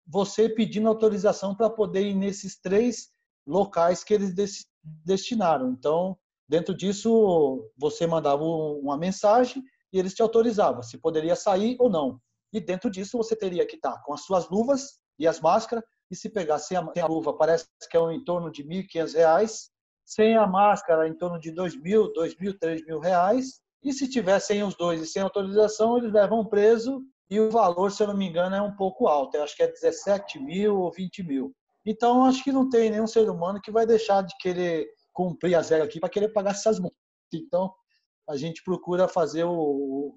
você 0.06 0.48
pedindo 0.48 0.88
autorização 0.88 1.54
para 1.54 1.70
poder 1.70 2.06
ir 2.06 2.14
nesses 2.14 2.58
três 2.58 3.10
locais 3.46 4.04
que 4.04 4.14
eles 4.14 4.34
destinaram. 5.04 5.70
Então, 5.70 6.16
dentro 6.48 6.74
disso, 6.74 7.70
você 7.76 8.06
mandava 8.06 8.44
uma 8.44 8.96
mensagem 8.96 9.62
e 9.92 9.98
eles 9.98 10.14
te 10.14 10.22
autorizavam 10.22 10.82
se 10.82 10.98
poderia 10.98 11.36
sair 11.36 11.76
ou 11.78 11.90
não. 11.90 12.20
E 12.52 12.60
dentro 12.60 12.90
disso, 12.90 13.16
você 13.16 13.34
teria 13.34 13.66
que 13.66 13.76
estar 13.76 14.02
com 14.02 14.12
as 14.12 14.24
suas 14.24 14.48
luvas 14.50 15.00
e 15.18 15.26
as 15.26 15.40
máscaras. 15.40 15.84
E 16.10 16.16
se 16.16 16.28
pegar 16.28 16.58
sem 16.58 16.76
a, 16.76 16.92
sem 16.92 17.02
a 17.02 17.06
luva, 17.06 17.32
parece 17.32 17.66
que 17.90 17.96
é 17.96 18.00
em 18.12 18.22
torno 18.22 18.50
de 18.50 18.62
R$ 18.62 18.84
1.500. 18.84 19.70
Sem 20.04 20.36
a 20.36 20.46
máscara, 20.46 21.08
em 21.08 21.16
torno 21.16 21.40
de 21.40 21.50
R$ 21.50 21.56
2.000, 21.56 22.12
R$ 22.14 22.28
2.000, 22.28 22.58
R$ 22.60 22.76
3.000. 23.00 23.42
E 23.84 23.92
se 23.92 24.08
tivessem 24.08 24.62
os 24.62 24.76
dois 24.76 25.00
e 25.00 25.06
sem 25.06 25.22
autorização, 25.22 25.96
eles 25.96 26.12
levam 26.12 26.44
preso 26.44 27.02
e 27.30 27.40
o 27.40 27.50
valor, 27.50 27.90
se 27.90 28.02
eu 28.02 28.06
não 28.06 28.16
me 28.16 28.28
engano, 28.28 28.54
é 28.54 28.60
um 28.60 28.76
pouco 28.76 29.06
alto. 29.06 29.36
Eu 29.36 29.42
acho 29.42 29.56
que 29.56 29.62
é 29.62 29.68
17 29.68 30.38
mil 30.38 30.78
ou 30.78 30.92
20 30.92 31.22
mil. 31.22 31.54
Então, 31.84 32.24
acho 32.24 32.44
que 32.44 32.52
não 32.52 32.68
tem 32.68 32.90
nenhum 32.90 33.06
ser 33.06 33.28
humano 33.28 33.60
que 33.60 33.70
vai 33.70 33.86
deixar 33.86 34.22
de 34.22 34.36
querer 34.38 34.86
cumprir 35.12 35.54
as 35.54 35.70
regras 35.70 35.88
aqui 35.88 35.98
para 35.98 36.08
querer 36.08 36.28
pagar 36.28 36.50
essas 36.50 36.78
multas. 36.78 36.98
Então, 37.34 37.72
a 38.28 38.36
gente 38.36 38.62
procura 38.62 39.08
fazer 39.08 39.44
o, 39.44 40.16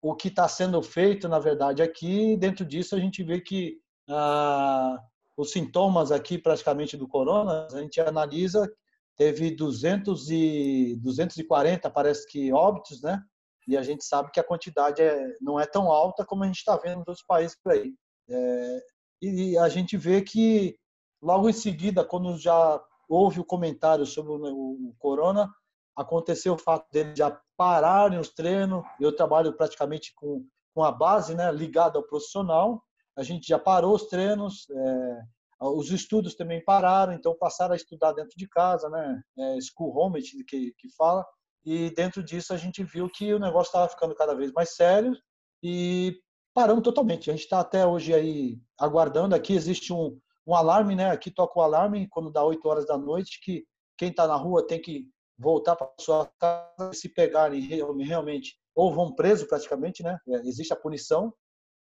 o 0.00 0.14
que 0.14 0.28
está 0.28 0.48
sendo 0.48 0.82
feito, 0.82 1.28
na 1.28 1.38
verdade, 1.38 1.82
aqui, 1.82 2.36
dentro 2.36 2.64
disso 2.64 2.96
a 2.96 2.98
gente 2.98 3.22
vê 3.22 3.40
que 3.40 3.78
ah, 4.08 4.98
os 5.36 5.52
sintomas 5.52 6.10
aqui 6.10 6.38
praticamente 6.38 6.96
do 6.96 7.08
corona, 7.08 7.68
a 7.72 7.80
gente 7.80 8.00
analisa, 8.00 8.70
teve 9.16 9.54
200 9.54 10.30
e, 10.30 10.96
240, 11.02 11.90
parece 11.90 12.26
que 12.26 12.52
óbitos, 12.52 13.02
né? 13.02 13.22
E 13.66 13.76
a 13.76 13.82
gente 13.82 14.04
sabe 14.04 14.30
que 14.30 14.40
a 14.40 14.44
quantidade 14.44 15.02
é, 15.02 15.36
não 15.40 15.58
é 15.58 15.66
tão 15.66 15.90
alta 15.90 16.24
como 16.24 16.42
a 16.42 16.46
gente 16.46 16.58
está 16.58 16.76
vendo 16.76 16.98
nos 16.98 17.08
outros 17.08 17.26
países 17.26 17.56
por 17.62 17.72
aí. 17.72 17.94
É, 18.28 18.80
e 19.20 19.58
a 19.58 19.68
gente 19.68 19.96
vê 19.96 20.20
que 20.22 20.76
logo 21.22 21.48
em 21.48 21.52
seguida, 21.52 22.04
quando 22.04 22.36
já 22.36 22.82
houve 23.08 23.40
o 23.40 23.44
comentário 23.44 24.04
sobre 24.04 24.32
o, 24.32 24.88
o 24.88 24.94
corona, 24.98 25.48
aconteceu 25.96 26.54
o 26.54 26.58
fato 26.58 26.90
dele 26.90 27.14
já 27.14 27.38
pararem 27.56 28.18
os 28.18 28.30
treinos. 28.30 28.82
Eu 29.00 29.14
trabalho 29.14 29.56
praticamente 29.56 30.12
com, 30.16 30.46
com 30.74 30.82
a 30.82 30.90
base 30.90 31.34
né, 31.34 31.50
ligada 31.52 31.98
ao 31.98 32.06
profissional. 32.06 32.82
A 33.16 33.22
gente 33.22 33.46
já 33.46 33.58
parou 33.58 33.94
os 33.94 34.06
treinos, 34.06 34.66
é, 34.70 35.20
os 35.60 35.90
estudos 35.90 36.34
também 36.34 36.64
pararam, 36.64 37.12
então 37.12 37.36
passaram 37.38 37.74
a 37.74 37.76
estudar 37.76 38.12
dentro 38.12 38.36
de 38.36 38.48
casa, 38.48 38.88
né? 38.88 39.22
É, 39.38 39.58
school 39.60 39.96
home 39.96 40.20
que, 40.22 40.72
que 40.72 40.88
fala. 40.96 41.24
E 41.64 41.90
dentro 41.90 42.22
disso 42.22 42.52
a 42.52 42.56
gente 42.56 42.82
viu 42.82 43.08
que 43.08 43.32
o 43.32 43.38
negócio 43.38 43.68
estava 43.68 43.88
ficando 43.88 44.14
cada 44.14 44.34
vez 44.34 44.52
mais 44.52 44.74
sério 44.74 45.16
e 45.62 46.18
paramos 46.52 46.82
totalmente. 46.82 47.30
A 47.30 47.32
gente 47.32 47.44
está 47.44 47.60
até 47.60 47.86
hoje 47.86 48.12
aí 48.12 48.60
aguardando. 48.78 49.34
Aqui 49.34 49.54
existe 49.54 49.92
um, 49.92 50.18
um 50.46 50.54
alarme, 50.54 50.96
né? 50.96 51.10
Aqui 51.10 51.30
toca 51.30 51.58
o 51.58 51.62
alarme 51.62 52.08
quando 52.08 52.32
dá 52.32 52.44
8 52.44 52.66
horas 52.68 52.86
da 52.86 52.98
noite 52.98 53.40
que 53.42 53.64
quem 53.96 54.10
está 54.10 54.26
na 54.26 54.36
rua 54.36 54.66
tem 54.66 54.80
que 54.80 55.08
voltar 55.38 55.76
para 55.76 55.90
sua 56.00 56.30
casa 56.38 56.92
se 56.92 57.08
pegarem 57.08 57.60
realmente 57.60 58.56
ou 58.74 58.92
vão 58.92 59.14
preso 59.14 59.46
praticamente, 59.46 60.02
né? 60.02 60.18
É, 60.28 60.36
existe 60.46 60.72
a 60.72 60.76
punição 60.76 61.32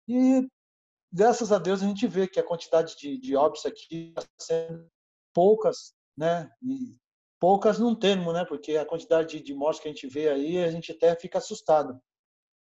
e 0.09 0.47
graças 1.13 1.53
a 1.53 1.59
Deus 1.59 1.83
a 1.83 1.87
gente 1.87 2.07
vê 2.07 2.27
que 2.27 2.41
a 2.41 2.47
quantidade 2.47 2.97
de, 2.97 3.19
de 3.19 3.37
óbitos 3.37 3.65
aqui 3.65 4.09
está 4.09 4.23
sendo 4.39 4.87
poucas, 5.33 5.95
né? 6.17 6.51
E 6.63 6.97
poucas 7.45 7.79
num 7.79 7.95
termo, 7.95 8.33
né? 8.33 8.43
Porque 8.47 8.75
a 8.75 8.87
quantidade 8.87 9.39
de, 9.39 9.55
mortes 9.55 9.79
que 9.79 9.87
a 9.87 9.91
gente 9.91 10.09
vê 10.09 10.31
aí 10.31 10.65
a 10.65 10.71
gente 10.71 10.93
até 10.93 11.15
fica 11.15 11.37
assustado. 11.37 12.01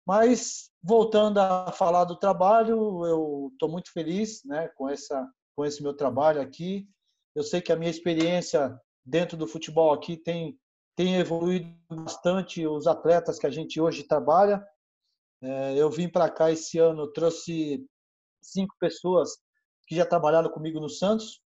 Mas 0.04 0.72
voltando 0.82 1.38
a 1.38 1.72
falar 1.72 2.04
do 2.06 2.18
trabalho, 2.18 3.06
eu 3.06 3.52
estou 3.54 3.70
muito 3.70 3.92
feliz, 3.92 4.44
né? 4.44 4.68
Com 4.70 4.90
essa 4.90 5.32
com 5.56 5.64
esse 5.64 5.84
meu 5.84 5.94
trabalho 5.96 6.42
aqui. 6.42 6.90
Eu 7.36 7.44
sei 7.44 7.62
que 7.62 7.72
a 7.72 7.76
minha 7.76 7.92
experiência 7.92 8.76
dentro 9.06 9.38
do 9.38 9.46
futebol 9.46 9.94
aqui 9.94 10.18
tem, 10.18 10.60
tem 10.96 11.18
evoluído 11.18 11.72
bastante 11.88 12.66
os 12.66 12.88
atletas 12.88 13.38
que 13.38 13.46
a 13.46 13.52
gente 13.52 13.80
hoje 13.80 14.02
trabalha. 14.02 14.66
É, 15.44 15.76
eu 15.78 15.92
vim 15.92 16.10
para 16.10 16.28
cá 16.28 16.50
esse 16.50 16.80
ano, 16.80 17.14
trouxe 17.14 17.86
cinco 18.42 18.76
pessoas 18.80 19.30
que 19.86 19.96
já 19.96 20.08
trabalharam 20.08 20.50
comigo 20.50 20.80
no 20.80 20.90
Santos. 20.90 21.40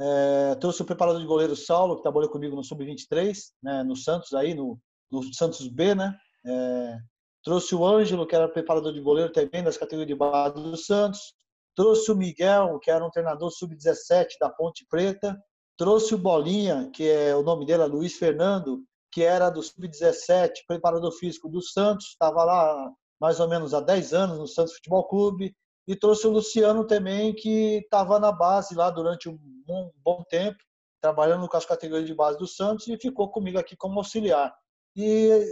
É, 0.00 0.54
trouxe 0.56 0.82
o 0.82 0.84
preparador 0.84 1.20
de 1.20 1.26
goleiro 1.26 1.54
Saulo, 1.54 1.96
que 1.96 2.02
trabalhou 2.02 2.30
comigo 2.30 2.56
no 2.56 2.64
Sub-23, 2.64 3.36
né, 3.62 3.82
no 3.84 3.96
Santos, 3.96 4.32
aí 4.34 4.54
no, 4.54 4.78
no 5.10 5.22
Santos 5.32 5.66
B, 5.68 5.94
né? 5.94 6.16
É, 6.44 6.98
trouxe 7.42 7.74
o 7.74 7.84
Ângelo, 7.84 8.26
que 8.26 8.34
era 8.34 8.48
preparador 8.48 8.92
de 8.92 9.00
goleiro 9.00 9.32
também 9.32 9.62
das 9.62 9.76
categorias 9.76 10.08
de 10.08 10.14
base 10.14 10.54
do 10.54 10.76
Santos. 10.76 11.34
Trouxe 11.76 12.10
o 12.10 12.16
Miguel, 12.16 12.78
que 12.80 12.90
era 12.90 13.04
um 13.04 13.10
treinador 13.10 13.50
Sub-17 13.50 14.26
da 14.40 14.50
Ponte 14.50 14.86
Preta 14.88 15.38
trouxe 15.76 16.14
o 16.14 16.18
Bolinha, 16.18 16.90
que 16.92 17.08
é 17.08 17.34
o 17.34 17.42
nome 17.42 17.66
dele 17.66 17.82
é 17.82 17.86
Luiz 17.86 18.16
Fernando, 18.16 18.82
que 19.10 19.22
era 19.22 19.50
do 19.50 19.62
Sub-17, 19.62 20.50
preparador 20.66 21.12
físico 21.12 21.48
do 21.48 21.62
Santos, 21.62 22.06
estava 22.06 22.44
lá 22.44 22.92
mais 23.20 23.40
ou 23.40 23.48
menos 23.48 23.72
há 23.74 23.80
10 23.80 24.12
anos 24.12 24.38
no 24.38 24.46
Santos 24.46 24.74
Futebol 24.74 25.06
Clube, 25.06 25.54
e 25.86 25.94
trouxe 25.94 26.26
o 26.26 26.30
Luciano 26.30 26.86
também, 26.86 27.34
que 27.34 27.78
estava 27.78 28.18
na 28.18 28.32
base 28.32 28.74
lá 28.74 28.90
durante 28.90 29.28
um 29.28 29.90
bom 29.96 30.22
tempo, 30.28 30.58
trabalhando 31.00 31.48
com 31.48 31.56
as 31.56 31.66
categorias 31.66 32.06
de 32.06 32.14
base 32.14 32.38
do 32.38 32.46
Santos, 32.46 32.88
e 32.88 32.96
ficou 32.96 33.30
comigo 33.30 33.58
aqui 33.58 33.76
como 33.76 33.98
auxiliar. 33.98 34.54
E 34.96 35.44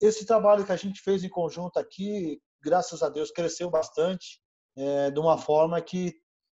esse 0.00 0.24
trabalho 0.24 0.64
que 0.64 0.72
a 0.72 0.76
gente 0.76 1.00
fez 1.00 1.24
em 1.24 1.28
conjunto 1.28 1.78
aqui, 1.78 2.40
graças 2.62 3.02
a 3.02 3.08
Deus, 3.08 3.30
cresceu 3.30 3.68
bastante, 3.68 4.40
é, 4.76 5.10
de 5.10 5.18
uma 5.18 5.36
forma 5.36 5.80
que 5.80 6.14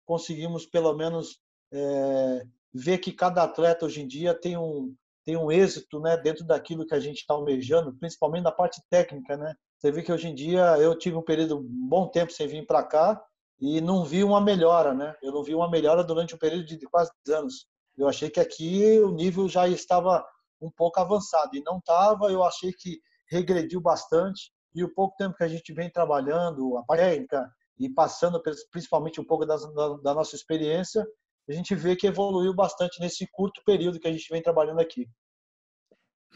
conseguimos, 0.04 0.66
pelo 0.66 0.92
menos, 0.94 1.38
é, 1.72 2.42
ver 2.74 2.98
que 2.98 3.12
cada 3.12 3.44
atleta 3.44 3.86
hoje 3.86 4.00
em 4.00 4.06
dia 4.06 4.34
tem 4.34 4.56
um, 4.56 4.94
tem 5.24 5.36
um 5.36 5.50
êxito 5.50 6.00
né, 6.00 6.16
dentro 6.16 6.44
daquilo 6.44 6.86
que 6.86 6.94
a 6.94 7.00
gente 7.00 7.18
está 7.18 7.34
almejando, 7.34 7.94
principalmente 7.94 8.44
na 8.44 8.52
parte 8.52 8.80
técnica. 8.90 9.36
Né? 9.36 9.54
Você 9.80 9.90
vê 9.90 10.02
que 10.02 10.12
hoje 10.12 10.28
em 10.28 10.34
dia 10.34 10.76
eu 10.76 10.96
tive 10.96 11.16
um 11.16 11.22
período, 11.22 11.58
bom 11.62 12.06
tempo 12.06 12.30
sem 12.30 12.46
vir 12.46 12.66
para 12.66 12.82
cá 12.82 13.20
e 13.58 13.80
não 13.80 14.04
vi 14.04 14.22
uma 14.22 14.38
melhora. 14.38 14.92
Né? 14.92 15.16
Eu 15.22 15.32
não 15.32 15.42
vi 15.42 15.54
uma 15.54 15.70
melhora 15.70 16.04
durante 16.04 16.34
um 16.34 16.38
período 16.38 16.66
de 16.66 16.86
quase 16.86 17.10
10 17.26 17.38
anos. 17.38 17.66
Eu 17.96 18.06
achei 18.06 18.28
que 18.28 18.38
aqui 18.38 19.00
o 19.00 19.10
nível 19.10 19.48
já 19.48 19.66
estava 19.66 20.22
um 20.60 20.70
pouco 20.70 21.00
avançado 21.00 21.56
e 21.56 21.62
não 21.64 21.78
estava. 21.78 22.30
Eu 22.30 22.44
achei 22.44 22.74
que 22.74 23.00
regrediu 23.30 23.80
bastante 23.80 24.52
e 24.74 24.84
o 24.84 24.94
pouco 24.94 25.16
tempo 25.16 25.34
que 25.34 25.44
a 25.44 25.48
gente 25.48 25.72
vem 25.72 25.90
trabalhando, 25.90 26.76
a 26.76 26.96
técnica 26.96 27.50
e 27.78 27.88
passando 27.88 28.40
principalmente 28.70 29.18
um 29.18 29.24
pouco 29.24 29.46
da, 29.46 29.56
da, 29.56 29.96
da 29.96 30.14
nossa 30.14 30.36
experiência, 30.36 31.06
a 31.48 31.52
gente 31.52 31.74
vê 31.74 31.96
que 31.96 32.06
evoluiu 32.06 32.54
bastante 32.54 33.00
nesse 33.00 33.26
curto 33.32 33.62
período 33.64 33.98
que 33.98 34.06
a 34.06 34.12
gente 34.12 34.28
vem 34.30 34.42
trabalhando 34.42 34.80
aqui. 34.80 35.08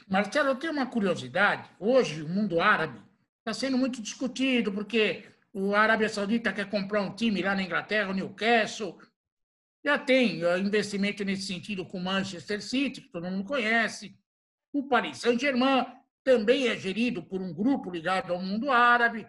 Marcelo, 0.09 0.49
eu 0.49 0.59
tenho 0.59 0.73
uma 0.73 0.87
curiosidade. 0.87 1.71
Hoje, 1.79 2.23
o 2.23 2.29
mundo 2.29 2.59
árabe 2.59 3.01
está 3.45 3.53
sendo 3.53 3.77
muito 3.77 4.01
discutido, 4.01 4.73
porque 4.73 5.23
o 5.53 5.75
Arábia 5.75 6.09
Saudita 6.09 6.51
quer 6.51 6.71
comprar 6.71 7.03
um 7.03 7.15
time 7.15 7.43
lá 7.43 7.55
na 7.55 7.63
Inglaterra, 7.63 8.11
o 8.11 8.15
Newcastle. 8.15 8.99
Já 9.85 9.99
tem 9.99 10.43
eh, 10.43 10.59
investimento 10.59 11.23
nesse 11.23 11.43
sentido 11.43 11.85
com 11.85 11.99
o 11.99 12.03
Manchester 12.03 12.63
City, 12.63 13.03
que 13.03 13.11
todo 13.11 13.31
mundo 13.31 13.45
conhece. 13.45 14.19
O 14.73 14.89
Paris 14.89 15.19
Saint-Germain 15.19 15.85
também 16.25 16.69
é 16.69 16.77
gerido 16.77 17.23
por 17.23 17.43
um 17.43 17.53
grupo 17.53 17.91
ligado 17.91 18.33
ao 18.33 18.41
mundo 18.41 18.71
árabe. 18.71 19.27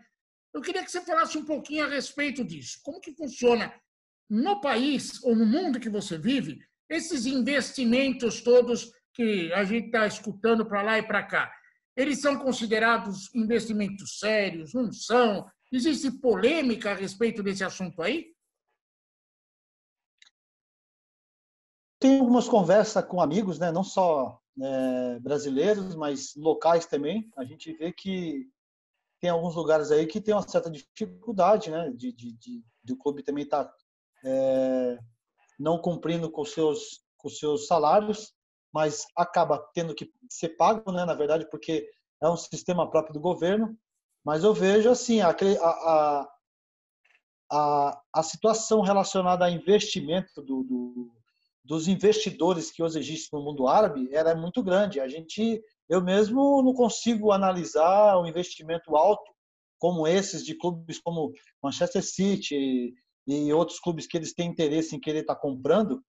Eu 0.53 0.61
queria 0.61 0.84
que 0.84 0.89
você 0.89 1.01
falasse 1.01 1.38
um 1.38 1.43
pouquinho 1.43 1.84
a 1.84 1.89
respeito 1.89 2.41
disso. 2.41 2.80
Como 2.82 3.01
que 3.01 3.13
funciona 3.13 3.74
no 4.30 4.61
país 4.61 5.22
ou 5.24 5.36
no 5.36 5.45
mundo 5.45 5.80
que 5.80 5.89
você 5.89 6.18
vive, 6.18 6.59
esses 6.89 7.26
investimentos 7.26 8.41
todos 8.41 8.91
que 9.13 9.51
a 9.51 9.66
gente 9.66 9.88
está 9.88 10.07
escutando 10.07 10.66
para 10.66 10.82
lá 10.82 10.97
e 10.97 11.03
para 11.03 11.22
cá, 11.22 11.53
eles 11.96 12.22
são 12.22 12.38
considerados 12.38 13.34
investimentos 13.34 14.20
sérios? 14.20 14.74
Não 14.74 14.91
são? 14.91 15.50
Existe 15.72 16.12
polêmica 16.20 16.91
a 16.91 16.96
respeito 16.96 17.41
desse 17.41 17.64
assunto 17.64 18.02
aí? 18.02 18.34
Tem 22.00 22.20
algumas 22.20 22.48
conversas 22.48 23.04
com 23.06 23.22
amigos, 23.22 23.58
né? 23.58 23.72
não 23.72 23.84
só 23.84 24.39
é, 24.62 25.20
brasileiros, 25.20 25.96
mas 25.96 26.36
locais 26.36 26.86
também. 26.86 27.32
A 27.38 27.43
gente 27.43 27.74
vê 27.74 27.91
que 27.91 28.48
tem 29.22 29.30
alguns 29.30 29.56
lugares 29.56 29.91
aí 29.91 30.06
que 30.06 30.22
tem 30.22 30.34
uma 30.34 30.48
certa 30.48 30.70
dificuldade, 30.70 31.72
né? 31.72 31.89
De, 31.91 32.12
de, 32.12 32.34
de, 32.34 32.64
de 32.84 32.93
o 32.93 32.98
clube 32.98 33.24
também 33.24 33.43
estar 33.43 33.66
tá 33.66 33.76
é, 34.24 35.00
não 35.58 35.80
cumprindo 35.80 36.30
com 36.30 36.46
seus 36.46 37.04
com 37.18 37.30
seus 37.30 37.66
salários, 37.66 38.36
mas 38.76 39.07
acaba 39.15 39.57
tendo 39.73 39.95
que 39.95 40.11
ser 40.30 40.49
pago, 40.49 40.91
né, 40.91 41.05
na 41.05 41.13
verdade, 41.13 41.49
porque 41.49 41.89
é 42.21 42.30
um 42.30 42.36
sistema 42.36 42.89
próprio 42.91 43.13
do 43.13 43.21
governo. 43.21 43.73
Mas 44.21 44.43
eu 44.43 44.53
vejo 44.53 44.89
assim 44.89 45.21
a, 45.21 45.30
a, 45.30 46.28
a, 47.49 48.01
a 48.13 48.21
situação 48.21 48.82
relacionada 48.82 49.45
a 49.45 49.49
investimento 49.49 50.41
do, 50.41 50.63
do, 50.63 51.11
dos 51.63 51.88
investidores 51.88 52.69
que 52.69 52.84
hoje 52.84 52.99
existem 52.99 53.39
no 53.39 53.45
mundo 53.45 53.65
árabe 53.65 54.09
era 54.11 54.36
muito 54.36 54.61
grande. 54.61 54.99
A 54.99 55.07
gente, 55.07 55.63
eu 55.88 56.03
mesmo 56.03 56.61
não 56.61 56.73
consigo 56.73 57.32
analisar 57.32 58.19
um 58.19 58.28
investimento 58.28 58.97
alto 58.97 59.32
como 59.80 60.05
esses 60.05 60.43
de 60.43 60.53
clubes 60.53 60.99
como 60.99 61.32
Manchester 61.63 62.03
City, 62.03 62.93
e 63.26 63.53
outros 63.53 63.80
clubes 63.80 64.05
que 64.05 64.17
eles 64.17 64.34
têm 64.34 64.49
interesse 64.49 64.93
em 64.93 64.99
querer 64.99 65.21
estar 65.21 65.38
comprando, 65.38 66.03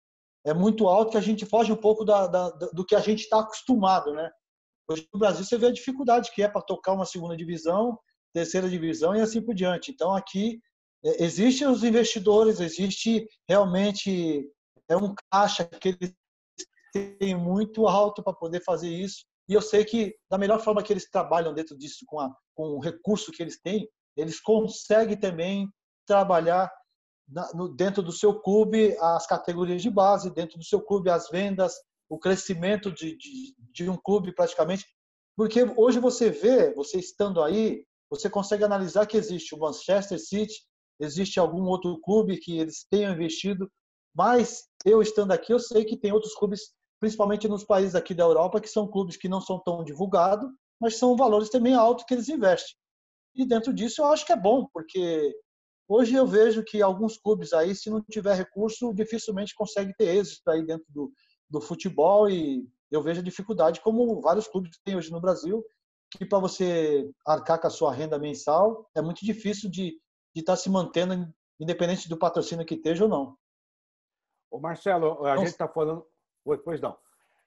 é 0.47 0.55
muito 0.55 0.87
alto 0.87 1.11
que 1.11 1.17
a 1.19 1.21
gente 1.23 1.45
foge 1.45 1.73
um 1.73 1.77
pouco 1.77 2.05
da, 2.05 2.29
da, 2.29 2.51
do 2.51 2.85
que 2.87 2.95
a 2.95 3.01
gente 3.01 3.23
está 3.23 3.41
acostumado, 3.41 4.13
né? 4.15 4.31
Hoje 4.89 5.09
no 5.13 5.19
Brasil 5.19 5.45
você 5.45 5.59
vê 5.59 5.67
a 5.67 5.73
dificuldade 5.73 6.31
que 6.33 6.41
é 6.41 6.49
para 6.49 6.63
tocar 6.63 6.93
uma 6.93 7.05
segunda 7.05 7.37
divisão, 7.37 7.99
terceira 8.33 8.71
divisão 8.71 9.17
e 9.17 9.21
assim 9.21 9.43
por 9.43 9.57
diante. 9.57 9.91
Então 9.91 10.15
aqui 10.15 10.61
é, 11.05 11.25
existem 11.25 11.67
os 11.67 11.83
investidores, 11.83 12.61
existe 12.61 13.27
realmente 13.49 14.49
é 14.89 14.97
um 14.97 15.13
caixa 15.33 15.65
que 15.65 15.89
eles 15.89 16.15
têm 16.93 17.35
muito 17.35 17.89
alto 17.89 18.23
para 18.23 18.33
poder 18.33 18.63
fazer 18.63 18.89
isso. 18.89 19.25
E 19.49 19.55
eu 19.55 19.61
sei 19.61 19.85
que 19.85 20.15
da 20.31 20.39
melhor 20.39 20.61
forma 20.61 20.81
que 20.83 20.93
eles 20.93 21.11
trabalham 21.11 21.53
dentro 21.53 21.77
disso 21.77 22.05
com, 22.07 22.21
a, 22.21 22.33
com 22.55 22.69
o 22.69 22.81
recurso 22.81 23.33
que 23.33 23.43
eles 23.43 23.61
têm, 23.61 23.89
eles 24.17 24.41
conseguem 24.41 25.19
também 25.19 25.69
trabalhar 26.07 26.71
dentro 27.77 28.03
do 28.03 28.13
seu 28.13 28.41
clube 28.41 28.97
as 29.01 29.27
categorias 29.27 29.83
de 29.83 29.91
base, 29.91 30.33
dentro 30.33 30.59
do 30.59 30.65
seu 30.65 30.81
clube 30.81 31.11
as 31.11 31.29
vendas, 31.29 31.75
o 32.09 32.19
crescimento 32.19 32.93
de, 32.93 33.17
de, 33.17 33.55
de 33.73 33.91
um 33.91 33.97
clube 33.97 34.33
praticamente. 34.33 34.87
Porque 35.37 35.65
hoje 35.77 35.99
você 35.99 36.31
vê, 36.31 36.73
você 36.75 36.99
estando 36.99 37.43
aí, 37.43 37.85
você 38.09 38.31
consegue 38.31 38.65
analisar 38.65 39.07
que 39.07 39.17
existe 39.17 39.55
o 39.55 39.59
Manchester 39.59 40.19
City, 40.19 40.55
existe 41.01 41.39
algum 41.39 41.65
outro 41.65 42.01
clube 42.01 42.39
que 42.39 42.59
eles 42.59 42.87
tenham 42.89 43.13
investido, 43.13 43.71
mas 44.15 44.65
eu 44.85 45.03
estando 45.03 45.33
aqui, 45.33 45.53
eu 45.53 45.59
sei 45.59 45.85
que 45.85 45.97
tem 45.97 46.13
outros 46.13 46.35
clubes, 46.35 46.73
principalmente 47.01 47.49
nos 47.49 47.65
países 47.65 47.95
aqui 47.95 48.15
da 48.15 48.25
Europa, 48.25 48.61
que 48.61 48.69
são 48.69 48.89
clubes 48.89 49.17
que 49.17 49.29
não 49.29 49.41
são 49.41 49.61
tão 49.63 49.85
divulgados, 49.85 50.49
mas 50.81 50.97
são 50.99 51.17
valores 51.17 51.51
também 51.51 51.75
altos 51.75 52.05
que 52.07 52.15
eles 52.15 52.29
investem. 52.29 52.75
E 53.35 53.45
dentro 53.45 53.75
disso 53.75 54.01
eu 54.01 54.07
acho 54.07 54.25
que 54.25 54.33
é 54.33 54.37
bom, 54.37 54.67
porque 54.73 55.35
hoje 55.89 56.15
eu 56.15 56.27
vejo 56.27 56.65
que 56.65 56.83
alguns 56.83 57.17
clubes 57.19 57.53
aí, 57.53 57.75
se 57.75 57.91
não 57.91 58.03
tiver 58.03 58.35
recurso, 58.35 58.95
dificilmente 58.95 59.55
consegue 59.55 59.95
ter 59.97 60.17
êxito 60.17 60.49
aí 60.51 60.65
dentro 60.65 60.87
do, 60.91 61.13
do 61.49 61.61
futebol 61.61 62.29
e 62.29 62.67
eu 62.91 63.03
vejo 63.03 63.21
a 63.21 63.25
dificuldade 63.25 63.81
como 63.81 64.21
vários 64.21 64.47
clubes 64.47 64.79
têm 64.85 64.97
hoje 64.97 65.11
no 65.11 65.21
Brasil, 65.21 65.65
que 66.11 66.25
para 66.25 66.39
você 66.39 67.11
arcar 67.27 67.61
com 67.61 67.67
a 67.67 67.71
sua 67.71 67.93
renda 67.93 68.19
mensal 68.19 68.89
é 68.95 69.03
muito 69.03 69.25
difícil 69.25 69.71
de 69.71 69.99
estar 70.35 70.53
tá 70.53 70.57
se 70.57 70.71
mantendo, 70.71 71.33
independente 71.59 72.09
do 72.09 72.19
patrocínio 72.19 72.67
que 72.67 72.75
esteja 72.75 73.05
ou 73.05 73.11
não. 73.11 73.37
O 74.51 74.61
Marcelo, 74.61 75.25
a 75.27 75.35
não, 75.35 75.39
gente 75.39 75.49
está 75.49 75.69
falando. 75.69 76.07
Oi, 76.45 76.59
pois 76.59 76.81
não. 76.81 76.97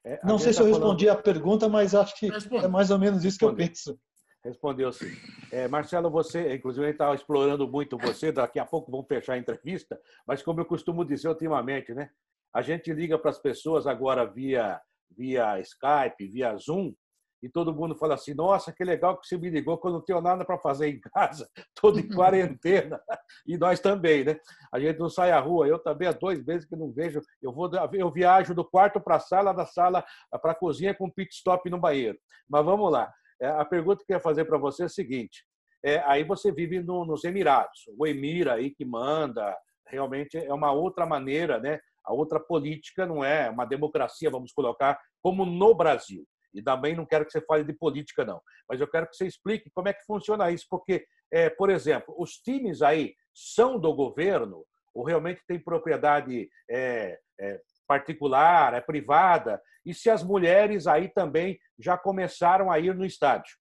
É, 0.04 0.20
não 0.24 0.38
sei 0.38 0.52
se 0.52 0.58
tá 0.58 0.64
eu 0.64 0.68
respondi 0.68 1.06
falando... 1.06 1.20
a 1.20 1.22
pergunta, 1.22 1.68
mas 1.68 1.94
acho 1.94 2.16
que 2.18 2.28
Responde. 2.28 2.64
é 2.64 2.68
mais 2.68 2.90
ou 2.90 2.98
menos 2.98 3.24
isso 3.24 3.38
que 3.38 3.44
eu 3.44 3.54
penso. 3.54 3.98
Respondeu 4.44 4.90
sim. 4.92 5.10
É, 5.52 5.68
Marcelo, 5.68 6.10
você, 6.10 6.54
inclusive, 6.54 6.84
a 6.84 6.88
gente 6.88 6.94
estava 6.94 7.14
explorando 7.14 7.68
muito 7.68 7.98
você, 7.98 8.32
daqui 8.32 8.58
a 8.58 8.64
pouco 8.64 8.90
vamos 8.90 9.06
fechar 9.06 9.34
a 9.34 9.38
entrevista, 9.38 10.00
mas 10.26 10.42
como 10.42 10.60
eu 10.60 10.64
costumo 10.64 11.04
dizer 11.04 11.28
ultimamente, 11.28 11.92
né? 11.92 12.10
A 12.52 12.62
gente 12.62 12.92
liga 12.92 13.18
para 13.18 13.30
as 13.30 13.38
pessoas 13.38 13.86
agora 13.86 14.24
via, 14.24 14.80
via 15.16 15.60
Skype, 15.60 16.26
via 16.26 16.56
Zoom, 16.56 16.94
e 17.42 17.48
todo 17.48 17.74
mundo 17.74 17.94
fala 17.96 18.14
assim: 18.14 18.34
nossa, 18.34 18.72
que 18.72 18.84
legal 18.84 19.18
que 19.18 19.26
você 19.26 19.38
me 19.38 19.48
ligou, 19.48 19.78
que 19.78 19.86
eu 19.86 19.92
não 19.92 20.00
tenho 20.00 20.20
nada 20.20 20.44
para 20.44 20.58
fazer 20.58 20.88
em 20.88 21.00
casa, 21.00 21.48
todo 21.80 21.98
em 21.98 22.08
quarentena. 22.08 23.00
e 23.46 23.56
nós 23.56 23.80
também, 23.80 24.24
né? 24.24 24.38
A 24.72 24.78
gente 24.78 24.98
não 24.98 25.08
sai 25.08 25.30
à 25.30 25.40
rua. 25.40 25.66
Eu 25.66 25.78
também 25.78 26.08
há 26.08 26.12
dois 26.12 26.44
meses 26.44 26.68
que 26.68 26.76
não 26.76 26.92
vejo. 26.92 27.20
Eu 27.40 27.52
vou, 27.52 27.70
eu 27.92 28.10
viajo 28.10 28.54
do 28.54 28.64
quarto 28.64 29.00
para 29.00 29.16
a 29.16 29.20
sala, 29.20 29.52
da 29.52 29.64
sala 29.64 30.04
para 30.42 30.52
a 30.52 30.54
cozinha 30.54 30.94
com 30.94 31.10
pit 31.10 31.34
stop 31.34 31.68
no 31.70 31.78
banheiro. 31.78 32.18
Mas 32.48 32.64
vamos 32.64 32.90
lá. 32.92 33.12
É, 33.40 33.48
a 33.48 33.64
pergunta 33.64 34.04
que 34.04 34.12
eu 34.12 34.16
ia 34.16 34.22
fazer 34.22 34.44
para 34.44 34.58
você 34.58 34.82
é 34.82 34.86
a 34.86 34.88
seguinte: 34.88 35.44
é, 35.84 35.98
aí 36.00 36.24
você 36.24 36.52
vive 36.52 36.80
no, 36.80 37.04
nos 37.04 37.24
Emirados, 37.24 37.84
o 37.98 38.06
Emir 38.06 38.48
aí 38.48 38.70
que 38.70 38.84
manda, 38.84 39.56
realmente 39.86 40.36
é 40.36 40.52
uma 40.52 40.72
outra 40.72 41.06
maneira, 41.06 41.58
né? 41.58 41.80
A 42.04 42.12
outra 42.12 42.40
política 42.40 43.06
não 43.06 43.24
é 43.24 43.50
uma 43.50 43.64
democracia, 43.64 44.30
vamos 44.30 44.52
colocar, 44.52 44.98
como 45.22 45.44
no 45.44 45.74
Brasil. 45.74 46.24
E 46.52 46.62
também 46.62 46.96
não 46.96 47.06
quero 47.06 47.24
que 47.24 47.30
você 47.30 47.40
fale 47.40 47.62
de 47.62 47.72
política, 47.72 48.24
não. 48.24 48.40
Mas 48.68 48.80
eu 48.80 48.88
quero 48.88 49.06
que 49.08 49.16
você 49.16 49.26
explique 49.26 49.70
como 49.72 49.88
é 49.88 49.92
que 49.92 50.04
funciona 50.04 50.50
isso. 50.50 50.66
Porque, 50.68 51.04
é, 51.32 51.48
por 51.48 51.70
exemplo, 51.70 52.14
os 52.18 52.32
times 52.32 52.82
aí 52.82 53.14
são 53.34 53.78
do 53.78 53.94
governo 53.94 54.64
ou 54.92 55.04
realmente 55.04 55.42
tem 55.46 55.58
propriedade 55.58 56.48
é, 56.68 57.18
é, 57.40 57.60
particular, 57.90 58.72
é 58.72 58.80
privada? 58.80 59.60
E 59.84 59.92
se 59.92 60.08
as 60.08 60.22
mulheres 60.22 60.86
aí 60.86 61.08
também 61.08 61.58
já 61.76 61.98
começaram 61.98 62.70
a 62.70 62.78
ir 62.78 62.94
no 62.94 63.04
estádio? 63.04 63.58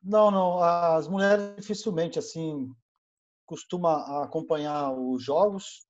Não, 0.00 0.30
não. 0.30 0.62
As 0.62 1.08
mulheres 1.08 1.56
dificilmente 1.56 2.16
assim 2.16 2.72
costuma 3.44 4.22
acompanhar 4.22 4.92
os 4.92 5.24
jogos. 5.24 5.88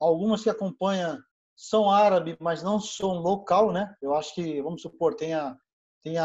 Algumas 0.00 0.42
que 0.42 0.50
acompanham 0.50 1.16
são 1.54 1.88
árabes, 1.92 2.36
mas 2.40 2.64
não 2.64 2.80
são 2.80 3.10
local, 3.12 3.72
né? 3.72 3.94
Eu 4.02 4.16
acho 4.16 4.34
que, 4.34 4.60
vamos 4.60 4.82
supor, 4.82 5.14
tenha, 5.14 5.56
tenha 6.02 6.24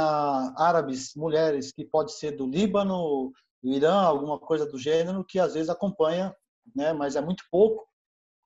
árabes, 0.58 1.14
mulheres 1.16 1.72
que 1.72 1.86
pode 1.86 2.14
ser 2.14 2.32
do 2.32 2.48
Líbano, 2.48 3.32
do 3.62 3.70
Irã, 3.70 4.02
alguma 4.02 4.40
coisa 4.40 4.66
do 4.66 4.80
gênero, 4.80 5.24
que 5.24 5.38
às 5.38 5.54
vezes 5.54 5.70
acompanha, 5.70 6.36
né? 6.76 6.92
Mas 6.92 7.16
é 7.16 7.22
muito 7.22 7.44
pouco. 7.52 7.91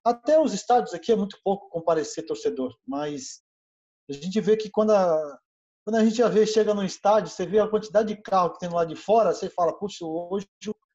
Até 0.06 0.38
os 0.40 0.54
estádios 0.54 0.94
aqui 0.94 1.10
é 1.10 1.16
muito 1.16 1.36
pouco 1.42 1.68
comparecer 1.68 2.24
torcedor, 2.24 2.72
mas 2.86 3.42
a 4.08 4.12
gente 4.12 4.40
vê 4.40 4.56
que 4.56 4.70
quando 4.70 4.92
a, 4.92 5.38
quando 5.84 5.96
a 5.96 6.04
gente 6.04 6.18
já 6.18 6.28
vê, 6.28 6.46
chega 6.46 6.72
no 6.72 6.84
estádio, 6.84 7.28
você 7.28 7.44
vê 7.44 7.58
a 7.58 7.66
quantidade 7.66 8.14
de 8.14 8.22
carro 8.22 8.52
que 8.52 8.60
tem 8.60 8.68
lá 8.68 8.84
de 8.84 8.94
fora, 8.94 9.34
você 9.34 9.50
fala, 9.50 9.76
puxa, 9.76 10.04
hoje 10.04 10.46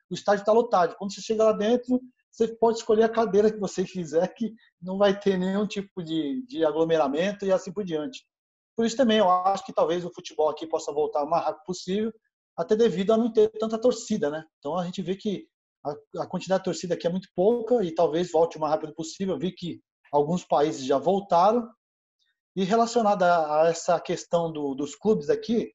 o 0.09 0.13
estádio 0.13 0.43
está 0.43 0.53
lotado. 0.53 0.95
Quando 0.95 1.13
você 1.13 1.19
chega 1.19 1.43
lá 1.43 1.51
dentro, 1.51 1.99
você 2.31 2.47
pode 2.55 2.77
escolher 2.77 3.03
a 3.03 3.09
cadeira 3.09 3.51
que 3.51 3.59
você 3.59 3.83
quiser, 3.83 4.33
que 4.33 4.53
não 4.81 4.97
vai 4.97 5.19
ter 5.19 5.37
nenhum 5.37 5.67
tipo 5.67 6.01
de, 6.01 6.45
de 6.47 6.63
aglomeramento 6.63 7.45
e 7.45 7.51
assim 7.51 7.73
por 7.73 7.83
diante. 7.83 8.25
Por 8.77 8.85
isso 8.85 8.95
também 8.95 9.17
eu 9.17 9.29
acho 9.29 9.65
que 9.65 9.73
talvez 9.73 10.05
o 10.05 10.13
futebol 10.13 10.47
aqui 10.47 10.65
possa 10.65 10.93
voltar 10.93 11.21
o 11.25 11.29
mais 11.29 11.43
rápido 11.43 11.65
possível, 11.65 12.13
até 12.55 12.77
devido 12.77 13.11
a 13.11 13.17
não 13.17 13.29
ter 13.29 13.49
tanta 13.59 13.77
torcida, 13.77 14.29
né? 14.29 14.45
Então 14.59 14.77
a 14.77 14.85
gente 14.85 15.01
vê 15.01 15.17
que 15.17 15.49
a, 15.83 16.23
a 16.23 16.27
quantidade 16.27 16.61
de 16.61 16.65
torcida 16.65 16.93
aqui 16.95 17.07
é 17.07 17.09
muito 17.09 17.29
pouca 17.35 17.83
e 17.83 17.93
talvez 17.93 18.31
volte 18.31 18.57
o 18.57 18.59
mais 18.59 18.71
rápido 18.71 18.93
possível. 18.93 19.37
Vi 19.37 19.51
que 19.51 19.81
alguns 20.11 20.43
países 20.43 20.85
já 20.85 20.97
voltaram. 20.97 21.69
E 22.55 22.63
relacionada 22.65 23.25
a 23.61 23.69
essa 23.69 23.99
questão 23.99 24.51
do, 24.51 24.75
dos 24.75 24.93
clubes 24.93 25.29
aqui, 25.29 25.71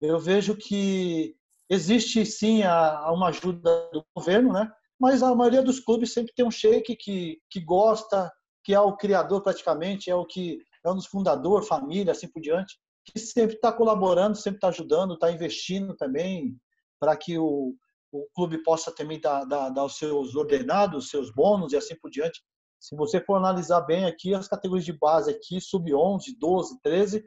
eu 0.00 0.18
vejo 0.18 0.56
que 0.56 1.36
existe 1.70 2.26
sim 2.26 2.64
a, 2.64 2.98
a 2.98 3.12
uma 3.12 3.28
ajuda 3.28 3.88
do 3.92 4.04
governo, 4.14 4.52
né? 4.52 4.68
mas 4.98 5.22
a 5.22 5.34
maioria 5.34 5.62
dos 5.62 5.78
clubes 5.78 6.12
sempre 6.12 6.32
tem 6.34 6.44
um 6.44 6.50
sheik 6.50 6.96
que, 6.96 7.38
que 7.50 7.60
gosta, 7.60 8.32
que 8.64 8.74
é 8.74 8.80
o 8.80 8.96
criador 8.96 9.42
praticamente, 9.42 10.10
é 10.10 10.14
o 10.14 10.26
que 10.26 10.58
é 10.84 10.90
um 10.90 10.96
dos 10.96 11.06
fundadores, 11.06 11.68
família, 11.68 12.12
assim 12.12 12.28
por 12.28 12.40
diante, 12.40 12.78
que 13.04 13.18
sempre 13.18 13.56
está 13.56 13.72
colaborando, 13.72 14.36
sempre 14.36 14.58
está 14.58 14.68
ajudando, 14.68 15.14
está 15.14 15.30
investindo 15.30 15.94
também 15.94 16.56
para 16.98 17.16
que 17.16 17.38
o, 17.38 17.74
o 18.12 18.26
clube 18.34 18.62
possa 18.62 18.92
também 18.92 19.20
dar, 19.20 19.44
dar, 19.44 19.70
dar 19.70 19.84
os 19.84 19.96
seus 19.96 20.34
ordenados, 20.34 21.04
os 21.04 21.10
seus 21.10 21.32
bônus 21.32 21.72
e 21.72 21.76
assim 21.76 21.96
por 21.96 22.10
diante. 22.10 22.42
Se 22.80 22.94
você 22.94 23.20
for 23.20 23.36
analisar 23.36 23.80
bem 23.82 24.04
aqui, 24.04 24.34
as 24.34 24.48
categorias 24.48 24.84
de 24.84 24.92
base 24.92 25.30
aqui, 25.30 25.60
sub-11, 25.60 26.36
12, 26.38 26.80
13, 26.82 27.24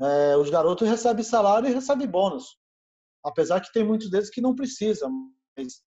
é, 0.00 0.36
os 0.36 0.50
garotos 0.50 0.88
recebem 0.88 1.24
salário 1.24 1.68
e 1.68 1.72
recebem 1.72 2.06
bônus. 2.06 2.56
Apesar 3.24 3.60
que 3.60 3.72
tem 3.72 3.84
muitos 3.84 4.10
deles 4.10 4.30
que 4.30 4.40
não 4.40 4.54
precisam, 4.54 5.10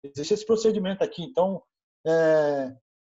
existe 0.04 0.34
esse 0.34 0.46
procedimento 0.46 1.04
aqui. 1.04 1.24
Então, 1.24 1.62
é, 2.06 2.74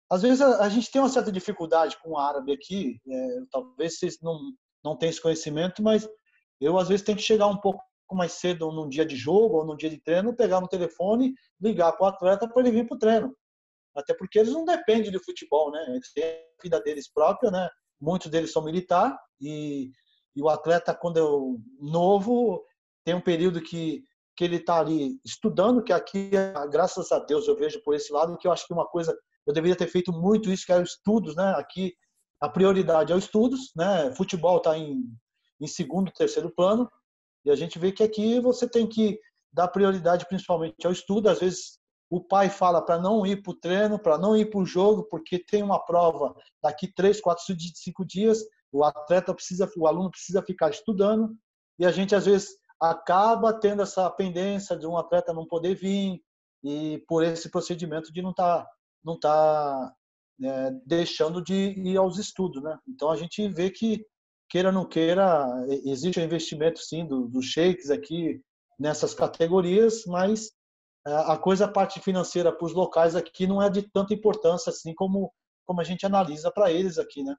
às 0.10 0.22
vezes 0.22 0.42
a, 0.42 0.64
a, 0.64 0.70
gente 0.70 0.90
tem 0.90 1.02
uma 1.02 1.10
certa 1.10 1.32
dificuldade 1.32 1.98
com 2.02 2.12
o 2.12 2.18
árabe 2.18 2.54
aqui, 2.54 3.00
é, 3.08 3.28
talvez 3.52 4.00
vocês 4.00 4.18
não, 4.22 4.40
não 4.84 4.98
tenham 4.98 5.10
esse 5.10 5.22
conhecimento, 5.22 5.84
mas 5.84 6.08
eu 6.60 6.78
às 6.78 6.88
vezes 6.88 7.06
tenho 7.06 7.18
que 7.18 7.24
chegar 7.24 7.48
um 7.48 7.60
pouco 7.60 7.84
mais 8.16 8.34
cedo 8.34 8.72
num 8.72 8.88
dia 8.88 9.06
de 9.06 9.16
jogo 9.16 9.58
ou 9.58 9.66
num 9.66 9.76
dia 9.76 9.90
de 9.90 10.00
treino, 10.00 10.36
pegar 10.36 10.62
no 10.62 10.68
telefone, 10.68 11.34
ligar 11.60 11.92
para 11.94 12.06
o 12.06 12.08
atleta 12.08 12.48
para 12.48 12.62
ele 12.62 12.72
vir 12.72 12.88
para 12.88 12.96
o 12.96 13.00
treino. 13.00 13.36
Até 13.96 14.14
porque 14.14 14.40
eles 14.40 14.54
não 14.54 14.64
dependem 14.64 15.12
do 15.12 15.24
futebol, 15.24 15.72
né? 15.72 15.84
Eles 15.90 16.12
têm 16.14 16.24
a 16.24 16.62
vida 16.62 16.82
deles 16.82 17.12
própria, 17.12 17.50
né? 17.50 17.70
Muitos 18.00 18.30
deles 18.30 18.52
são 18.52 18.64
militar 18.64 19.18
e, 19.42 19.92
e 20.36 20.42
o 20.42 20.50
atleta, 20.50 20.94
quando 20.94 21.18
é 21.18 21.84
novo, 21.84 22.64
tem 23.04 23.16
um 23.16 23.22
período 23.22 23.62
que 23.62 24.04
que 24.38 24.44
ele 24.44 24.58
está 24.58 24.80
ali 24.80 25.20
estudando, 25.26 25.84
que 25.84 25.92
aqui, 25.92 26.30
graças 26.70 27.12
a 27.12 27.18
Deus, 27.18 27.48
eu 27.48 27.58
vejo 27.58 27.82
por 27.82 27.96
esse 27.96 28.14
lado, 28.14 28.38
que 28.38 28.48
eu 28.48 28.52
acho 28.52 28.68
que 28.68 28.74
uma 28.74 28.86
coisa, 28.86 29.18
eu 29.48 29.52
deveria 29.52 29.76
ter 29.76 29.88
feito 29.88 30.14
muito 30.14 30.52
isso, 30.52 30.64
que 30.64 30.72
é 30.72 30.80
estudos, 30.80 31.36
né? 31.36 31.56
Aqui, 31.58 31.96
a 32.40 32.48
prioridade 32.48 33.12
é 33.12 33.16
os 33.16 33.24
estudos, 33.24 33.72
né? 33.76 34.14
Futebol 34.16 34.58
está 34.58 34.78
em, 34.78 35.02
em 35.60 35.66
segundo, 35.66 36.12
terceiro 36.12 36.54
plano, 36.56 36.88
e 37.48 37.52
a 37.52 37.56
gente 37.56 37.80
vê 37.80 37.94
que 37.94 38.04
aqui 38.04 38.42
você 38.42 38.70
tem 38.70 38.86
que 38.86 39.18
dar 39.54 39.70
prioridade 39.70 40.26
principalmente 40.28 40.86
ao 40.86 40.92
estudo. 40.92 41.30
Às 41.30 41.40
vezes 41.40 41.80
o 42.10 42.22
pai 42.22 42.50
fala 42.50 42.82
para 42.82 43.00
não 43.00 43.26
ir 43.26 43.42
para 43.42 43.52
o 43.52 43.56
treino, 43.56 43.98
para 43.98 44.18
não 44.18 44.36
ir 44.36 44.50
para 44.50 44.60
o 44.60 44.66
jogo, 44.66 45.08
porque 45.10 45.40
tem 45.40 45.64
uma 45.64 45.80
prova 45.80 46.36
daqui 46.62 46.94
três, 46.94 47.22
quatro, 47.22 47.46
cinco 47.74 48.06
dias. 48.06 48.44
O 48.70 48.84
atleta 48.84 49.34
precisa, 49.34 49.72
o 49.78 49.88
aluno 49.88 50.12
precisa 50.12 50.44
ficar 50.44 50.70
estudando, 50.72 51.34
e 51.80 51.86
a 51.86 51.92
gente 51.92 52.14
às 52.14 52.26
vezes 52.26 52.50
acaba 52.82 53.54
tendo 53.54 53.82
essa 53.82 54.10
pendência 54.10 54.76
de 54.78 54.86
um 54.86 54.98
atleta 54.98 55.34
não 55.34 55.48
poder 55.48 55.74
vir 55.74 56.22
e 56.66 57.02
por 57.08 57.24
esse 57.24 57.50
procedimento 57.50 58.12
de 58.12 58.22
não 58.22 58.32
estar 58.32 58.66
tá, 58.66 58.70
não 59.06 59.18
tá, 59.18 59.94
é, 60.44 60.72
deixando 60.86 61.42
de 61.42 61.54
ir 61.80 61.96
aos 61.96 62.18
estudos, 62.18 62.62
né? 62.62 62.78
Então 62.86 63.10
a 63.10 63.16
gente 63.16 63.48
vê 63.48 63.70
que 63.70 64.06
queira 64.50 64.70
ou 64.70 64.74
não 64.74 64.86
queira 64.86 65.46
existe 65.86 66.20
um 66.20 66.24
investimento 66.24 66.80
sim 66.80 67.06
dos 67.06 67.30
do 67.30 67.42
shakes 67.42 67.90
aqui 67.90 68.42
nessas 68.80 69.14
categorias, 69.14 70.06
mas 70.06 70.52
é, 71.06 71.14
a 71.32 71.38
coisa 71.38 71.66
a 71.66 71.72
parte 71.72 72.00
financeira 72.00 72.52
para 72.52 72.66
os 72.66 72.74
locais 72.74 73.16
aqui 73.16 73.48
não 73.48 73.62
é 73.62 73.70
de 73.70 73.82
tanta 73.82 74.14
importância 74.14 74.70
assim 74.70 74.94
como 74.94 75.32
como 75.66 75.82
a 75.82 75.84
gente 75.84 76.06
analisa 76.06 76.50
para 76.50 76.72
eles 76.72 76.98
aqui, 76.98 77.24
né? 77.24 77.36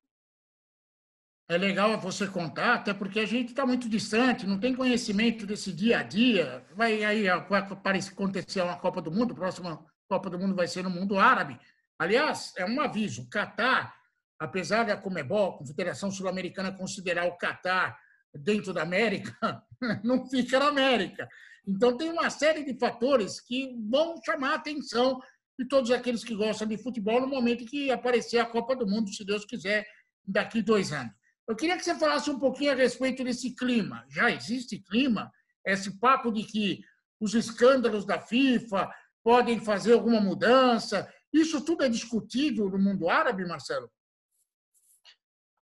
é 1.48 1.56
legal 1.56 1.98
você 1.98 2.26
contar, 2.26 2.74
até 2.74 2.92
porque 2.92 3.18
a 3.20 3.26
gente 3.26 3.48
está 3.50 3.64
muito 3.64 3.88
distante, 3.88 4.46
não 4.46 4.60
tem 4.60 4.74
conhecimento 4.74 5.46
desse 5.46 5.72
dia 5.72 6.00
a 6.00 6.02
dia. 6.02 6.62
Vai 6.76 7.02
aí 7.02 7.24
vai 7.48 7.60
acontecer 7.60 8.60
uma 8.60 8.76
Copa 8.76 9.00
do 9.00 9.10
Mundo, 9.10 9.32
a 9.32 9.36
próxima 9.36 9.84
Copa 10.06 10.28
do 10.28 10.38
Mundo 10.38 10.54
vai 10.54 10.68
ser 10.68 10.84
no 10.84 10.90
mundo 10.90 11.18
árabe. 11.18 11.58
Aliás, 11.98 12.52
é 12.56 12.66
um 12.66 12.78
aviso: 12.80 13.22
o 13.22 13.30
Catar, 13.30 13.94
apesar 14.38 14.84
da 14.84 14.96
Comebol, 14.96 15.50
a 15.50 15.58
Confederação 15.58 16.10
Sul-Americana, 16.10 16.72
considerar 16.72 17.26
o 17.26 17.36
Catar 17.36 17.98
dentro 18.34 18.72
da 18.72 18.82
América, 18.82 19.34
não 20.04 20.28
fica 20.28 20.58
na 20.58 20.68
América. 20.68 21.28
Então, 21.66 21.96
tem 21.96 22.10
uma 22.10 22.30
série 22.30 22.64
de 22.64 22.78
fatores 22.78 23.40
que 23.40 23.74
vão 23.90 24.14
chamar 24.24 24.52
a 24.52 24.56
atenção 24.56 25.20
de 25.58 25.66
todos 25.66 25.90
aqueles 25.90 26.22
que 26.22 26.34
gostam 26.34 26.68
de 26.68 26.78
futebol 26.78 27.20
no 27.20 27.26
momento 27.26 27.66
que 27.66 27.90
aparecer 27.90 28.38
a 28.38 28.46
Copa 28.46 28.76
do 28.76 28.86
Mundo, 28.86 29.12
se 29.12 29.24
Deus 29.24 29.44
quiser, 29.44 29.86
daqui 30.24 30.62
dois 30.62 30.92
anos. 30.92 31.12
Eu 31.48 31.56
queria 31.56 31.76
que 31.76 31.84
você 31.84 31.94
falasse 31.94 32.30
um 32.30 32.38
pouquinho 32.38 32.72
a 32.72 32.74
respeito 32.74 33.24
desse 33.24 33.54
clima. 33.54 34.04
Já 34.08 34.30
existe 34.30 34.78
clima? 34.78 35.32
Esse 35.64 35.98
papo 35.98 36.30
de 36.30 36.44
que 36.44 36.80
os 37.18 37.34
escândalos 37.34 38.06
da 38.06 38.20
FIFA 38.20 38.88
podem 39.24 39.58
fazer 39.58 39.94
alguma 39.94 40.20
mudança. 40.20 41.10
Isso 41.32 41.62
tudo 41.64 41.84
é 41.84 41.88
discutido 41.88 42.68
no 42.68 42.78
mundo 42.78 43.08
árabe, 43.08 43.44
Marcelo? 43.46 43.90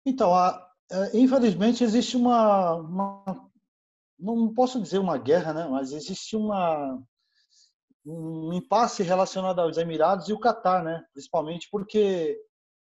Então, 0.05 0.33
a, 0.35 0.65
é, 0.91 1.17
infelizmente, 1.17 1.83
existe 1.83 2.15
uma, 2.15 2.75
uma, 2.75 3.49
Não 4.19 4.53
posso 4.53 4.81
dizer 4.81 4.99
uma 4.99 5.17
guerra, 5.17 5.53
né? 5.53 5.67
mas 5.67 5.91
existe 5.91 6.35
uma, 6.35 7.01
um 8.05 8.53
impasse 8.53 9.01
relacionado 9.01 9.59
aos 9.59 9.77
Emirados 9.77 10.29
e 10.29 10.33
o 10.33 10.39
Catar, 10.39 10.83
né? 10.83 11.03
principalmente 11.11 11.67
porque 11.71 12.39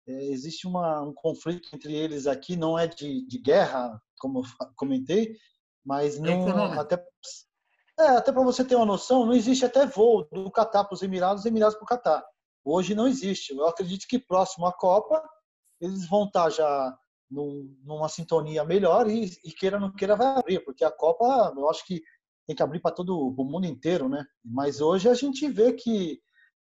é, 0.07 0.25
existe 0.27 0.67
uma, 0.67 1.01
um 1.03 1.15
conflito 1.15 1.69
entre 1.75 1.95
eles 1.95 2.27
aqui, 2.27 2.57
não 2.57 2.79
é 2.79 2.89
de, 2.89 3.25
de 3.27 3.39
guerra, 3.39 4.01
como 4.19 4.41
eu 4.41 4.43
comentei, 4.75 5.37
mas 5.85 6.17
é 6.17 6.21
não, 6.21 6.81
até, 6.81 7.05
é, 7.99 8.07
até 8.09 8.33
para 8.33 8.43
você 8.43 8.65
ter 8.65 8.75
uma 8.75 8.87
noção, 8.87 9.25
não 9.25 9.33
existe 9.33 9.65
até 9.65 9.87
voo 9.87 10.27
do 10.33 10.51
Catar 10.51 10.85
para 10.85 10.95
os 10.95 11.03
Emirados, 11.03 11.45
Emirados 11.45 11.77
para 11.77 11.85
o 11.85 11.89
Catar. 11.89 12.25
Hoje 12.65 12.95
não 12.95 13.09
existe. 13.09 13.53
Eu 13.53 13.67
acredito 13.67 14.07
que 14.07 14.19
próximo 14.19 14.67
à 14.67 14.73
Copa 14.73 15.23
eles 15.81 16.09
vão 16.09 16.27
estar 16.27 16.49
já 16.49 16.97
num, 17.33 17.75
numa 17.83 18.09
sintonia 18.09 18.63
melhor 18.65 19.09
e, 19.09 19.25
e, 19.43 19.51
queira 19.51 19.81
não 19.81 19.91
queira 19.91 20.15
vai 20.15 20.39
abrir, 20.39 20.61
porque 20.61 20.85
a 20.85 20.91
Copa 20.91 21.53
eu 21.57 21.69
acho 21.71 21.85
que 21.87 22.03
tem 22.47 22.55
que 22.55 22.63
abrir 22.63 22.81
para 22.81 22.95
todo 22.95 23.17
o 23.17 23.45
mundo 23.45 23.67
inteiro, 23.67 24.09
né? 24.09 24.25
Mas 24.45 24.81
hoje 24.81 25.09
a 25.09 25.15
gente 25.15 25.49
vê 25.49 25.73
que 25.73 26.21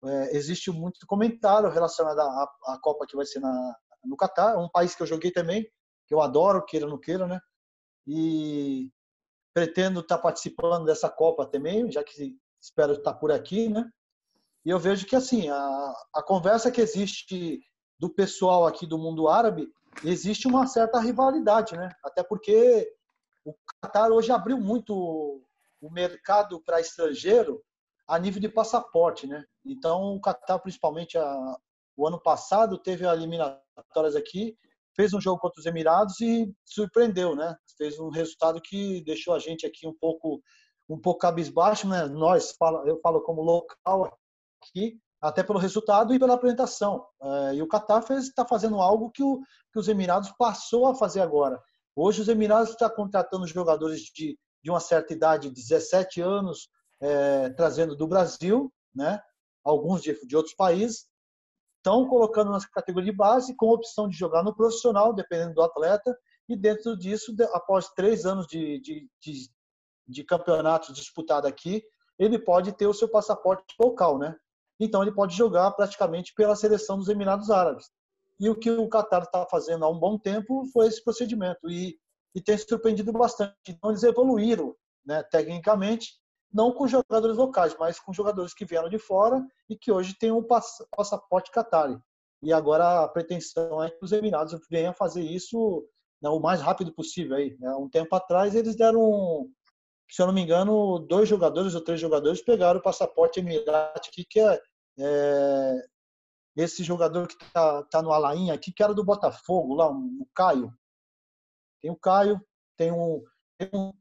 é, 0.05 0.37
existe 0.37 0.71
muito 0.71 1.07
comentário 1.07 1.71
relacionado 1.71 2.19
à, 2.19 2.43
à, 2.67 2.79
Copa 2.83 3.07
que 3.07 3.17
vai 3.17 3.25
ser 3.25 3.39
na, 3.39 3.77
no 4.05 4.17
Catar, 4.17 4.59
um 4.59 4.69
país 4.69 4.95
que 4.95 5.03
eu 5.03 5.07
joguei 5.07 5.31
também, 5.31 5.63
que 6.07 6.15
eu 6.15 6.21
adoro, 6.21 6.65
queira 6.65 6.87
ou 6.87 6.93
não 6.93 6.99
queira, 6.99 7.27
né? 7.27 7.41
E 8.07 8.91
pretendo 9.55 10.01
estar 10.01 10.19
participando 10.19 10.87
dessa 10.87 11.09
Copa 11.09 11.47
também, 11.47 11.91
já 11.91 12.03
que 12.03 12.37
espero 12.61 12.95
estar 12.95 13.15
por 13.15 13.31
aqui, 13.31 13.69
né? 13.69 13.89
E 14.65 14.71
eu 14.71 14.79
vejo 14.79 15.07
que 15.07 15.15
assim 15.15 15.49
a, 15.49 15.95
a 16.15 16.23
conversa 16.23 16.71
que 16.71 16.81
existe 16.81 17.61
do 17.99 18.11
pessoal 18.11 18.67
aqui 18.67 18.87
do 18.87 18.99
mundo 18.99 19.29
árabe 19.29 19.69
existe 20.05 20.47
uma 20.47 20.67
certa 20.67 21.01
rivalidade, 21.01 21.77
né? 21.77 21.91
Até 22.05 22.23
porque 22.23 22.91
o 23.45 23.55
Qatar 23.83 24.11
hoje 24.11 24.31
abriu 24.33 24.59
muito 24.59 25.43
o 25.81 25.91
mercado 25.91 26.61
para 26.63 26.81
estrangeiro 26.81 27.63
a 28.07 28.19
nível 28.19 28.41
de 28.41 28.49
passaporte, 28.49 29.27
né? 29.27 29.45
Então 29.65 30.17
o 30.17 30.21
Qatar, 30.21 30.61
principalmente 30.61 31.17
a, 31.19 31.57
o 31.97 32.07
ano 32.07 32.21
passado, 32.21 32.79
teve 32.79 33.07
eliminatórias 33.07 34.17
aqui, 34.17 34.57
fez 34.95 35.13
um 35.13 35.21
jogo 35.21 35.41
contra 35.41 35.61
os 35.61 35.67
Emirados 35.67 36.21
e 36.21 36.53
surpreendeu, 36.65 37.37
né? 37.37 37.57
Fez 37.77 37.99
um 37.99 38.09
resultado 38.09 38.61
que 38.61 39.03
deixou 39.05 39.35
a 39.35 39.39
gente 39.39 39.67
aqui 39.67 39.87
um 39.87 39.95
pouco 39.95 40.43
um 40.89 40.99
pouco 40.99 41.21
cabisbaixo, 41.21 41.87
né? 41.87 42.07
Nós, 42.07 42.55
eu 42.87 42.99
falo 43.01 43.21
como 43.21 43.43
local 43.43 44.19
aqui, 44.63 44.99
até 45.21 45.43
pelo 45.43 45.59
resultado 45.59 46.15
e 46.15 46.19
pela 46.19 46.35
apresentação. 46.35 47.05
É, 47.21 47.55
e 47.57 47.63
o 47.63 47.69
Qatar 47.69 48.05
está 48.13 48.45
fazendo 48.45 48.81
algo 48.81 49.11
que, 49.11 49.23
o, 49.23 49.41
que 49.73 49.79
os 49.79 49.89
Emirados 49.89 50.33
passou 50.39 50.87
a 50.87 50.95
fazer 50.95 51.21
agora. 51.21 51.61
Hoje 51.95 52.21
os 52.21 52.29
Emirados 52.29 52.71
estão 52.71 52.89
contratando 52.91 53.47
jogadores 53.47 54.03
de, 54.03 54.39
de 54.63 54.71
uma 54.71 54.81
certa 54.81 55.13
idade, 55.13 55.51
17 55.51 56.21
anos, 56.21 56.69
é, 57.01 57.51
trazendo 57.51 57.97
do 57.97 58.07
Brasil, 58.07 58.73
né? 58.95 59.21
alguns 59.65 60.03
de, 60.03 60.15
de 60.27 60.37
outros 60.37 60.55
países, 60.55 61.07
estão 61.77 62.09
colocando 62.09 62.51
nas 62.51 62.67
categorias 62.67 63.11
de 63.11 63.17
base 63.17 63.57
com 63.57 63.69
opção 63.69 64.09
de 64.09 64.17
jogar 64.17 64.43
no 64.43 64.55
profissional, 64.55 65.13
dependendo 65.13 65.55
do 65.55 65.63
atleta, 65.63 66.17
e 66.49 66.57
dentro 66.57 66.97
disso, 66.97 67.35
após 67.53 67.89
três 67.91 68.25
anos 68.25 68.47
de, 68.47 68.81
de, 68.81 69.09
de, 69.21 69.51
de 70.07 70.25
campeonato 70.25 70.93
disputado 70.93 71.47
aqui, 71.47 71.83
ele 72.19 72.39
pode 72.39 72.73
ter 72.73 72.87
o 72.87 72.95
seu 72.95 73.09
passaporte 73.09 73.75
local, 73.79 74.19
né? 74.19 74.35
Então 74.79 75.03
ele 75.03 75.13
pode 75.13 75.37
jogar 75.37 75.71
praticamente 75.73 76.33
pela 76.35 76.57
seleção 76.57 76.99
dos 76.99 77.09
Emirados 77.09 77.51
Árabes. 77.51 77.91
E 78.39 78.49
o 78.49 78.55
que 78.55 78.71
o 78.71 78.89
Qatar 78.89 79.23
está 79.23 79.45
fazendo 79.47 79.85
há 79.85 79.91
um 79.91 79.99
bom 79.99 80.17
tempo 80.19 80.65
foi 80.73 80.87
esse 80.87 81.03
procedimento 81.03 81.69
e, 81.69 81.99
e 82.35 82.41
tem 82.41 82.57
surpreendido 82.57 83.13
bastante. 83.13 83.55
Então 83.69 83.91
eles 83.91 84.03
evoluíram, 84.03 84.75
né, 85.05 85.23
tecnicamente, 85.25 86.13
não 86.53 86.73
com 86.73 86.87
jogadores 86.87 87.37
locais, 87.37 87.77
mas 87.79 87.99
com 87.99 88.13
jogadores 88.13 88.55
que 88.55 88.65
vieram 88.65 88.89
de 88.89 88.99
fora 88.99 89.45
e 89.69 89.77
que 89.77 89.91
hoje 89.91 90.17
têm 90.19 90.31
um 90.31 90.47
passaporte 90.97 91.51
Qatar. 91.51 92.01
E 92.43 92.53
agora 92.53 93.03
a 93.03 93.09
pretensão 93.09 93.83
é 93.83 93.91
que 93.91 94.05
os 94.05 94.13
Emirados 94.13 94.59
venham 94.71 94.95
fazer 94.95 95.23
isso 95.23 95.85
né, 96.23 96.29
o 96.29 96.41
mais 96.41 96.61
rápido 96.61 96.93
possível. 96.93 97.37
Aí, 97.37 97.57
né? 97.59 97.75
Um 97.75 97.89
tempo 97.89 98.15
atrás 98.15 98.55
eles 98.55 98.77
deram 98.77 99.49
se 100.09 100.23
eu 100.23 100.27
não 100.27 100.33
me 100.33 100.41
engano, 100.41 100.99
dois 101.01 101.29
jogadores 101.29 101.75
ou 101.75 101.83
três 101.83 102.01
jogadores 102.01 102.43
pegaram 102.43 102.81
o 102.81 102.83
passaporte 102.83 103.41
Emirati 103.41 104.09
aqui, 104.09 104.25
que 104.25 104.41
é, 104.41 104.61
é 104.99 105.83
esse 106.57 106.83
jogador 106.83 107.29
que 107.29 107.35
está 107.35 107.83
tá 107.85 108.03
no 108.03 108.13
Alain 108.13 108.51
aqui, 108.51 108.73
que 108.73 108.83
era 108.83 108.95
do 108.95 109.05
Botafogo, 109.05 109.75
lá, 109.75 109.91
o 109.91 110.27
Caio. 110.35 110.73
Tem 111.81 111.91
o 111.91 111.97
Caio, 111.97 112.41
tem, 112.77 112.91
um, 112.91 113.23
tem, 113.59 113.71
um, 113.73 113.93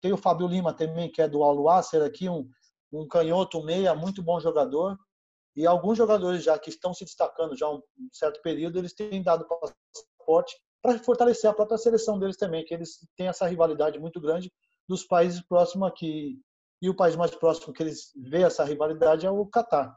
tem 0.00 0.12
o 0.12 0.16
Fábio 0.16 0.46
Lima 0.46 0.72
também, 0.72 1.10
que 1.10 1.22
é 1.22 1.28
do 1.28 1.42
Aluácer 1.42 2.02
aqui, 2.02 2.28
um, 2.28 2.48
um 2.92 3.08
canhoto, 3.08 3.64
meia, 3.64 3.94
muito 3.94 4.22
bom 4.22 4.38
jogador. 4.38 4.96
E 5.56 5.66
alguns 5.66 5.96
jogadores 5.96 6.44
já 6.44 6.58
que 6.58 6.68
estão 6.68 6.92
se 6.92 7.04
destacando 7.04 7.56
já 7.56 7.66
há 7.66 7.74
um 7.74 7.82
certo 8.12 8.42
período, 8.42 8.78
eles 8.78 8.92
têm 8.92 9.22
dado 9.22 9.48
passaporte 9.48 10.54
para 10.82 10.98
fortalecer 10.98 11.50
a 11.50 11.54
própria 11.54 11.78
seleção 11.78 12.18
deles 12.18 12.36
também, 12.36 12.64
que 12.64 12.74
eles 12.74 12.98
têm 13.16 13.26
essa 13.26 13.46
rivalidade 13.46 13.98
muito 13.98 14.20
grande 14.20 14.52
dos 14.88 15.04
países 15.04 15.40
próximos 15.40 15.88
aqui. 15.88 16.40
E 16.80 16.88
o 16.90 16.94
país 16.94 17.16
mais 17.16 17.34
próximo 17.34 17.72
que 17.72 17.82
eles 17.82 18.12
vê 18.16 18.42
essa 18.42 18.64
rivalidade 18.64 19.26
é 19.26 19.30
o 19.30 19.46
Catar. 19.46 19.96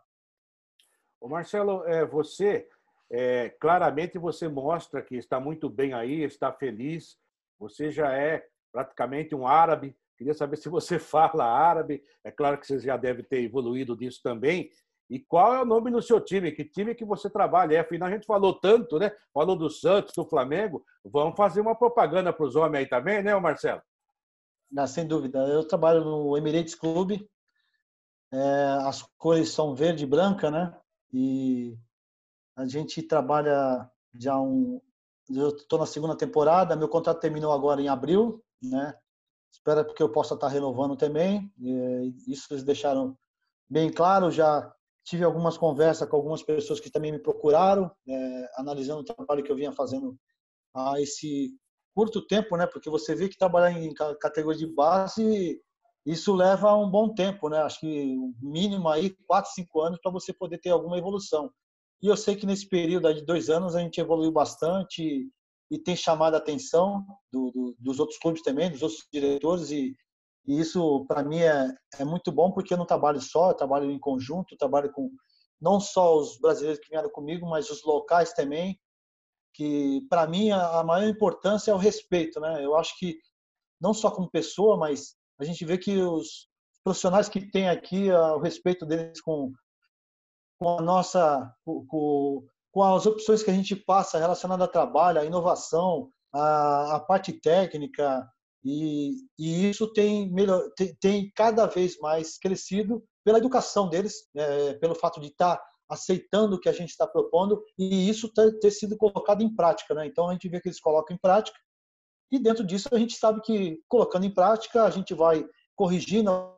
O 1.20 1.28
Marcelo, 1.28 1.84
é, 1.86 2.06
você 2.06 2.68
é, 3.12 3.50
claramente 3.60 4.18
você 4.20 4.48
mostra 4.48 5.02
que 5.02 5.16
está 5.16 5.40
muito 5.40 5.70
bem 5.70 5.94
aí, 5.94 6.24
está 6.24 6.52
feliz. 6.54 7.18
Você 7.60 7.92
já 7.92 8.14
é 8.14 8.46
praticamente 8.72 9.34
um 9.34 9.48
árabe. 9.48 9.96
Queria 10.18 10.34
saber 10.34 10.58
se 10.58 10.70
você 10.70 11.00
fala 11.00 11.46
árabe. 11.46 12.04
É 12.24 12.32
claro 12.32 12.58
que 12.58 12.68
você 12.68 12.80
já 12.80 12.96
deve 12.96 13.24
ter 13.24 13.44
evoluído 13.44 13.98
disso 13.98 14.22
também. 14.24 14.70
E 15.10 15.18
qual 15.18 15.56
é 15.56 15.62
o 15.62 15.66
nome 15.66 15.90
do 15.90 16.04
seu 16.04 16.22
time? 16.22 16.52
Que 16.52 16.64
time 16.64 16.94
que 16.94 17.04
você 17.04 17.30
trabalha? 17.30 17.76
É, 17.76 17.80
afinal, 17.80 18.08
a 18.08 18.12
gente 18.12 18.28
falou 18.28 18.54
tanto, 18.54 19.00
né? 19.00 19.12
Falou 19.34 19.56
do 19.56 19.68
Santos, 19.68 20.14
do 20.14 20.24
Flamengo. 20.24 20.86
Vamos 21.04 21.36
fazer 21.36 21.62
uma 21.62 21.76
propaganda 21.76 22.32
para 22.32 22.46
os 22.46 22.56
homens 22.56 22.82
aí 22.82 22.86
também, 22.88 23.24
né, 23.24 23.36
Marcelo? 23.40 23.82
Não, 24.72 24.86
sem 24.86 25.08
dúvida. 25.08 25.40
Eu 25.48 25.68
trabalho 25.68 26.04
no 26.04 26.38
Emirates 26.38 26.76
Clube. 26.76 27.30
É, 28.32 28.64
as 28.86 29.02
cores 29.18 29.50
são 29.50 29.74
verde 29.74 30.04
e 30.04 30.08
branca, 30.08 30.52
né? 30.52 30.78
E 31.12 31.76
a 32.56 32.66
gente 32.66 33.02
trabalha 33.02 33.90
já 34.14 34.40
um. 34.40 34.80
Eu 35.30 35.50
estou 35.50 35.80
na 35.80 35.86
segunda 35.86 36.16
temporada. 36.16 36.76
Meu 36.76 36.88
contrato 36.88 37.20
terminou 37.20 37.52
agora 37.52 37.82
em 37.82 37.88
abril, 37.88 38.44
né? 38.62 38.94
Espero 39.52 39.94
que 39.94 40.04
eu 40.04 40.12
possa 40.12 40.36
estar 40.36 40.48
renovando 40.48 40.96
também. 40.96 41.52
Isso 42.28 42.54
eles 42.54 42.64
deixaram 42.64 43.18
bem 43.68 43.92
claro. 43.92 44.30
Já 44.30 44.72
tive 45.04 45.24
algumas 45.24 45.58
conversas 45.58 46.08
com 46.08 46.16
algumas 46.16 46.44
pessoas 46.44 46.80
que 46.80 46.92
também 46.92 47.12
me 47.12 47.20
procuraram, 47.20 47.92
é, 48.08 48.52
analisando 48.58 49.02
o 49.02 49.04
trabalho 49.04 49.44
que 49.44 49.52
eu 49.52 49.56
vinha 49.56 49.72
fazendo 49.72 50.16
a 50.76 51.02
esse 51.02 51.58
curto 52.00 52.26
tempo, 52.26 52.56
né? 52.56 52.66
Porque 52.66 52.90
você 52.90 53.14
vê 53.14 53.28
que 53.28 53.38
trabalhar 53.38 53.72
em 53.78 53.94
categoria 53.94 54.58
de 54.58 54.74
base 54.74 55.62
isso 56.06 56.34
leva 56.34 56.74
um 56.76 56.90
bom 56.90 57.14
tempo, 57.14 57.50
né? 57.50 57.62
Acho 57.62 57.82
que 57.82 58.18
mínimo 58.42 58.88
aí 58.88 59.16
quatro, 59.28 59.52
cinco 59.52 59.82
anos 59.82 60.00
para 60.02 60.12
você 60.12 60.32
poder 60.32 60.58
ter 60.60 60.70
alguma 60.70 60.98
evolução. 60.98 61.52
E 62.02 62.08
eu 62.08 62.16
sei 62.16 62.36
que 62.38 62.46
nesse 62.46 62.68
período 62.70 63.14
de 63.14 63.26
dois 63.26 63.50
anos 63.50 63.76
a 63.76 63.82
gente 63.82 64.00
evoluiu 64.00 64.32
bastante 64.32 65.30
e 65.70 65.78
tem 65.78 65.98
chamado 65.98 66.36
a 66.36 66.38
atenção 66.38 67.06
do, 67.32 67.52
do, 67.52 67.76
dos 67.78 68.00
outros 68.00 68.18
clubes 68.18 68.42
também, 68.42 68.72
dos 68.72 68.82
outros 68.82 69.06
diretores 69.12 69.72
e, 69.72 69.94
e 70.48 70.60
isso 70.60 71.06
para 71.06 71.22
mim 71.22 71.40
é, 71.40 71.68
é 72.00 72.06
muito 72.06 72.32
bom 72.32 72.52
porque 72.52 72.74
eu 72.74 72.78
não 72.78 72.86
trabalho 72.86 73.20
só, 73.22 73.50
eu 73.50 73.56
trabalho 73.56 73.92
em 73.92 74.00
conjunto, 74.00 74.56
trabalho 74.58 74.92
com 74.94 75.12
não 75.62 75.80
só 75.80 76.18
os 76.18 76.40
brasileiros 76.40 76.80
que 76.80 76.90
vieram 76.90 77.10
comigo, 77.10 77.46
mas 77.48 77.70
os 77.70 77.84
locais 77.84 78.34
também 78.34 78.80
que 79.54 80.02
para 80.10 80.28
mim 80.28 80.52
a, 80.52 80.84
maior 80.84 81.08
importância 81.08 81.72
é 81.72 81.74
o 81.74 81.78
respeito, 81.78 82.40
né? 82.40 82.64
Eu 82.64 82.76
acho 82.76 82.98
que 82.98 83.18
não 83.82 83.94
só 83.94 84.12
como 84.12 84.30
pessoa, 84.30 84.78
mas 84.78 85.16
a 85.40 85.44
gente 85.44 85.64
vê 85.66 85.78
que 85.78 85.98
os 85.98 86.48
profissionais 86.84 87.30
que 87.30 87.50
tem 87.52 87.70
aqui 87.70 88.12
o 88.12 88.40
respeito 88.40 88.86
deles 88.86 89.22
com 89.22 89.52
com 90.58 90.78
a 90.78 90.82
nossa 90.82 91.54
com, 91.66 92.46
com 92.72 92.84
as 92.84 93.06
opções 93.06 93.44
que 93.44 93.52
a 93.52 93.54
gente 93.54 93.76
passa 93.76 94.20
relacionada 94.20 94.64
ao 94.64 94.72
trabalho, 94.72 95.20
à 95.20 95.26
inovação, 95.26 96.10
à, 96.34 96.96
à 96.96 97.00
parte 97.00 97.34
técnica, 97.34 98.28
E, 98.64 99.16
e 99.38 99.70
isso 99.70 99.92
tem, 99.94 100.30
melhor, 100.32 100.62
tem, 100.76 100.94
tem, 101.00 101.32
cada 101.34 101.66
vez 101.66 101.98
mais 102.00 102.38
crescido 102.38 103.04
pela 103.24 103.38
educação 103.38 103.90
deles, 103.90 104.28
é, 104.36 104.74
pelo 104.76 104.96
fato 104.96 105.20
de 105.22 105.28
estar 105.28 105.56
tá 105.58 105.64
aceitando 105.90 106.56
o 106.56 106.60
que 106.60 106.70
a 106.70 106.74
gente 106.74 106.90
está 106.90 107.08
propondo 107.08 107.64
e 107.78 108.08
isso 108.08 108.32
ter, 108.32 108.60
ter 108.60 108.72
sido 108.72 108.96
colocado 108.96 109.42
em 109.42 109.54
prática. 109.54 109.94
Né? 109.94 110.06
Então 110.06 110.30
a 110.30 110.34
gente 110.34 110.48
vê 110.48 110.62
que 110.62 110.68
eles 110.68 110.80
colocam 110.80 111.16
em 111.16 111.20
prática 111.20 111.60
e 112.32 112.38
dentro 112.38 112.64
disso 112.64 112.90
a 112.92 113.00
gente 113.00 113.16
sabe 113.16 113.42
que 113.42 113.82
colocando 113.88 114.26
em 114.26 114.34
prática 114.34 114.84
a 114.84 114.90
gente 114.90 115.14
vai 115.14 115.48
corrigindo 115.76 116.32
o 116.32 116.56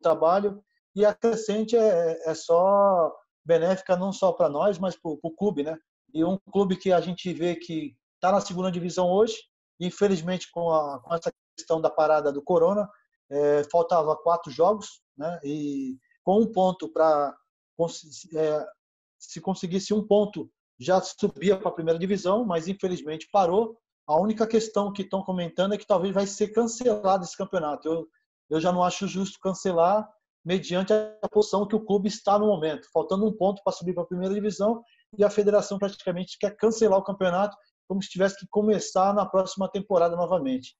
trabalho 0.00 0.62
e 0.94 1.04
a 1.04 1.14
crescente 1.14 1.76
é, 1.76 2.30
é 2.30 2.34
só 2.34 3.12
benéfica 3.44 3.96
não 3.96 4.12
só 4.12 4.32
para 4.32 4.48
nós, 4.48 4.78
mas 4.78 4.94
para 4.94 5.10
o 5.10 5.30
clube, 5.30 5.64
né? 5.64 5.76
E 6.14 6.22
um 6.22 6.38
clube 6.52 6.76
que 6.76 6.92
a 6.92 7.00
gente 7.00 7.32
vê 7.32 7.56
que 7.56 7.96
está 8.14 8.30
na 8.30 8.40
segunda 8.40 8.70
divisão 8.70 9.10
hoje, 9.10 9.36
infelizmente 9.80 10.50
com, 10.52 10.70
a, 10.70 11.00
com 11.00 11.14
essa 11.14 11.32
questão 11.56 11.80
da 11.80 11.90
parada 11.90 12.30
do 12.30 12.42
Corona, 12.42 12.88
é, 13.30 13.64
faltava 13.64 14.14
quatro 14.16 14.52
jogos, 14.52 15.02
né? 15.16 15.40
E 15.42 15.98
com 16.22 16.40
um 16.40 16.52
ponto 16.52 16.88
para 16.88 17.34
se 17.88 19.40
conseguisse 19.40 19.94
um 19.94 20.06
ponto 20.06 20.50
já 20.78 21.00
subia 21.00 21.56
para 21.56 21.68
a 21.68 21.74
primeira 21.74 21.98
divisão, 21.98 22.44
mas 22.44 22.66
infelizmente 22.66 23.28
parou. 23.32 23.78
A 24.06 24.18
única 24.18 24.46
questão 24.46 24.92
que 24.92 25.02
estão 25.02 25.22
comentando 25.22 25.74
é 25.74 25.78
que 25.78 25.86
talvez 25.86 26.12
vai 26.12 26.26
ser 26.26 26.48
cancelado 26.48 27.24
esse 27.24 27.36
campeonato. 27.36 27.88
Eu, 27.88 28.08
eu 28.50 28.60
já 28.60 28.72
não 28.72 28.82
acho 28.82 29.06
justo 29.06 29.38
cancelar 29.40 30.08
mediante 30.44 30.92
a 30.92 31.28
posição 31.30 31.66
que 31.66 31.76
o 31.76 31.84
clube 31.84 32.08
está 32.08 32.36
no 32.36 32.46
momento, 32.46 32.88
faltando 32.92 33.24
um 33.24 33.32
ponto 33.32 33.62
para 33.62 33.72
subir 33.72 33.94
para 33.94 34.02
a 34.02 34.06
primeira 34.06 34.34
divisão 34.34 34.82
e 35.16 35.22
a 35.22 35.30
federação 35.30 35.78
praticamente 35.78 36.36
quer 36.38 36.56
cancelar 36.56 36.98
o 36.98 37.04
campeonato 37.04 37.56
como 37.86 38.02
se 38.02 38.08
tivesse 38.08 38.38
que 38.38 38.46
começar 38.50 39.14
na 39.14 39.24
próxima 39.24 39.68
temporada 39.68 40.16
novamente. 40.16 40.74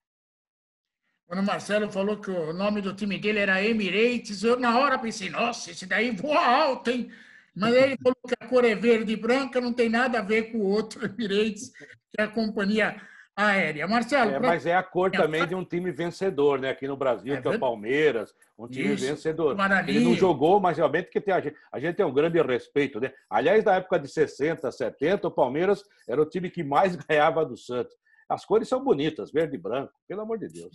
Quando 1.26 1.40
o 1.40 1.46
Marcelo 1.46 1.90
falou 1.90 2.20
que 2.20 2.30
o 2.30 2.52
nome 2.52 2.80
do 2.80 2.94
time 2.94 3.18
dele 3.18 3.38
era 3.38 3.64
Emirates, 3.64 4.42
eu 4.42 4.58
na 4.58 4.78
hora 4.78 4.98
pensei, 4.98 5.30
nossa, 5.30 5.70
esse 5.70 5.86
daí 5.86 6.10
voa 6.10 6.44
alto, 6.44 6.90
hein? 6.90 7.10
Mas 7.54 7.74
ele 7.74 7.96
falou 8.02 8.16
que 8.26 8.34
a 8.40 8.46
cor 8.46 8.64
é 8.64 8.74
verde 8.74 9.12
e 9.12 9.16
branca, 9.16 9.60
não 9.60 9.72
tem 9.72 9.88
nada 9.88 10.18
a 10.18 10.22
ver 10.22 10.52
com 10.52 10.58
o 10.58 10.66
outro 10.66 11.04
Emirates, 11.06 11.70
que 11.70 12.20
é 12.20 12.24
a 12.24 12.28
companhia 12.28 13.00
aérea. 13.36 13.86
Marcelo. 13.88 14.30
É, 14.30 14.38
pra... 14.38 14.48
Mas 14.48 14.66
é 14.66 14.74
a 14.74 14.82
cor 14.82 15.10
também 15.10 15.46
de 15.46 15.54
um 15.54 15.64
time 15.64 15.90
vencedor, 15.90 16.58
né? 16.60 16.70
Aqui 16.70 16.86
no 16.86 16.96
Brasil, 16.96 17.34
é 17.34 17.40
que 17.40 17.48
é 17.48 17.50
o 17.50 17.58
Palmeiras, 17.58 18.34
um 18.58 18.68
time 18.68 18.94
Isso, 18.94 19.06
vencedor. 19.06 19.56
Ele 19.86 20.00
não 20.00 20.14
jogou, 20.14 20.60
mas 20.60 20.76
realmente 20.76 21.10
que 21.10 21.20
tem 21.20 21.34
a 21.34 21.40
gente, 21.40 21.56
a 21.70 21.80
gente 21.80 21.96
tem 21.96 22.06
um 22.06 22.12
grande 22.12 22.40
respeito, 22.42 23.00
né? 23.00 23.12
Aliás, 23.28 23.64
na 23.64 23.76
época 23.76 23.98
de 23.98 24.08
60, 24.08 24.70
70, 24.70 25.28
o 25.28 25.30
Palmeiras 25.30 25.82
era 26.08 26.20
o 26.20 26.26
time 26.26 26.50
que 26.50 26.62
mais 26.62 26.96
ganhava 27.08 27.44
do 27.44 27.56
Santos. 27.56 27.94
As 28.28 28.44
cores 28.44 28.68
são 28.68 28.82
bonitas, 28.82 29.30
verde 29.30 29.56
e 29.56 29.58
branco, 29.58 29.92
pelo 30.08 30.22
amor 30.22 30.38
de 30.38 30.48
Deus. 30.48 30.74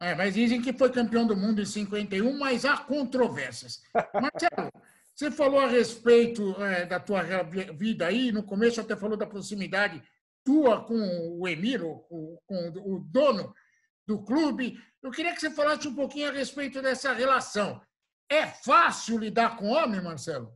É, 0.00 0.14
mas 0.14 0.34
dizem 0.34 0.62
que 0.62 0.72
foi 0.72 0.90
campeão 0.92 1.26
do 1.26 1.36
mundo 1.36 1.60
em 1.60 1.66
51, 1.66 2.38
mas 2.38 2.64
há 2.64 2.76
controvérsias. 2.76 3.82
Marcelo, 4.14 4.70
você 5.14 5.30
falou 5.30 5.60
a 5.60 5.66
respeito 5.66 6.54
é, 6.62 6.86
da 6.86 7.00
tua 7.00 7.22
vida 7.76 8.06
aí, 8.06 8.30
no 8.30 8.44
começo 8.44 8.80
até 8.80 8.94
falou 8.94 9.16
da 9.16 9.26
proximidade 9.26 10.02
tua 10.44 10.84
com 10.84 11.38
o 11.38 11.46
Emir, 11.48 11.80
com 11.80 12.38
o 12.48 13.00
dono 13.00 13.52
do 14.06 14.22
clube. 14.24 14.80
Eu 15.02 15.10
queria 15.10 15.34
que 15.34 15.40
você 15.40 15.50
falasse 15.50 15.86
um 15.88 15.94
pouquinho 15.94 16.28
a 16.28 16.32
respeito 16.32 16.80
dessa 16.80 17.12
relação. 17.12 17.82
É 18.30 18.46
fácil 18.46 19.18
lidar 19.18 19.56
com 19.56 19.68
homem, 19.68 20.00
Marcelo? 20.00 20.52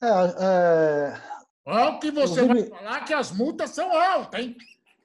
É, 0.00 0.06
é... 0.06 1.22
Olha 1.64 1.90
o 1.90 2.00
que 2.00 2.10
você 2.10 2.42
vai 2.44 2.64
falar, 2.64 3.04
que 3.04 3.14
as 3.14 3.30
multas 3.30 3.70
são 3.70 3.90
altas, 3.94 4.40
hein? 4.40 4.56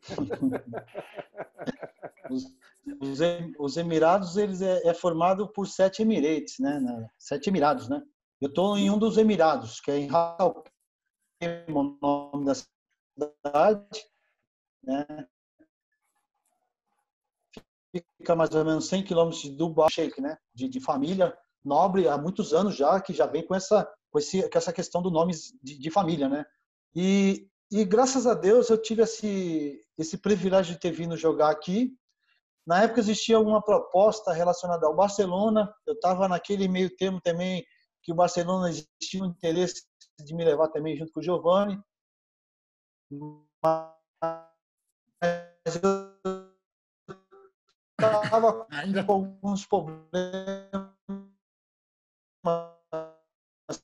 os, 2.29 2.45
os, 3.59 3.77
Emirados 3.77 4.37
eles 4.37 4.61
é, 4.61 4.87
é, 4.87 4.93
formado 4.93 5.47
por 5.47 5.67
sete 5.67 6.01
Emirates, 6.01 6.59
né? 6.59 7.09
Sete 7.17 7.49
Emirados, 7.49 7.89
né? 7.89 8.01
Eu 8.39 8.49
estou 8.49 8.77
em 8.77 8.89
um 8.89 8.97
dos 8.97 9.17
Emirados, 9.17 9.79
que 9.79 9.91
é 9.91 9.97
em 9.97 10.07
Ral 10.07 10.63
o 11.69 11.97
nome 12.01 12.45
da 12.45 12.55
cidade, 12.55 14.05
né? 14.83 15.05
Fica 18.17 18.35
mais 18.35 18.53
ou 18.53 18.65
menos 18.65 18.87
100 18.87 19.03
quilômetros 19.03 19.41
de 19.41 19.51
Dubai, 19.51 19.89
Sheikh, 19.89 20.21
né? 20.21 20.37
De, 20.53 20.67
de, 20.67 20.79
família 20.79 21.35
nobre 21.63 22.07
há 22.07 22.17
muitos 22.17 22.53
anos 22.53 22.75
já, 22.75 22.99
que 23.01 23.13
já 23.13 23.25
vem 23.25 23.45
com 23.45 23.55
essa, 23.55 23.91
com, 24.11 24.19
esse, 24.19 24.47
com 24.49 24.57
essa 24.57 24.73
questão 24.73 25.01
do 25.01 25.11
nome 25.11 25.33
de, 25.61 25.79
de 25.79 25.91
família, 25.91 26.29
né? 26.29 26.45
E, 26.95 27.47
e 27.71 27.83
graças 27.83 28.25
a 28.25 28.33
Deus 28.33 28.69
eu 28.69 28.81
tive 28.81 29.01
esse, 29.01 29.81
esse 29.97 30.17
privilégio 30.17 30.73
de 30.73 30.79
ter 30.79 30.91
vindo 30.91 31.17
jogar 31.17 31.49
aqui. 31.49 31.97
Na 32.65 32.83
época 32.83 32.99
existia 32.99 33.37
alguma 33.37 33.61
proposta 33.61 34.33
relacionada 34.33 34.85
ao 34.85 34.95
Barcelona, 34.95 35.73
eu 35.85 35.93
estava 35.93 36.27
naquele 36.27 36.67
meio 36.67 36.93
termo 36.95 37.21
também 37.21 37.65
que 38.03 38.11
o 38.11 38.15
Barcelona 38.15 38.69
existia 38.69 39.23
um 39.23 39.27
interesse 39.27 39.85
de 40.19 40.33
me 40.33 40.43
levar 40.43 40.69
também 40.69 40.95
junto 40.97 41.11
com 41.11 41.19
o 41.19 41.23
Giovanni. 41.23 41.79
Mas 43.63 43.93
eu 45.81 46.17
estava 47.99 48.67
com 49.05 49.13
alguns 49.13 49.65
problemas 49.65 50.07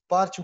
particular 0.08 0.44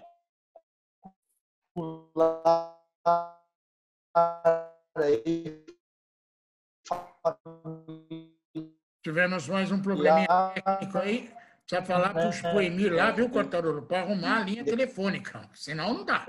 Tivemos 9.02 9.48
mais 9.48 9.72
um 9.72 9.82
probleminha 9.82 10.28
técnico 10.54 10.98
aí. 10.98 11.34
Precisa 11.66 11.86
falar 11.86 12.14
para 12.14 12.30
os 12.30 12.42
Poemir 12.42 12.94
lá, 12.94 13.12
viu, 13.12 13.30
Cortarolo, 13.30 13.86
para 13.86 14.02
arrumar 14.02 14.38
a 14.38 14.44
linha 14.44 14.66
telefônica. 14.66 15.50
Senão 15.54 15.94
não 15.94 16.04
dá. 16.04 16.26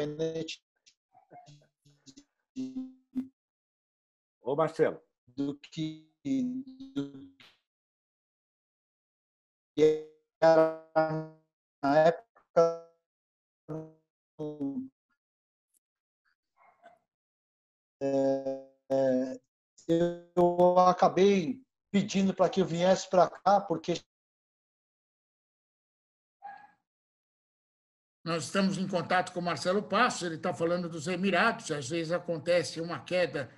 Ô, 4.43 4.55
Marcelo. 4.55 5.01
Do 5.27 5.59
que, 5.59 6.07
do 6.95 7.35
que 9.75 10.11
era 10.43 10.87
na 11.83 11.99
época 12.01 12.91
é, 18.01 19.41
eu 20.37 20.79
acabei 20.79 21.63
pedindo 21.91 22.33
para 22.33 22.49
que 22.49 22.61
eu 22.61 22.67
viesse 22.67 23.09
para 23.09 23.29
cá, 23.29 23.61
porque 23.61 23.95
Nós 28.23 28.45
estamos 28.45 28.77
em 28.77 28.87
contato 28.87 29.33
com 29.33 29.41
o 29.41 29.43
Marcelo 29.43 29.83
Passos, 29.83 30.25
ele 30.25 30.35
está 30.35 30.53
falando 30.53 30.91
dos 30.91 31.09
Emirados, 31.09 31.71
às 31.71 31.89
vezes 31.89 32.13
acontece 32.13 32.79
uma 32.79 33.01
queda 33.01 33.51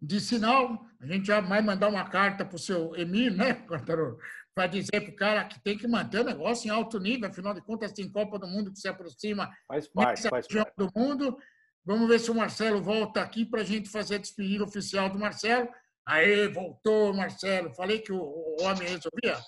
de 0.00 0.20
sinal, 0.20 0.86
a 1.00 1.06
gente 1.06 1.26
já 1.26 1.40
vai 1.40 1.62
mandar 1.62 1.88
uma 1.88 2.08
carta 2.08 2.44
para 2.44 2.56
o 2.56 2.58
seu 2.58 2.94
Emir, 2.94 3.34
né, 3.34 3.54
para 4.54 4.66
dizer 4.66 5.00
para 5.00 5.10
o 5.10 5.16
cara 5.16 5.44
que 5.44 5.58
tem 5.60 5.76
que 5.76 5.88
manter 5.88 6.20
o 6.20 6.24
negócio 6.24 6.68
em 6.68 6.70
alto 6.70 6.98
nível, 6.98 7.30
afinal 7.30 7.54
de 7.54 7.62
contas 7.62 7.92
tem 7.92 8.10
Copa 8.10 8.38
do 8.38 8.46
Mundo 8.46 8.72
que 8.72 8.78
se 8.78 8.88
aproxima 8.88 9.50
faz 9.66 9.88
parte, 9.88 10.28
faz 10.28 10.46
parte. 10.46 10.74
do 10.76 10.90
mundo. 10.94 11.38
Vamos 11.84 12.08
ver 12.08 12.20
se 12.20 12.30
o 12.30 12.34
Marcelo 12.34 12.82
volta 12.82 13.20
aqui 13.20 13.44
para 13.44 13.62
a 13.62 13.64
gente 13.64 13.88
fazer 13.88 14.16
a 14.16 14.18
despedida 14.18 14.64
oficial 14.64 15.08
do 15.10 15.18
Marcelo. 15.18 15.68
Aê, 16.06 16.48
voltou, 16.48 17.14
Marcelo. 17.14 17.74
Falei 17.74 18.00
que 18.00 18.12
o, 18.12 18.20
o 18.20 18.56
homem 18.62 18.88
resolvia. 18.88 19.40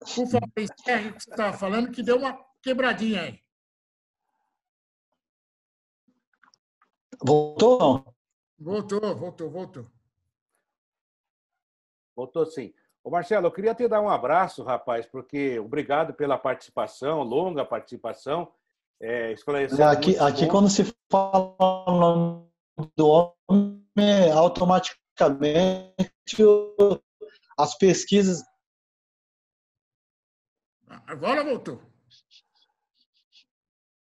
Por 0.00 0.26
favor, 0.26 0.50
encerre 0.58 1.08
o 1.10 1.14
que 1.14 1.22
você 1.22 1.30
estava 1.30 1.56
falando, 1.56 1.90
que 1.90 2.02
deu 2.02 2.16
uma 2.16 2.38
quebradinha 2.62 3.22
aí. 3.22 3.40
Voltou 7.22 7.78
não? 7.78 8.14
Voltou, 8.58 9.16
voltou, 9.16 9.50
voltou. 9.50 9.86
Voltou 12.16 12.46
sim. 12.46 12.72
Ô 13.02 13.10
Marcelo, 13.10 13.46
eu 13.46 13.52
queria 13.52 13.74
te 13.74 13.86
dar 13.86 14.00
um 14.00 14.08
abraço, 14.08 14.62
rapaz, 14.62 15.04
porque 15.04 15.58
obrigado 15.58 16.14
pela 16.14 16.38
participação, 16.38 17.22
longa 17.22 17.64
participação. 17.64 18.50
É, 19.00 19.32
esclarecendo 19.32 19.82
aqui, 19.82 20.16
aqui 20.18 20.46
quando 20.46 20.70
se 20.70 20.84
fala 21.10 21.56
o 21.86 21.98
nome 21.98 22.48
do 22.96 23.08
homem, 23.08 24.32
automaticamente 24.32 24.94
as 27.58 27.76
pesquisas. 27.76 28.42
Agora 31.06 31.44
voltou. 31.44 31.80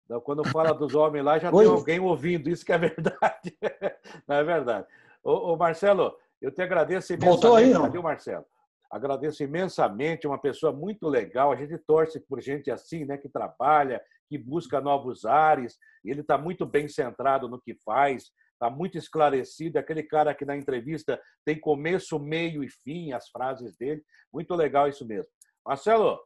Então, 0.04 0.20
quando 0.20 0.46
fala 0.48 0.74
dos 0.74 0.94
homens 0.94 1.24
lá, 1.24 1.38
já 1.38 1.50
Oi. 1.50 1.64
tem 1.64 1.72
alguém 1.72 2.00
ouvindo, 2.00 2.50
isso 2.50 2.64
que 2.64 2.72
é 2.72 2.78
verdade. 2.78 3.56
Não 4.28 4.36
é 4.36 4.44
verdade. 4.44 4.86
Ô, 5.22 5.52
ô, 5.52 5.56
Marcelo, 5.56 6.14
eu 6.40 6.50
te 6.50 6.60
agradeço 6.60 7.12
imensamente. 7.12 7.42
Voltou 7.42 7.56
aí, 7.56 7.72
não? 7.72 7.88
O 7.88 8.02
Marcelo? 8.02 8.44
Agradeço 8.90 9.42
imensamente, 9.42 10.26
uma 10.26 10.38
pessoa 10.38 10.72
muito 10.72 11.08
legal. 11.08 11.50
A 11.50 11.56
gente 11.56 11.76
torce 11.78 12.20
por 12.20 12.40
gente 12.40 12.70
assim, 12.70 13.04
né, 13.04 13.16
que 13.16 13.28
trabalha, 13.28 14.02
que 14.28 14.38
busca 14.38 14.80
novos 14.80 15.24
ares, 15.24 15.78
ele 16.04 16.20
está 16.20 16.36
muito 16.36 16.66
bem 16.66 16.88
centrado 16.88 17.48
no 17.48 17.60
que 17.60 17.74
faz, 17.84 18.30
está 18.52 18.70
muito 18.70 18.96
esclarecido, 18.96 19.78
aquele 19.78 20.02
cara 20.02 20.34
que 20.34 20.44
na 20.44 20.56
entrevista 20.56 21.20
tem 21.44 21.58
começo, 21.58 22.18
meio 22.18 22.62
e 22.62 22.68
fim, 22.68 23.12
as 23.12 23.28
frases 23.28 23.76
dele. 23.76 24.02
Muito 24.32 24.54
legal 24.54 24.88
isso 24.88 25.06
mesmo. 25.06 25.30
Marcelo, 25.64 26.20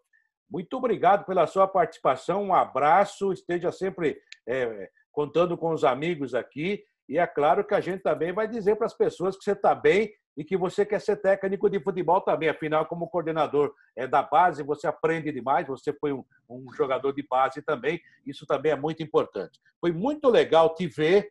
muito 0.50 0.74
obrigado 0.76 1.24
pela 1.26 1.46
sua 1.46 1.68
participação, 1.68 2.44
um 2.44 2.54
abraço, 2.54 3.32
esteja 3.32 3.70
sempre 3.70 4.20
é, 4.46 4.90
contando 5.12 5.56
com 5.56 5.72
os 5.72 5.84
amigos 5.84 6.34
aqui. 6.34 6.82
E 7.08 7.18
é 7.18 7.26
claro 7.26 7.64
que 7.64 7.74
a 7.74 7.80
gente 7.80 8.02
também 8.02 8.32
vai 8.32 8.46
dizer 8.46 8.76
para 8.76 8.86
as 8.86 8.94
pessoas 8.94 9.36
que 9.36 9.44
você 9.44 9.52
está 9.52 9.74
bem 9.74 10.12
e 10.36 10.44
que 10.44 10.56
você 10.56 10.84
quer 10.84 11.00
ser 11.00 11.16
técnico 11.16 11.68
de 11.68 11.80
futebol 11.80 12.20
também. 12.20 12.48
Afinal, 12.48 12.86
como 12.86 13.08
coordenador 13.08 13.72
é 13.96 14.06
da 14.06 14.22
base, 14.22 14.62
você 14.62 14.86
aprende 14.86 15.32
demais, 15.32 15.66
você 15.66 15.92
foi 15.92 16.12
um, 16.12 16.24
um 16.48 16.72
jogador 16.74 17.12
de 17.12 17.26
base 17.26 17.62
também, 17.62 18.00
isso 18.26 18.46
também 18.46 18.72
é 18.72 18.76
muito 18.76 19.02
importante. 19.02 19.58
Foi 19.80 19.90
muito 19.90 20.28
legal 20.28 20.74
te 20.74 20.86
ver 20.86 21.28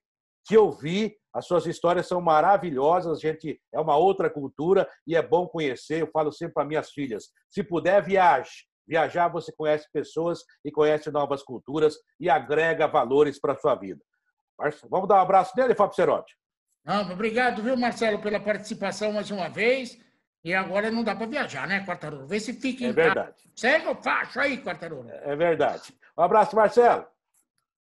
te 0.47 0.57
ouvir. 0.57 1.17
As 1.33 1.45
suas 1.45 1.67
histórias 1.67 2.07
são 2.07 2.19
maravilhosas, 2.21 3.17
a 3.17 3.21
gente 3.21 3.61
é 3.71 3.79
uma 3.79 3.97
outra 3.97 4.29
cultura 4.29 4.89
e 5.05 5.15
é 5.15 5.21
bom 5.21 5.45
conhecer. 5.45 6.01
Eu 6.01 6.07
falo 6.07 6.31
sempre 6.31 6.55
para 6.55 6.65
minhas 6.65 6.89
filhas: 6.91 7.29
se 7.49 7.61
puder, 7.63 8.01
viaje. 8.01 8.65
Viajar, 8.87 9.27
você 9.27 9.51
conhece 9.51 9.85
pessoas 9.91 10.45
e 10.63 10.71
conhece 10.71 11.11
novas 11.11 11.43
culturas 11.43 11.97
e 12.17 12.29
agrega 12.29 12.87
valores 12.87 13.37
para 13.37 13.51
a 13.51 13.57
sua 13.57 13.75
vida. 13.75 14.01
Vamos 14.89 15.07
dar 15.07 15.15
um 15.15 15.21
abraço 15.21 15.53
nele, 15.55 15.75
Fábio 15.75 15.95
Cerotti. 15.95 16.35
obrigado, 17.11 17.61
viu, 17.61 17.77
Marcelo, 17.77 18.19
pela 18.19 18.39
participação 18.39 19.13
mais 19.13 19.29
uma 19.31 19.49
vez. 19.49 19.97
E 20.43 20.53
agora 20.53 20.89
não 20.89 21.03
dá 21.03 21.15
para 21.15 21.25
viajar, 21.25 21.67
né, 21.67 21.85
Quartarolo? 21.85 22.25
Vê 22.25 22.39
se 22.39 22.53
fica 22.53 22.85
em 22.85 22.87
É 22.87 22.93
verdade. 22.93 23.31
Casa. 23.31 23.49
Segue 23.55 23.87
o 23.87 23.95
facho 23.95 24.39
aí, 24.39 24.63
Quartarolo. 24.63 25.09
É 25.09 25.35
verdade. 25.35 25.93
Um 26.17 26.21
abraço, 26.21 26.55
Marcelo. 26.55 27.05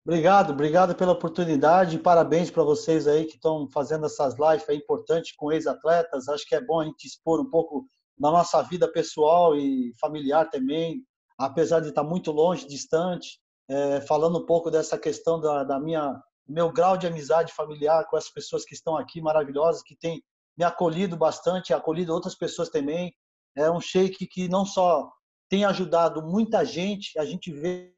Obrigado, 0.06 0.52
obrigado 0.54 0.96
pela 0.96 1.12
oportunidade. 1.12 2.00
Parabéns 2.00 2.50
para 2.50 2.64
vocês 2.64 3.08
aí 3.08 3.26
que 3.26 3.36
estão 3.36 3.68
fazendo 3.72 4.06
essas 4.06 4.36
lives 4.38 4.68
é 4.68 4.74
importante 4.74 5.34
com 5.38 5.52
ex-atletas. 5.52 6.28
Acho 6.28 6.46
que 6.46 6.56
é 6.56 6.62
bom 6.62 6.80
a 6.82 6.86
gente 6.86 7.06
expor 7.06 7.40
um 7.40 7.50
pouco 7.50 7.86
da 8.18 8.32
nossa 8.32 8.62
vida 8.64 8.92
pessoal 8.92 9.56
e 9.56 9.94
familiar 10.00 10.50
também, 10.50 11.04
apesar 11.38 11.80
de 11.82 11.90
estar 11.90 12.04
muito 12.04 12.32
longe, 12.32 12.68
distante. 12.68 13.40
É, 13.70 14.02
falando 14.02 14.40
um 14.40 14.46
pouco 14.46 14.70
dessa 14.70 14.98
questão 14.98 15.40
da, 15.40 15.64
da 15.64 15.80
minha 15.80 16.20
meu 16.48 16.72
grau 16.72 16.98
de 16.98 17.08
amizade 17.08 17.54
familiar 17.54 18.06
com 18.10 18.18
essas 18.18 18.32
pessoas 18.32 18.66
que 18.66 18.74
estão 18.74 18.98
aqui 18.98 19.22
maravilhosas, 19.22 19.84
que 19.84 19.96
têm 19.96 20.24
me 20.58 20.64
acolhido 20.64 21.16
bastante, 21.16 21.74
acolhido 21.74 22.14
outras 22.14 22.36
pessoas 22.36 22.70
também. 22.70 23.14
É 23.56 23.70
um 23.70 23.82
shake 23.82 24.28
que 24.28 24.48
não 24.48 24.66
só 24.66 25.12
tem 25.50 25.66
ajudado 25.66 26.22
muita 26.22 26.64
gente, 26.66 27.18
a 27.20 27.26
gente 27.26 27.52
vê 27.52 27.94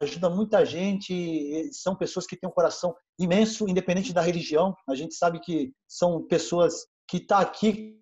ajuda 0.00 0.28
muita 0.28 0.64
gente, 0.64 1.70
são 1.72 1.96
pessoas 1.96 2.26
que 2.26 2.36
têm 2.36 2.48
um 2.48 2.52
coração 2.52 2.94
imenso, 3.18 3.68
independente 3.68 4.12
da 4.12 4.20
religião. 4.20 4.74
A 4.86 4.94
gente 4.94 5.14
sabe 5.14 5.40
que 5.40 5.72
são 5.86 6.22
pessoas 6.26 6.86
que 7.06 7.18
estão 7.18 7.38
tá 7.38 7.44
aqui 7.44 7.98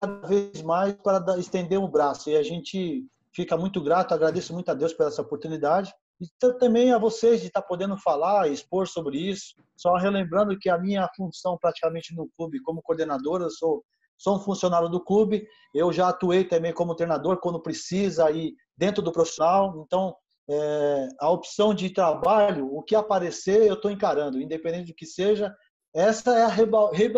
cada 0.00 0.26
vez 0.26 0.62
mais 0.62 0.94
para 0.94 1.38
estender 1.38 1.78
o 1.78 1.84
um 1.84 1.90
braço. 1.90 2.30
E 2.30 2.36
a 2.36 2.42
gente 2.42 3.06
fica 3.32 3.56
muito 3.56 3.82
grato, 3.82 4.14
agradeço 4.14 4.52
muito 4.52 4.70
a 4.70 4.74
Deus 4.74 4.92
por 4.92 5.06
essa 5.06 5.22
oportunidade. 5.22 5.92
E 6.20 6.28
também 6.58 6.92
a 6.92 6.98
vocês 6.98 7.40
de 7.40 7.46
estar 7.46 7.62
tá 7.62 7.66
podendo 7.66 7.96
falar, 7.96 8.48
expor 8.48 8.86
sobre 8.86 9.18
isso. 9.18 9.54
Só 9.76 9.96
relembrando 9.96 10.58
que 10.58 10.68
a 10.68 10.78
minha 10.78 11.08
função 11.16 11.56
praticamente 11.58 12.14
no 12.14 12.28
clube 12.36 12.60
como 12.60 12.82
coordenador, 12.82 13.40
eu 13.40 13.50
sou, 13.50 13.82
sou 14.18 14.36
um 14.36 14.40
funcionário 14.40 14.90
do 14.90 15.02
clube. 15.02 15.46
Eu 15.74 15.90
já 15.92 16.08
atuei 16.08 16.44
também 16.44 16.74
como 16.74 16.94
treinador 16.94 17.38
quando 17.40 17.62
precisa 17.62 18.30
e 18.30 18.54
dentro 18.76 19.02
do 19.02 19.10
profissional. 19.10 19.82
Então, 19.86 20.14
é, 20.50 21.08
a 21.20 21.30
opção 21.30 21.72
de 21.72 21.88
trabalho, 21.88 22.66
o 22.74 22.82
que 22.82 22.94
aparecer, 22.94 23.66
eu 23.66 23.74
estou 23.74 23.90
encarando, 23.90 24.40
independente 24.40 24.92
do 24.92 24.96
que 24.96 25.06
seja. 25.06 25.54
Essa 25.94 26.38
é 26.38 26.42
a 26.42 26.48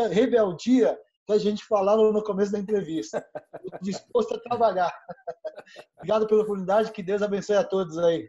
rebeldia 0.09 0.97
que 1.27 1.33
a 1.33 1.39
gente 1.39 1.65
falava 1.65 2.03
no 2.13 2.23
começo 2.23 2.53
da 2.53 2.59
entrevista. 2.59 3.25
Disposto 3.83 4.35
a 4.35 4.41
trabalhar. 4.41 4.93
Obrigado 5.99 6.27
pela 6.27 6.43
oportunidade, 6.43 6.93
que 6.93 7.03
Deus 7.03 7.23
abençoe 7.23 7.57
a 7.57 7.65
todos 7.65 7.99
aí. 7.99 8.29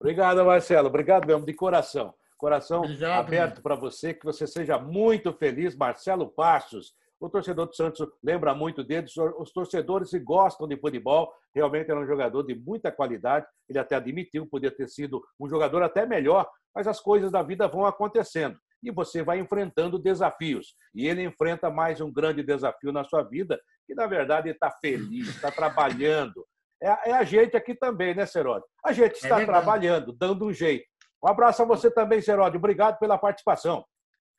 Obrigado, 0.00 0.44
Marcelo. 0.44 0.88
Obrigado 0.88 1.26
mesmo, 1.26 1.44
de 1.44 1.54
coração. 1.54 2.14
Coração 2.36 2.82
Obrigado, 2.82 3.18
aberto 3.18 3.62
para 3.62 3.74
você, 3.74 4.12
que 4.12 4.24
você 4.24 4.46
seja 4.46 4.78
muito 4.78 5.32
feliz. 5.32 5.74
Marcelo 5.74 6.28
Passos, 6.28 6.94
o 7.18 7.30
torcedor 7.30 7.66
do 7.66 7.74
Santos 7.74 8.06
lembra 8.22 8.54
muito 8.54 8.84
dele, 8.84 9.06
os 9.38 9.50
torcedores 9.52 10.10
que 10.10 10.18
gostam 10.18 10.68
de 10.68 10.76
futebol, 10.76 11.32
realmente 11.54 11.90
era 11.90 11.98
um 11.98 12.06
jogador 12.06 12.42
de 12.42 12.54
muita 12.54 12.92
qualidade, 12.92 13.46
ele 13.68 13.78
até 13.78 13.96
admitiu, 13.96 14.46
podia 14.46 14.70
ter 14.70 14.88
sido 14.88 15.22
um 15.40 15.48
jogador 15.48 15.82
até 15.82 16.04
melhor, 16.04 16.46
mas 16.74 16.86
as 16.86 17.00
coisas 17.00 17.32
da 17.32 17.42
vida 17.42 17.66
vão 17.66 17.86
acontecendo 17.86 18.58
e 18.82 18.90
você 18.90 19.22
vai 19.22 19.38
enfrentando 19.38 19.98
desafios. 19.98 20.74
E 20.94 21.06
ele 21.06 21.24
enfrenta 21.24 21.70
mais 21.70 22.00
um 22.00 22.12
grande 22.12 22.42
desafio 22.42 22.92
na 22.92 23.02
sua 23.02 23.22
vida, 23.22 23.58
que 23.86 23.94
na 23.94 24.06
verdade 24.06 24.50
está 24.50 24.70
feliz, 24.70 25.28
está 25.28 25.50
trabalhando. 25.50 26.46
É, 26.86 27.10
é, 27.10 27.12
a 27.14 27.24
gente 27.24 27.56
aqui 27.56 27.74
também, 27.74 28.14
né, 28.14 28.24
Seródio? 28.24 28.64
A 28.84 28.92
gente 28.92 29.14
é 29.14 29.16
está 29.16 29.42
é 29.42 29.44
trabalhando, 29.44 30.12
dando 30.12 30.46
um 30.46 30.52
jeito. 30.52 30.84
Um 31.22 31.28
abraço 31.28 31.62
a 31.62 31.64
você 31.64 31.90
também, 31.90 32.22
Seródio. 32.22 32.58
Obrigado 32.58 32.96
pela 33.00 33.18
participação. 33.18 33.84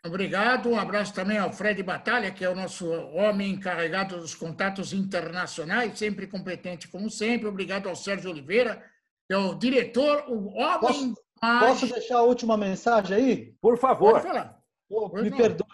Obrigado. 0.05 0.69
Um 0.69 0.79
abraço 0.79 1.13
também 1.13 1.37
ao 1.37 1.51
Fred 1.51 1.83
Batalha, 1.83 2.31
que 2.31 2.45
é 2.45 2.49
o 2.49 2.55
nosso 2.55 2.89
homem 2.89 3.51
encarregado 3.51 4.15
dos 4.15 4.33
contatos 4.33 4.93
internacionais, 4.93 5.97
sempre 5.99 6.25
competente 6.25 6.87
como 6.87 7.09
sempre. 7.09 7.49
Obrigado 7.49 7.89
ao 7.89 7.95
Sérgio 7.97 8.31
Oliveira, 8.31 8.81
que 9.27 9.33
é 9.33 9.37
o 9.37 9.53
diretor, 9.55 10.23
o 10.29 10.53
homem. 10.53 10.79
Posso, 10.79 11.13
mais... 11.41 11.65
posso 11.67 11.93
deixar 11.93 12.19
a 12.19 12.23
última 12.23 12.55
mensagem 12.55 13.17
aí? 13.17 13.53
Por 13.59 13.77
favor. 13.77 14.13
Pode 14.13 14.27
falar. 14.27 14.57
Pô, 14.87 15.09
me 15.09 15.29
perdoe, 15.29 15.67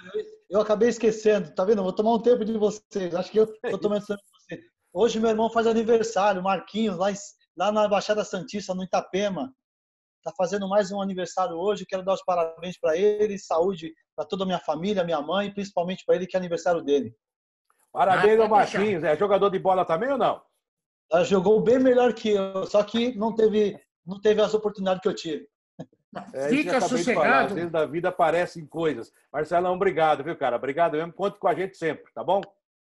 eu 0.50 0.60
acabei 0.60 0.90
esquecendo, 0.90 1.54
tá 1.54 1.64
vendo? 1.64 1.84
vou 1.84 1.94
tomar 1.94 2.16
um 2.16 2.20
tempo 2.20 2.44
de 2.44 2.58
vocês. 2.58 3.14
Acho 3.14 3.32
que 3.32 3.40
eu 3.40 3.44
estou 3.44 3.78
tomando. 3.78 4.04
Hoje 4.94 5.20
meu 5.20 5.32
irmão 5.32 5.50
faz 5.50 5.66
aniversário, 5.66 6.44
Marquinhos, 6.44 6.98
lá, 6.98 7.08
lá 7.58 7.72
na 7.72 7.88
Baixada 7.88 8.24
Santista, 8.24 8.76
no 8.76 8.84
Itapema 8.84 9.52
está 10.20 10.32
fazendo 10.38 10.70
mais 10.70 10.90
um 10.92 11.02
aniversário 11.02 11.56
hoje. 11.56 11.86
Quero 11.86 12.04
dar 12.04 12.14
os 12.14 12.24
parabéns 12.24 12.80
para 12.80 12.96
ele, 12.96 13.38
saúde 13.38 13.94
para 14.16 14.26
toda 14.26 14.44
a 14.44 14.46
minha 14.46 14.60
família, 14.60 15.04
minha 15.04 15.22
mãe, 15.22 15.54
principalmente 15.54 16.06
para 16.06 16.16
ele, 16.16 16.26
que 16.26 16.38
é 16.38 16.40
aniversário 16.40 16.82
dele. 16.82 17.14
Parabéns 17.92 18.40
ao 18.40 18.48
Marquinhos. 18.48 19.04
É 19.04 19.18
jogador 19.18 19.50
de 19.50 19.60
bola 19.60 19.84
também 19.84 20.12
ou 20.12 20.18
não? 20.18 20.42
Ela 21.12 21.24
jogou 21.26 21.60
bem 21.62 21.78
melhor 21.78 22.14
que 22.14 22.30
eu, 22.30 22.66
só 22.66 22.82
que 22.84 23.16
não 23.18 23.36
teve, 23.36 23.78
não 24.06 24.22
teve 24.22 24.42
as 24.42 24.54
oportunidades 24.54 25.02
que 25.02 25.08
eu 25.10 25.16
tive. 25.16 25.48
É, 26.34 26.50
Fica 26.50 26.80
sossegado. 26.80 27.48
Às 27.48 27.54
vezes 27.54 27.72
da 27.72 27.86
vida 27.86 28.10
aparecem 28.10 28.66
coisas. 28.66 29.12
Marcelão, 29.32 29.74
obrigado, 29.74 30.24
viu, 30.24 30.38
cara? 30.38 30.56
Obrigado 30.56 30.94
mesmo. 30.94 31.12
Conte 31.12 31.38
com 31.40 31.48
a 31.48 31.56
gente 31.56 31.76
sempre, 31.76 32.12
tá 32.14 32.24
bom? 32.24 32.40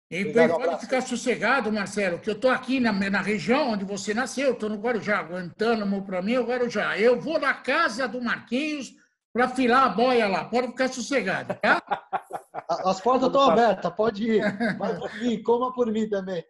E 0.08 0.24
pode 0.32 0.80
ficar 0.80 1.00
sossegado, 1.00 1.72
Marcelo, 1.72 2.18
que 2.18 2.30
eu 2.30 2.34
estou 2.34 2.50
aqui 2.50 2.78
na, 2.78 2.92
na 2.92 3.20
região 3.20 3.70
onde 3.70 3.84
você 3.84 4.14
nasceu, 4.14 4.52
estou 4.52 4.68
no 4.68 4.76
Guarujá, 4.76 5.20
Guantánamo 5.22 6.04
para 6.04 6.22
mim 6.22 6.34
é 6.34 6.40
o 6.40 6.46
Guarujá. 6.46 6.96
Eu 6.96 7.20
vou 7.20 7.40
na 7.40 7.52
casa 7.54 8.06
do 8.06 8.22
Marquinhos 8.22 8.94
para 9.32 9.48
filar 9.48 9.84
a 9.84 9.88
boia 9.88 10.28
lá. 10.28 10.44
Pode 10.44 10.68
ficar 10.68 10.88
sossegado, 10.88 11.54
tá? 11.60 11.82
As 12.68 13.00
portas 13.00 13.26
estão 13.26 13.50
abertas, 13.50 13.92
pode 13.94 14.24
ir. 14.24 14.78
Vai 14.78 14.96
por 14.96 15.14
mim, 15.20 15.42
coma 15.42 15.72
por 15.72 15.90
mim 15.90 16.08
também. 16.08 16.44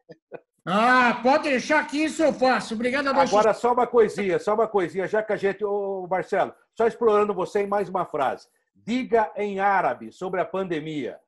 Ah, 0.65 1.21
pode 1.23 1.49
deixar 1.49 1.87
que 1.87 2.05
isso 2.05 2.23
eu 2.23 2.33
faço. 2.33 2.75
Obrigado 2.75 3.07
a 3.07 3.23
Agora, 3.23 3.55
só 3.55 3.73
uma 3.73 3.87
coisinha, 3.87 4.39
só 4.39 4.55
uma 4.55 4.67
coisinha, 4.67 5.07
já 5.07 5.23
que 5.23 5.33
a 5.33 5.37
gente. 5.37 5.65
Ô, 5.65 6.07
Marcelo, 6.11 6.53
só 6.75 6.87
explorando 6.87 7.33
você 7.33 7.63
em 7.63 7.67
mais 7.67 7.89
uma 7.89 8.05
frase. 8.05 8.49
Diga 8.75 9.31
em 9.37 9.61
árabe 9.61 10.13
sobre 10.13 10.41
a 10.41 10.45
pandemia. 10.45 11.19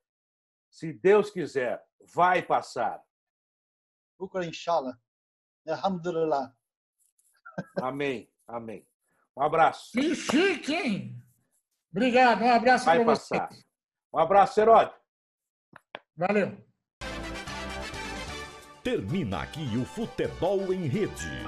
Se 0.78 0.92
Deus 0.92 1.28
quiser, 1.28 1.84
vai 2.14 2.40
passar. 2.40 3.02
Bukra, 4.16 4.46
inshallah. 4.46 4.96
Alhamdulillah. 5.66 6.54
Amém, 7.82 8.32
amém. 8.46 8.86
Um 9.36 9.42
abraço. 9.42 9.90
Que 9.90 10.14
chique, 10.14 10.72
hein? 10.72 11.20
Obrigado, 11.90 12.42
um 12.44 12.52
abraço 12.52 12.84
para 12.84 13.02
você. 13.02 13.34
Um 14.12 14.20
abraço, 14.20 14.60
Herói. 14.60 14.88
Valeu. 16.16 16.56
Termina 18.84 19.42
aqui 19.42 19.76
o 19.76 19.84
Futebol 19.84 20.72
em 20.72 20.86
Rede. 20.86 21.42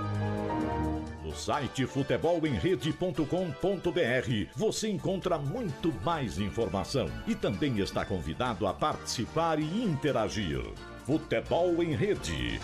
No 1.30 1.36
site 1.36 1.86
futebolemrede.com.br 1.86 4.48
você 4.56 4.88
encontra 4.88 5.38
muito 5.38 5.94
mais 6.04 6.40
informação 6.40 7.08
e 7.24 7.36
também 7.36 7.78
está 7.78 8.04
convidado 8.04 8.66
a 8.66 8.74
participar 8.74 9.60
e 9.60 9.84
interagir. 9.84 10.60
Futebol 11.06 11.80
em 11.84 11.94
Rede. 11.94 12.58